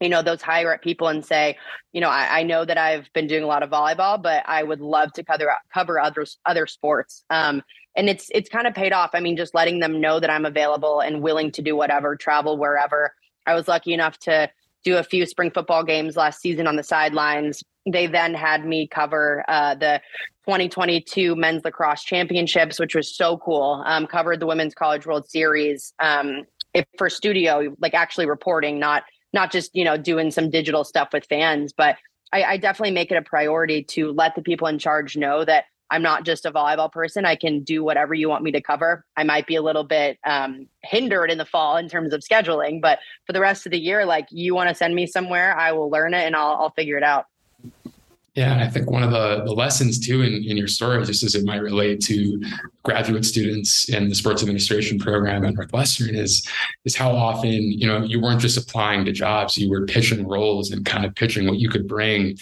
you 0.00 0.08
know, 0.08 0.22
those 0.22 0.40
higher 0.40 0.72
up 0.72 0.82
people 0.82 1.08
and 1.08 1.24
say, 1.24 1.58
you 1.92 2.00
know, 2.00 2.08
I, 2.08 2.40
I 2.40 2.42
know 2.42 2.64
that 2.64 2.78
I've 2.78 3.12
been 3.12 3.26
doing 3.26 3.42
a 3.42 3.46
lot 3.46 3.62
of 3.62 3.70
volleyball, 3.70 4.22
but 4.22 4.42
I 4.46 4.62
would 4.62 4.80
love 4.80 5.12
to 5.14 5.24
cover 5.24 5.52
cover 5.72 6.00
other 6.00 6.24
other 6.44 6.66
sports. 6.66 7.24
Um, 7.30 7.62
and 7.96 8.08
it's 8.08 8.30
it's 8.34 8.48
kind 8.48 8.66
of 8.66 8.74
paid 8.74 8.92
off. 8.92 9.10
I 9.14 9.20
mean, 9.20 9.36
just 9.36 9.54
letting 9.54 9.80
them 9.80 10.00
know 10.00 10.20
that 10.20 10.30
I'm 10.30 10.44
available 10.44 11.00
and 11.00 11.22
willing 11.22 11.52
to 11.52 11.62
do 11.62 11.76
whatever, 11.76 12.16
travel 12.16 12.58
wherever. 12.58 13.14
I 13.46 13.54
was 13.54 13.68
lucky 13.68 13.92
enough 13.92 14.18
to 14.20 14.50
do 14.86 14.96
a 14.96 15.02
few 15.02 15.26
spring 15.26 15.50
football 15.50 15.82
games 15.82 16.16
last 16.16 16.40
season 16.40 16.68
on 16.68 16.76
the 16.76 16.82
sidelines. 16.82 17.62
They 17.90 18.06
then 18.06 18.34
had 18.34 18.64
me 18.64 18.86
cover 18.86 19.44
uh, 19.48 19.74
the 19.74 20.00
2022 20.44 21.34
men's 21.34 21.64
lacrosse 21.64 22.04
championships, 22.04 22.78
which 22.78 22.94
was 22.94 23.14
so 23.14 23.38
cool. 23.38 23.82
Um, 23.84 24.06
covered 24.06 24.38
the 24.38 24.46
women's 24.46 24.74
college 24.74 25.04
world 25.04 25.28
series 25.28 25.92
um, 25.98 26.44
for 26.96 27.10
studio, 27.10 27.74
like 27.80 27.94
actually 27.94 28.26
reporting, 28.26 28.78
not 28.78 29.02
not 29.32 29.50
just 29.50 29.74
you 29.74 29.84
know 29.84 29.96
doing 29.96 30.30
some 30.30 30.50
digital 30.50 30.84
stuff 30.84 31.08
with 31.12 31.26
fans. 31.26 31.72
But 31.76 31.96
I, 32.32 32.44
I 32.44 32.56
definitely 32.56 32.92
make 32.92 33.10
it 33.10 33.16
a 33.16 33.22
priority 33.22 33.82
to 33.82 34.12
let 34.12 34.36
the 34.36 34.42
people 34.42 34.68
in 34.68 34.78
charge 34.78 35.16
know 35.16 35.44
that 35.44 35.64
I'm 35.90 36.02
not 36.02 36.24
just 36.24 36.44
a 36.44 36.50
volleyball 36.50 36.90
person. 36.90 37.24
I 37.24 37.36
can 37.36 37.62
do 37.62 37.84
whatever 37.84 38.14
you 38.14 38.28
want 38.28 38.42
me 38.42 38.52
to 38.52 38.60
cover. 38.60 39.04
I 39.16 39.24
might 39.24 39.46
be 39.46 39.54
a 39.56 39.62
little 39.62 39.84
bit 39.84 40.18
um, 40.26 40.66
hindered 40.82 41.30
in 41.30 41.38
the 41.38 41.44
fall 41.44 41.76
in 41.76 41.88
terms 41.88 42.12
of 42.12 42.20
scheduling, 42.20 42.80
but 42.80 42.98
for 43.26 43.32
the 43.32 43.40
rest 43.40 43.66
of 43.66 43.72
the 43.72 43.78
year, 43.78 44.04
like 44.04 44.26
you 44.30 44.54
want 44.54 44.68
to 44.68 44.74
send 44.74 44.94
me 44.94 45.06
somewhere, 45.06 45.56
I 45.56 45.72
will 45.72 45.90
learn 45.90 46.14
it 46.14 46.24
and 46.24 46.34
I'll, 46.34 46.56
I'll 46.56 46.72
figure 46.76 46.96
it 46.96 47.04
out. 47.04 47.26
Yeah, 48.36 48.52
and 48.52 48.60
I 48.60 48.68
think 48.68 48.90
one 48.90 49.02
of 49.02 49.10
the, 49.10 49.44
the 49.44 49.54
lessons 49.54 49.98
too 49.98 50.20
in, 50.20 50.44
in 50.44 50.58
your 50.58 50.66
story, 50.66 51.02
just 51.06 51.22
as 51.22 51.34
it 51.34 51.46
might 51.46 51.62
relate 51.62 52.02
to 52.02 52.38
graduate 52.82 53.24
students 53.24 53.88
in 53.88 54.10
the 54.10 54.14
sports 54.14 54.42
administration 54.42 54.98
program 54.98 55.42
at 55.46 55.54
Northwestern, 55.54 56.14
is 56.14 56.46
is 56.84 56.94
how 56.94 57.12
often 57.12 57.50
you 57.50 57.86
know 57.86 58.02
you 58.02 58.20
weren't 58.20 58.42
just 58.42 58.58
applying 58.58 59.06
to 59.06 59.12
jobs, 59.12 59.56
you 59.56 59.70
were 59.70 59.86
pitching 59.86 60.28
roles 60.28 60.70
and 60.70 60.84
kind 60.84 61.06
of 61.06 61.14
pitching 61.14 61.48
what 61.48 61.58
you 61.58 61.70
could 61.70 61.88
bring 61.88 62.36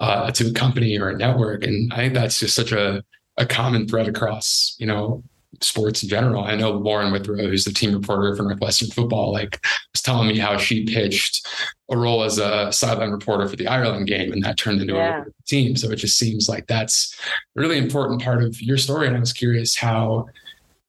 uh, 0.00 0.32
to 0.32 0.48
a 0.48 0.52
company 0.52 0.98
or 0.98 1.10
a 1.10 1.16
network, 1.16 1.62
and 1.62 1.92
I 1.92 1.98
think 1.98 2.14
that's 2.14 2.40
just 2.40 2.56
such 2.56 2.72
a 2.72 3.04
a 3.36 3.46
common 3.46 3.86
thread 3.86 4.08
across 4.08 4.74
you 4.80 4.86
know 4.86 5.22
sports 5.60 6.02
in 6.02 6.08
general. 6.08 6.44
I 6.44 6.56
know 6.56 6.72
Lauren 6.72 7.12
Withrow, 7.12 7.46
who's 7.48 7.64
the 7.64 7.72
team 7.72 7.92
reporter 7.92 8.34
for 8.34 8.42
Northwestern 8.42 8.88
football, 8.88 9.32
like 9.32 9.64
was 9.92 10.02
telling 10.02 10.28
me 10.28 10.38
how 10.38 10.56
she 10.56 10.84
pitched 10.84 11.46
a 11.90 11.96
role 11.96 12.22
as 12.22 12.38
a 12.38 12.72
sideline 12.72 13.10
reporter 13.10 13.48
for 13.48 13.56
the 13.56 13.66
Ireland 13.66 14.06
game, 14.06 14.32
and 14.32 14.42
that 14.44 14.58
turned 14.58 14.80
into 14.80 14.94
yeah. 14.94 15.22
a 15.22 15.42
team. 15.46 15.76
So 15.76 15.90
it 15.90 15.96
just 15.96 16.18
seems 16.18 16.48
like 16.48 16.66
that's 16.66 17.18
a 17.56 17.60
really 17.60 17.78
important 17.78 18.22
part 18.22 18.42
of 18.42 18.60
your 18.60 18.78
story. 18.78 19.06
And 19.06 19.16
I 19.16 19.20
was 19.20 19.32
curious 19.32 19.76
how 19.76 20.26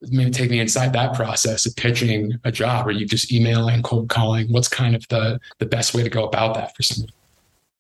maybe 0.01 0.32
take 0.32 0.51
me 0.51 0.60
inside 0.60 0.93
that 0.93 1.15
process 1.15 1.65
of 1.65 1.75
pitching 1.75 2.34
a 2.43 2.51
job. 2.51 2.88
Are 2.88 2.91
you 2.91 3.06
just 3.06 3.32
emailing, 3.32 3.82
cold 3.82 4.10
calling? 4.10 4.51
What's 4.51 4.67
kind 4.67 4.95
of 4.95 5.08
the 5.10 5.39
the 5.60 5.65
best 5.65 5.93
way 5.93 6.03
to 6.03 6.10
go 6.10 6.25
about 6.25 6.56
that 6.56 6.75
for 6.75 6.84
someone? 6.84 7.12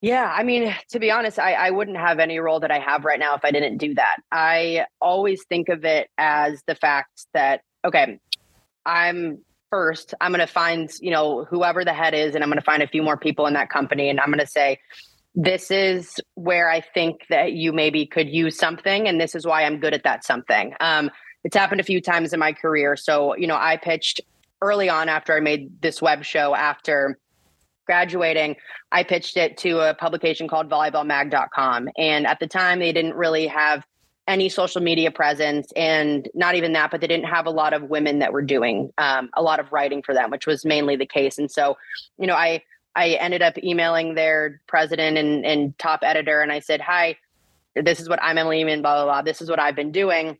Yeah, 0.01 0.31
I 0.31 0.43
mean, 0.43 0.75
to 0.91 0.99
be 0.99 1.09
honest, 1.09 1.39
I, 1.39 1.53
I 1.53 1.71
wouldn't 1.71 1.97
have 1.97 2.19
any 2.19 2.37
role 2.37 2.59
that 2.59 2.69
I 2.69 2.79
have 2.79 3.03
right 3.03 3.19
now 3.19 3.35
if 3.35 3.43
I 3.43 3.51
didn't 3.51 3.77
do 3.77 3.95
that. 3.95 4.17
I 4.31 4.85
always 5.01 5.43
think 5.49 5.69
of 5.69 5.85
it 5.85 6.09
as 6.17 6.61
the 6.67 6.75
fact 6.75 7.25
that, 7.33 7.61
okay, 7.83 8.19
I'm 8.85 9.39
first, 9.71 10.13
I'm 10.21 10.31
going 10.31 10.45
to 10.45 10.51
find, 10.51 10.89
you 11.01 11.09
know, 11.09 11.45
whoever 11.45 11.83
the 11.83 11.93
head 11.93 12.13
is, 12.13 12.35
and 12.35 12.43
I'm 12.43 12.49
going 12.49 12.59
to 12.59 12.63
find 12.63 12.83
a 12.83 12.87
few 12.87 13.01
more 13.01 13.17
people 13.17 13.47
in 13.47 13.53
that 13.55 13.69
company, 13.69 14.09
and 14.09 14.19
I'm 14.19 14.27
going 14.27 14.39
to 14.39 14.47
say, 14.47 14.79
this 15.33 15.71
is 15.71 16.19
where 16.35 16.69
I 16.69 16.81
think 16.81 17.21
that 17.29 17.53
you 17.53 17.73
maybe 17.73 18.05
could 18.05 18.29
use 18.29 18.57
something, 18.57 19.07
and 19.07 19.19
this 19.19 19.35
is 19.35 19.45
why 19.45 19.63
I'm 19.63 19.79
good 19.79 19.93
at 19.93 20.03
that 20.03 20.23
something. 20.23 20.73
Um, 20.79 21.09
it's 21.43 21.55
happened 21.55 21.81
a 21.81 21.83
few 21.83 22.01
times 22.01 22.33
in 22.33 22.39
my 22.39 22.53
career. 22.53 22.95
So, 22.95 23.35
you 23.35 23.47
know, 23.47 23.57
I 23.57 23.77
pitched 23.77 24.21
early 24.61 24.89
on 24.89 25.09
after 25.09 25.35
I 25.35 25.39
made 25.39 25.81
this 25.81 26.01
web 26.01 26.23
show 26.23 26.55
after 26.55 27.17
graduating, 27.87 28.55
I 28.91 29.01
pitched 29.03 29.37
it 29.37 29.57
to 29.57 29.89
a 29.89 29.95
publication 29.95 30.47
called 30.47 30.69
volleyballmag.com. 30.69 31.89
And 31.97 32.27
at 32.27 32.39
the 32.39 32.47
time, 32.47 32.77
they 32.79 32.93
didn't 32.93 33.15
really 33.15 33.47
have 33.47 33.83
any 34.27 34.49
social 34.49 34.81
media 34.81 35.09
presence 35.09 35.71
and 35.75 36.29
not 36.35 36.55
even 36.55 36.73
that, 36.73 36.91
but 36.91 37.01
they 37.01 37.07
didn't 37.07 37.27
have 37.27 37.45
a 37.45 37.49
lot 37.49 37.73
of 37.73 37.83
women 37.83 38.19
that 38.19 38.33
were 38.33 38.41
doing 38.41 38.91
um, 38.97 39.29
a 39.33 39.41
lot 39.41 39.59
of 39.59 39.71
writing 39.71 40.03
for 40.03 40.13
them, 40.13 40.29
which 40.29 40.45
was 40.45 40.65
mainly 40.65 40.95
the 40.95 41.05
case. 41.05 41.37
And 41.37 41.49
so, 41.49 41.77
you 42.19 42.27
know, 42.27 42.35
I, 42.35 42.61
I 42.95 43.11
ended 43.11 43.41
up 43.41 43.57
emailing 43.63 44.15
their 44.15 44.61
president 44.67 45.17
and, 45.17 45.45
and 45.45 45.77
top 45.79 46.01
editor, 46.03 46.41
and 46.41 46.51
I 46.51 46.59
said, 46.59 46.81
Hi, 46.81 47.15
this 47.75 47.99
is 47.99 48.09
what 48.09 48.21
I'm 48.21 48.37
Emily 48.37 48.63
Ehman, 48.63 48.81
blah, 48.81 48.95
blah, 48.95 49.05
blah. 49.05 49.21
This 49.21 49.41
is 49.41 49.49
what 49.49 49.59
I've 49.59 49.75
been 49.75 49.91
doing. 49.91 50.37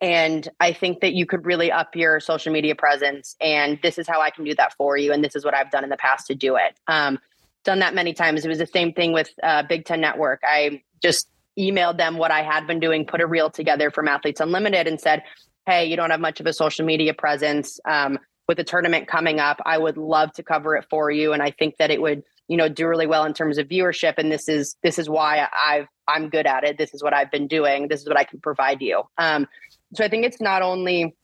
And 0.00 0.48
I 0.60 0.72
think 0.72 1.00
that 1.00 1.14
you 1.14 1.26
could 1.26 1.46
really 1.46 1.70
up 1.70 1.94
your 1.94 2.20
social 2.20 2.52
media 2.52 2.74
presence. 2.74 3.36
And 3.40 3.78
this 3.82 3.98
is 3.98 4.08
how 4.08 4.20
I 4.20 4.30
can 4.30 4.44
do 4.44 4.54
that 4.54 4.74
for 4.74 4.96
you. 4.96 5.12
And 5.12 5.22
this 5.24 5.36
is 5.36 5.44
what 5.44 5.54
I've 5.54 5.70
done 5.70 5.84
in 5.84 5.90
the 5.90 5.96
past 5.96 6.26
to 6.28 6.34
do 6.34 6.56
it. 6.56 6.78
Um, 6.88 7.18
done 7.64 7.78
that 7.78 7.94
many 7.94 8.12
times. 8.12 8.44
It 8.44 8.48
was 8.48 8.58
the 8.58 8.66
same 8.66 8.92
thing 8.92 9.12
with 9.12 9.30
uh, 9.42 9.62
Big 9.62 9.84
Ten 9.84 10.00
Network. 10.00 10.42
I 10.44 10.82
just 11.02 11.28
emailed 11.58 11.96
them 11.96 12.18
what 12.18 12.30
I 12.30 12.42
had 12.42 12.66
been 12.66 12.80
doing, 12.80 13.06
put 13.06 13.20
a 13.20 13.26
reel 13.26 13.50
together 13.50 13.90
from 13.90 14.08
Athletes 14.08 14.40
Unlimited, 14.40 14.86
and 14.86 15.00
said, 15.00 15.22
Hey, 15.66 15.86
you 15.86 15.96
don't 15.96 16.10
have 16.10 16.20
much 16.20 16.40
of 16.40 16.46
a 16.46 16.52
social 16.52 16.84
media 16.84 17.14
presence. 17.14 17.80
Um, 17.86 18.18
with 18.46 18.58
the 18.58 18.64
tournament 18.64 19.08
coming 19.08 19.40
up, 19.40 19.60
I 19.64 19.78
would 19.78 19.96
love 19.96 20.32
to 20.34 20.42
cover 20.42 20.76
it 20.76 20.84
for 20.90 21.10
you. 21.10 21.32
And 21.32 21.42
I 21.42 21.50
think 21.50 21.78
that 21.78 21.90
it 21.90 22.02
would, 22.02 22.22
you 22.48 22.56
know, 22.56 22.68
do 22.68 22.86
really 22.86 23.06
well 23.06 23.24
in 23.24 23.32
terms 23.32 23.56
of 23.56 23.68
viewership. 23.68 24.14
And 24.18 24.30
this 24.30 24.48
is 24.48 24.76
this 24.82 24.98
is 24.98 25.08
why 25.08 25.48
I've 25.66 25.86
I'm 26.06 26.28
good 26.28 26.46
at 26.46 26.64
it. 26.64 26.76
This 26.76 26.92
is 26.92 27.02
what 27.02 27.14
I've 27.14 27.30
been 27.30 27.46
doing. 27.46 27.88
This 27.88 28.02
is 28.02 28.08
what 28.08 28.18
I 28.18 28.24
can 28.24 28.40
provide 28.40 28.82
you. 28.82 29.04
Um, 29.16 29.46
so 29.94 30.04
I 30.04 30.08
think 30.08 30.24
it's 30.24 30.40
not 30.40 30.62
only 30.62 31.14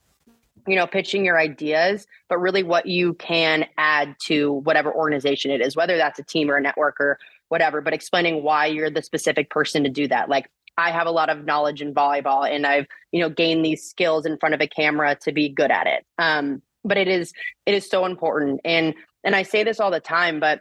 you 0.67 0.77
know, 0.77 0.87
pitching 0.87 1.25
your 1.25 1.39
ideas, 1.39 2.07
but 2.29 2.39
really 2.39 2.63
what 2.63 2.87
you 2.87 3.15
can 3.15 3.67
add 3.79 4.15
to 4.27 4.53
whatever 4.53 4.93
organization 4.93 5.51
it 5.51 5.61
is, 5.61 5.77
whether 5.77 5.97
that's 5.97 6.19
a 6.19 6.23
team 6.23 6.51
or 6.51 6.57
a 6.57 6.61
network 6.61 7.01
or 7.01 7.19
whatever, 7.49 7.81
but 7.81 7.93
explaining 7.93 8.43
why 8.43 8.67
you're 8.67 8.91
the 8.91 9.03
specific 9.03 9.51
person 9.51 9.83
to 9.83 9.91
do 9.91 10.07
that. 10.09 10.29
Like 10.29 10.51
I 10.77 10.91
have 10.91 11.07
a 11.07 11.11
lot 11.11 11.31
of 11.31 11.45
knowledge 11.45 11.83
in 11.83 11.95
volleyball 11.95 12.49
and 12.49 12.67
I've, 12.67 12.87
you 13.13 13.21
know, 13.21 13.29
gained 13.29 13.65
these 13.65 13.85
skills 13.85 14.27
in 14.27 14.39
front 14.39 14.55
of 14.55 14.61
a 14.61 14.67
camera 14.67 15.17
to 15.23 15.33
be 15.33 15.49
good 15.49 15.71
at 15.71 15.87
it. 15.87 16.07
Um, 16.19 16.63
but 16.85 16.97
it 16.97 17.09
is 17.09 17.33
it 17.67 17.75
is 17.75 17.89
so 17.89 18.07
important. 18.07 18.61
And 18.65 18.95
and 19.25 19.37
I 19.37 19.43
say 19.43 19.65
this 19.65 19.81
all 19.81 19.91
the 19.91 20.01
time, 20.01 20.41
but 20.41 20.61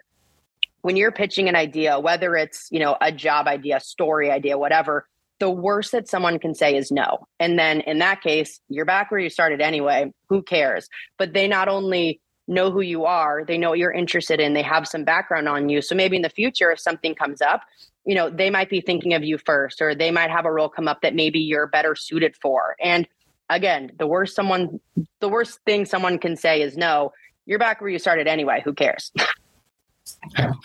when 0.81 0.97
you're 0.97 1.11
pitching 1.11 1.47
an 1.47 1.55
idea, 1.55 1.99
whether 1.99 2.35
it's, 2.35 2.67
you 2.71 2.79
know, 2.79 2.97
a 3.01 3.11
job 3.11 3.47
idea, 3.47 3.79
story 3.79 4.31
idea, 4.31 4.57
whatever, 4.57 5.07
the 5.39 5.49
worst 5.49 5.91
that 5.93 6.07
someone 6.07 6.37
can 6.37 6.53
say 6.53 6.75
is 6.75 6.91
no. 6.91 7.27
And 7.39 7.57
then 7.57 7.81
in 7.81 7.99
that 7.99 8.21
case, 8.21 8.59
you're 8.69 8.85
back 8.85 9.09
where 9.09 9.19
you 9.19 9.29
started 9.29 9.61
anyway. 9.61 10.11
Who 10.27 10.41
cares? 10.41 10.87
But 11.17 11.33
they 11.33 11.47
not 11.47 11.67
only 11.67 12.19
know 12.47 12.71
who 12.71 12.81
you 12.81 13.05
are, 13.05 13.45
they 13.45 13.57
know 13.57 13.69
what 13.69 13.79
you're 13.79 13.91
interested 13.91 14.39
in, 14.39 14.53
they 14.53 14.63
have 14.63 14.87
some 14.87 15.03
background 15.03 15.47
on 15.47 15.69
you. 15.69 15.81
So 15.81 15.95
maybe 15.95 16.15
in 16.15 16.23
the 16.23 16.29
future, 16.29 16.71
if 16.71 16.79
something 16.79 17.15
comes 17.15 17.41
up, 17.41 17.61
you 18.05 18.15
know, 18.15 18.29
they 18.29 18.49
might 18.49 18.69
be 18.69 18.81
thinking 18.81 19.13
of 19.13 19.23
you 19.23 19.37
first, 19.37 19.81
or 19.81 19.93
they 19.93 20.09
might 20.09 20.31
have 20.31 20.45
a 20.45 20.51
role 20.51 20.69
come 20.69 20.87
up 20.87 21.01
that 21.01 21.13
maybe 21.13 21.39
you're 21.39 21.67
better 21.67 21.95
suited 21.95 22.35
for. 22.41 22.75
And 22.81 23.07
again, 23.49 23.91
the 23.99 24.07
worst 24.07 24.35
someone, 24.35 24.79
the 25.19 25.29
worst 25.29 25.59
thing 25.65 25.85
someone 25.85 26.17
can 26.17 26.35
say 26.35 26.61
is 26.61 26.75
no. 26.75 27.11
You're 27.45 27.59
back 27.59 27.81
where 27.81 27.89
you 27.89 27.99
started 27.99 28.27
anyway. 28.27 28.61
Who 28.65 28.73
cares? 28.73 29.11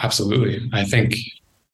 Absolutely. 0.03 0.69
I 0.73 0.85
think 0.85 1.17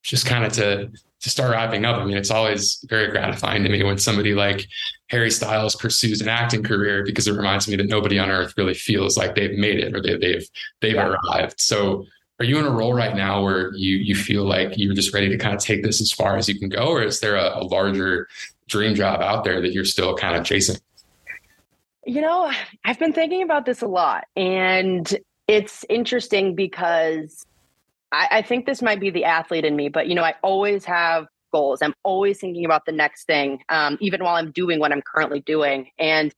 just 0.03 0.27
kind 0.27 0.45
of 0.45 0.53
to 0.55 0.91
to 1.21 1.31
start 1.31 1.51
wrapping 1.51 1.85
up, 1.85 1.97
I 1.97 2.05
mean, 2.05 2.17
it's 2.17 2.31
always 2.31 2.83
very 2.89 3.11
gratifying 3.11 3.63
to 3.65 3.69
me 3.69 3.83
when 3.83 3.99
somebody 3.99 4.35
like 4.35 4.67
Harry 5.09 5.31
Styles 5.31 5.77
pursues 5.77 6.21
an 6.21 6.29
acting 6.29 6.63
career 6.63 7.05
because 7.05 7.29
it 7.29 7.33
reminds 7.33 7.69
me 7.69 7.77
that 7.77 7.89
nobody 7.89 8.19
on 8.19 8.31
earth 8.31 8.55
really 8.57 8.75
feels 8.75 9.19
like 9.19 9.35
they've 9.35 9.59
made 9.59 9.81
it 9.81 9.95
or 9.95 10.01
they, 10.01 10.13
have 10.13 10.21
they've 10.21 10.49
they've 10.81 10.95
yeah. 10.95 11.15
arrived. 11.29 11.61
So, 11.61 12.07
are 12.39 12.45
you 12.45 12.59
in 12.59 12.65
a 12.65 12.71
role 12.71 12.95
right 12.95 13.15
now 13.15 13.43
where 13.43 13.75
you 13.75 13.97
you 13.97 14.15
feel 14.15 14.45
like 14.45 14.79
you're 14.79 14.95
just 14.95 15.13
ready 15.13 15.29
to 15.29 15.37
kind 15.37 15.55
of 15.55 15.61
take 15.61 15.83
this 15.83 16.01
as 16.01 16.11
far 16.11 16.37
as 16.37 16.49
you 16.49 16.59
can 16.59 16.71
go, 16.71 16.87
or 16.87 17.03
is 17.03 17.21
there 17.21 17.37
a, 17.37 17.59
a 17.59 17.65
larger 17.65 18.29
dream 18.67 18.95
job 18.95 19.21
out 19.21 19.45
there 19.45 19.61
that 19.61 19.73
you're 19.73 19.85
still 19.85 20.17
kind 20.17 20.37
of 20.37 20.45
chasing? 20.45 20.77
You 22.07 22.23
know, 22.23 22.51
I've 22.85 22.99
been 22.99 23.13
thinking 23.13 23.43
about 23.43 23.67
this 23.67 23.83
a 23.83 23.87
lot, 23.87 24.25
and 24.37 25.15
it's 25.49 25.85
interesting 25.91 26.55
because 26.55 27.45
I, 28.13 28.29
I 28.31 28.43
think 28.43 28.67
this 28.67 28.83
might 28.83 29.01
be 29.01 29.11
the 29.11 29.25
athlete 29.25 29.65
in 29.65 29.77
me, 29.77 29.89
but 29.89 30.09
you 30.09 30.15
know, 30.15 30.25
I 30.25 30.35
always 30.43 30.85
have 30.85 31.27
goals. 31.53 31.83
I'm 31.83 31.95
always 32.03 32.39
thinking 32.39 32.65
about 32.65 32.87
the 32.87 32.93
next 32.93 33.25
thing, 33.25 33.61
um, 33.69 33.99
even 34.01 34.23
while 34.23 34.37
I'm 34.37 34.53
doing 34.53 34.79
what 34.79 34.93
I'm 34.93 35.03
currently 35.03 35.41
doing. 35.41 35.91
And 35.99 36.35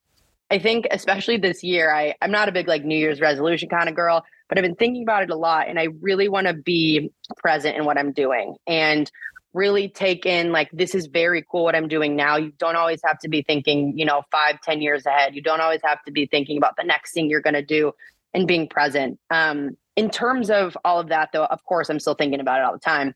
I 0.50 0.58
think, 0.58 0.86
especially 0.90 1.38
this 1.38 1.62
year, 1.62 1.94
I, 1.94 2.14
I'm 2.20 2.30
not 2.30 2.48
a 2.48 2.52
big 2.52 2.68
like 2.68 2.84
New 2.84 2.98
Year's 2.98 3.20
resolution 3.20 3.68
kind 3.68 3.88
of 3.88 3.94
girl, 3.94 4.24
but 4.48 4.58
I've 4.58 4.62
been 4.62 4.76
thinking 4.76 5.02
about 5.02 5.22
it 5.22 5.30
a 5.30 5.36
lot. 5.36 5.68
And 5.68 5.78
I 5.78 5.88
really 6.00 6.28
want 6.28 6.46
to 6.46 6.54
be 6.54 7.10
present 7.38 7.76
in 7.76 7.84
what 7.84 7.98
I'm 7.98 8.12
doing 8.12 8.56
and 8.66 9.10
really 9.54 9.88
take 9.88 10.24
in 10.26 10.52
like, 10.52 10.70
this 10.72 10.94
is 10.94 11.06
very 11.06 11.44
cool 11.50 11.64
what 11.64 11.74
I'm 11.74 11.88
doing 11.88 12.16
now. 12.16 12.36
You 12.36 12.52
don't 12.58 12.76
always 12.76 13.00
have 13.04 13.18
to 13.20 13.28
be 13.28 13.42
thinking, 13.42 13.98
you 13.98 14.04
know, 14.04 14.22
five, 14.30 14.60
ten 14.62 14.80
years 14.82 15.06
ahead. 15.06 15.34
You 15.34 15.42
don't 15.42 15.60
always 15.60 15.80
have 15.84 16.02
to 16.04 16.12
be 16.12 16.26
thinking 16.26 16.56
about 16.56 16.76
the 16.76 16.84
next 16.84 17.12
thing 17.12 17.28
you're 17.28 17.40
going 17.40 17.54
to 17.54 17.62
do 17.62 17.92
and 18.34 18.46
being 18.46 18.68
present. 18.68 19.18
Um, 19.30 19.76
in 19.96 20.10
terms 20.10 20.50
of 20.50 20.76
all 20.84 20.98
of 20.98 21.08
that, 21.08 21.30
though, 21.32 21.44
of 21.44 21.62
course, 21.64 21.90
I'm 21.90 22.00
still 22.00 22.14
thinking 22.14 22.40
about 22.40 22.60
it 22.60 22.64
all 22.64 22.72
the 22.72 22.78
time. 22.78 23.14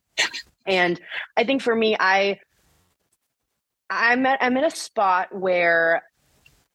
And 0.66 1.00
I 1.36 1.44
think 1.44 1.62
for 1.62 1.74
me, 1.74 1.96
I 1.98 2.40
I'm 3.88 4.26
at, 4.26 4.42
I'm 4.42 4.56
in 4.56 4.64
a 4.64 4.70
spot 4.70 5.28
where 5.32 6.02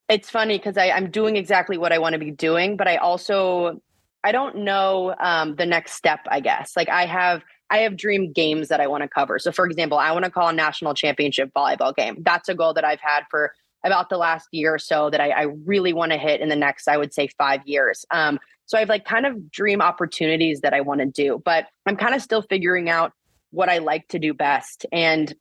it's 0.08 0.30
funny 0.30 0.58
because 0.58 0.78
I'm 0.78 1.12
doing 1.12 1.36
exactly 1.36 1.78
what 1.78 1.92
I 1.92 2.00
want 2.00 2.14
to 2.14 2.20
be 2.20 2.32
doing, 2.32 2.78
but 2.78 2.88
I 2.88 2.98
also 2.98 3.82
I 4.24 4.32
don't 4.32 4.58
know 4.58 5.14
um, 5.20 5.56
the 5.56 5.66
next 5.66 5.94
step. 5.94 6.22
I 6.30 6.40
guess 6.40 6.76
like 6.76 6.90
I 6.90 7.06
have 7.06 7.44
I 7.70 7.80
have 7.80 7.96
dream 7.96 8.34
games 8.34 8.68
that 8.68 8.82
I 8.82 8.88
want 8.88 9.04
to 9.04 9.08
cover. 9.08 9.40
So, 9.40 9.52
for 9.52 9.66
example, 9.66 9.98
I 9.98 10.12
want 10.12 10.26
to 10.26 10.32
call 10.32 10.50
a 10.50 10.54
national 10.54 10.94
championship 10.94 11.52
volleyball 11.54 11.96
game. 11.96 12.18
That's 12.20 12.50
a 12.50 12.56
goal 12.56 12.74
that 12.74 12.84
I've 12.84 13.00
had 13.00 13.24
for 13.30 13.54
about 13.84 14.10
the 14.10 14.18
last 14.18 14.48
year 14.52 14.76
or 14.76 14.80
so 14.80 15.10
that 15.10 15.20
I, 15.20 15.30
I 15.30 15.42
really 15.66 15.94
want 15.94 16.12
to 16.12 16.18
hit 16.18 16.42
in 16.42 16.50
the 16.50 16.56
next, 16.56 16.88
I 16.88 16.98
would 16.98 17.14
say, 17.14 17.28
five 17.38 17.62
years. 17.66 18.06
Um, 18.12 18.40
so 18.66 18.78
I 18.78 18.82
have 18.82 18.90
like 18.90 19.06
kind 19.06 19.26
of 19.26 19.52
dream 19.52 19.82
opportunities 19.82 20.62
that 20.62 20.74
I 20.74 20.82
want 20.82 21.02
to 21.02 21.08
do, 21.08 21.42
but 21.44 21.68
I'm 21.86 21.98
kind 21.98 22.16
of 22.16 22.22
still 22.22 22.42
figuring 22.42 22.90
out 22.90 23.12
what 23.50 23.70
I 23.70 23.80
like 23.80 24.08
to 24.10 24.20
do 24.20 24.34
best. 24.34 24.86
And 24.92 25.34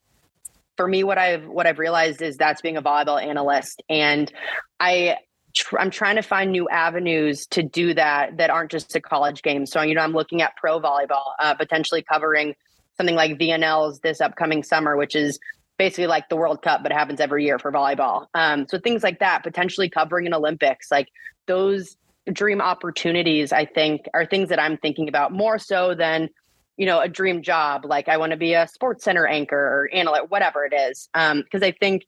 for 0.76 0.88
me, 0.88 1.04
what 1.04 1.18
I've 1.18 1.46
what 1.46 1.66
I've 1.66 1.78
realized 1.78 2.22
is 2.22 2.36
that's 2.36 2.62
being 2.62 2.76
a 2.76 2.82
volleyball 2.82 3.22
analyst, 3.22 3.82
and 3.88 4.32
I 4.80 5.18
tr- 5.54 5.78
I'm 5.78 5.90
trying 5.90 6.16
to 6.16 6.22
find 6.22 6.50
new 6.50 6.68
avenues 6.68 7.46
to 7.48 7.62
do 7.62 7.94
that 7.94 8.38
that 8.38 8.50
aren't 8.50 8.70
just 8.70 8.94
a 8.96 9.00
college 9.00 9.42
game. 9.42 9.66
So 9.66 9.82
you 9.82 9.94
know, 9.94 10.00
I'm 10.00 10.12
looking 10.12 10.42
at 10.42 10.56
pro 10.56 10.80
volleyball, 10.80 11.32
uh, 11.38 11.54
potentially 11.54 12.02
covering 12.02 12.54
something 12.96 13.14
like 13.14 13.38
VNLs 13.38 14.00
this 14.00 14.20
upcoming 14.20 14.62
summer, 14.62 14.96
which 14.96 15.14
is 15.14 15.38
basically 15.80 16.06
like 16.06 16.28
the 16.28 16.36
World 16.36 16.60
Cup, 16.60 16.82
but 16.82 16.92
it 16.92 16.94
happens 16.94 17.20
every 17.20 17.42
year 17.42 17.58
for 17.58 17.72
volleyball. 17.72 18.26
Um, 18.34 18.66
so 18.68 18.78
things 18.78 19.02
like 19.02 19.18
that, 19.20 19.42
potentially 19.42 19.88
covering 19.88 20.26
an 20.26 20.34
Olympics, 20.34 20.90
like 20.90 21.08
those 21.46 21.96
dream 22.30 22.60
opportunities, 22.60 23.50
I 23.50 23.64
think, 23.64 24.02
are 24.12 24.26
things 24.26 24.50
that 24.50 24.60
I'm 24.60 24.76
thinking 24.76 25.08
about 25.08 25.32
more 25.32 25.58
so 25.58 25.94
than, 25.94 26.28
you 26.76 26.84
know, 26.84 27.00
a 27.00 27.08
dream 27.08 27.40
job. 27.40 27.86
Like 27.86 28.10
I 28.10 28.18
want 28.18 28.32
to 28.32 28.36
be 28.36 28.52
a 28.52 28.66
SportsCenter 28.66 29.26
anchor 29.26 29.56
or 29.56 29.88
analyst, 29.94 30.30
whatever 30.30 30.66
it 30.66 30.74
is. 30.74 31.08
Um, 31.14 31.40
because 31.44 31.62
I 31.62 31.72
think 31.72 32.06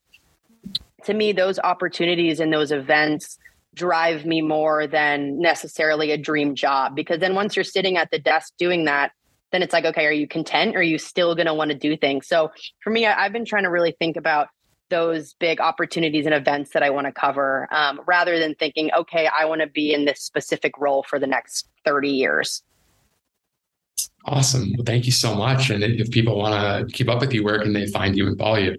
to 1.05 1.15
me, 1.15 1.33
those 1.33 1.59
opportunities 1.59 2.41
and 2.41 2.53
those 2.53 2.73
events 2.73 3.39
drive 3.75 4.27
me 4.27 4.43
more 4.43 4.87
than 4.87 5.41
necessarily 5.41 6.11
a 6.11 6.19
dream 6.19 6.55
job. 6.55 6.95
Because 6.95 7.21
then 7.21 7.35
once 7.35 7.57
you're 7.57 7.65
sitting 7.65 7.97
at 7.97 8.11
the 8.11 8.19
desk 8.19 8.53
doing 8.59 8.85
that, 8.85 9.13
then 9.53 9.63
it's 9.63 9.73
like, 9.73 9.85
okay, 9.85 10.07
are 10.07 10.13
you 10.13 10.27
content? 10.27 10.75
Or 10.75 10.81
are 10.81 10.83
you 10.83 10.99
still 10.99 11.35
going 11.35 11.47
to 11.47 11.55
want 11.55 11.71
to 11.71 11.77
do 11.77 11.97
things? 11.97 12.27
So 12.27 12.51
for 12.81 12.91
me, 12.91 13.07
I, 13.07 13.25
I've 13.25 13.33
been 13.33 13.45
trying 13.45 13.65
to 13.65 13.71
really 13.71 13.95
think 13.99 14.17
about 14.17 14.49
those 14.89 15.35
big 15.35 15.61
opportunities 15.61 16.27
and 16.27 16.35
events 16.35 16.73
that 16.73 16.83
I 16.83 16.91
want 16.91 17.07
to 17.07 17.13
cover 17.13 17.67
um, 17.73 18.01
rather 18.07 18.39
than 18.39 18.55
thinking, 18.55 18.91
okay, 18.93 19.27
I 19.27 19.47
want 19.47 19.63
to 19.63 19.67
be 19.67 19.95
in 19.95 20.05
this 20.05 20.21
specific 20.21 20.77
role 20.79 21.03
for 21.09 21.19
the 21.19 21.27
next 21.27 21.69
30 21.85 22.11
years. 22.11 22.63
Awesome. 24.25 24.73
Well, 24.77 24.85
thank 24.85 25.07
you 25.07 25.13
so 25.13 25.35
much. 25.35 25.71
And 25.71 25.83
if 25.83 26.11
people 26.11 26.39
want 26.39 26.89
to 26.89 26.95
keep 26.95 27.09
up 27.09 27.21
with 27.21 27.33
you, 27.33 27.43
where 27.43 27.61
can 27.61 27.73
they 27.73 27.87
find 27.87 28.17
you 28.17 28.27
and 28.27 28.39
follow 28.39 28.59
you? 28.59 28.77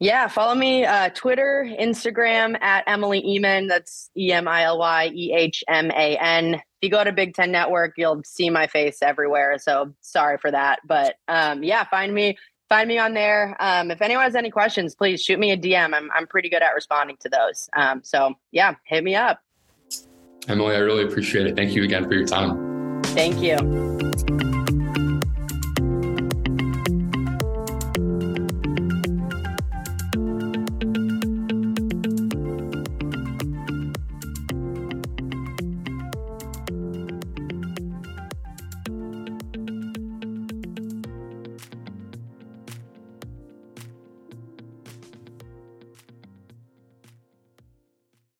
Yeah, 0.00 0.28
follow 0.28 0.54
me 0.54 0.84
uh, 0.84 1.08
Twitter, 1.08 1.68
Instagram 1.80 2.60
at 2.60 2.84
Emily 2.86 3.20
Ehman. 3.20 3.68
That's 3.68 4.10
E 4.16 4.32
M 4.32 4.46
I 4.46 4.62
L 4.64 4.78
Y 4.78 5.10
E 5.12 5.32
H 5.34 5.64
M 5.66 5.90
A 5.90 6.16
N. 6.16 6.60
If 6.80 6.86
you 6.86 6.90
go 6.90 7.02
to 7.02 7.10
Big 7.10 7.34
Ten 7.34 7.50
Network, 7.50 7.94
you'll 7.96 8.22
see 8.24 8.50
my 8.50 8.68
face 8.68 9.02
everywhere. 9.02 9.58
So 9.58 9.94
sorry 10.00 10.38
for 10.38 10.50
that, 10.52 10.78
but 10.86 11.16
um, 11.26 11.64
yeah, 11.64 11.84
find 11.84 12.14
me 12.14 12.38
find 12.68 12.88
me 12.88 12.98
on 12.98 13.14
there. 13.14 13.56
Um, 13.58 13.90
if 13.90 14.00
anyone 14.00 14.24
has 14.24 14.36
any 14.36 14.50
questions, 14.50 14.94
please 14.94 15.20
shoot 15.20 15.40
me 15.40 15.50
a 15.50 15.56
DM. 15.56 15.92
I'm 15.92 16.08
I'm 16.12 16.26
pretty 16.28 16.48
good 16.48 16.62
at 16.62 16.70
responding 16.74 17.16
to 17.20 17.28
those. 17.28 17.68
Um, 17.74 18.02
so 18.04 18.34
yeah, 18.52 18.74
hit 18.84 19.02
me 19.02 19.16
up. 19.16 19.40
Emily, 20.46 20.76
I 20.76 20.78
really 20.78 21.04
appreciate 21.04 21.46
it. 21.46 21.56
Thank 21.56 21.74
you 21.74 21.82
again 21.82 22.04
for 22.04 22.14
your 22.14 22.26
time. 22.26 23.02
Thank 23.02 23.42
you. 23.42 24.07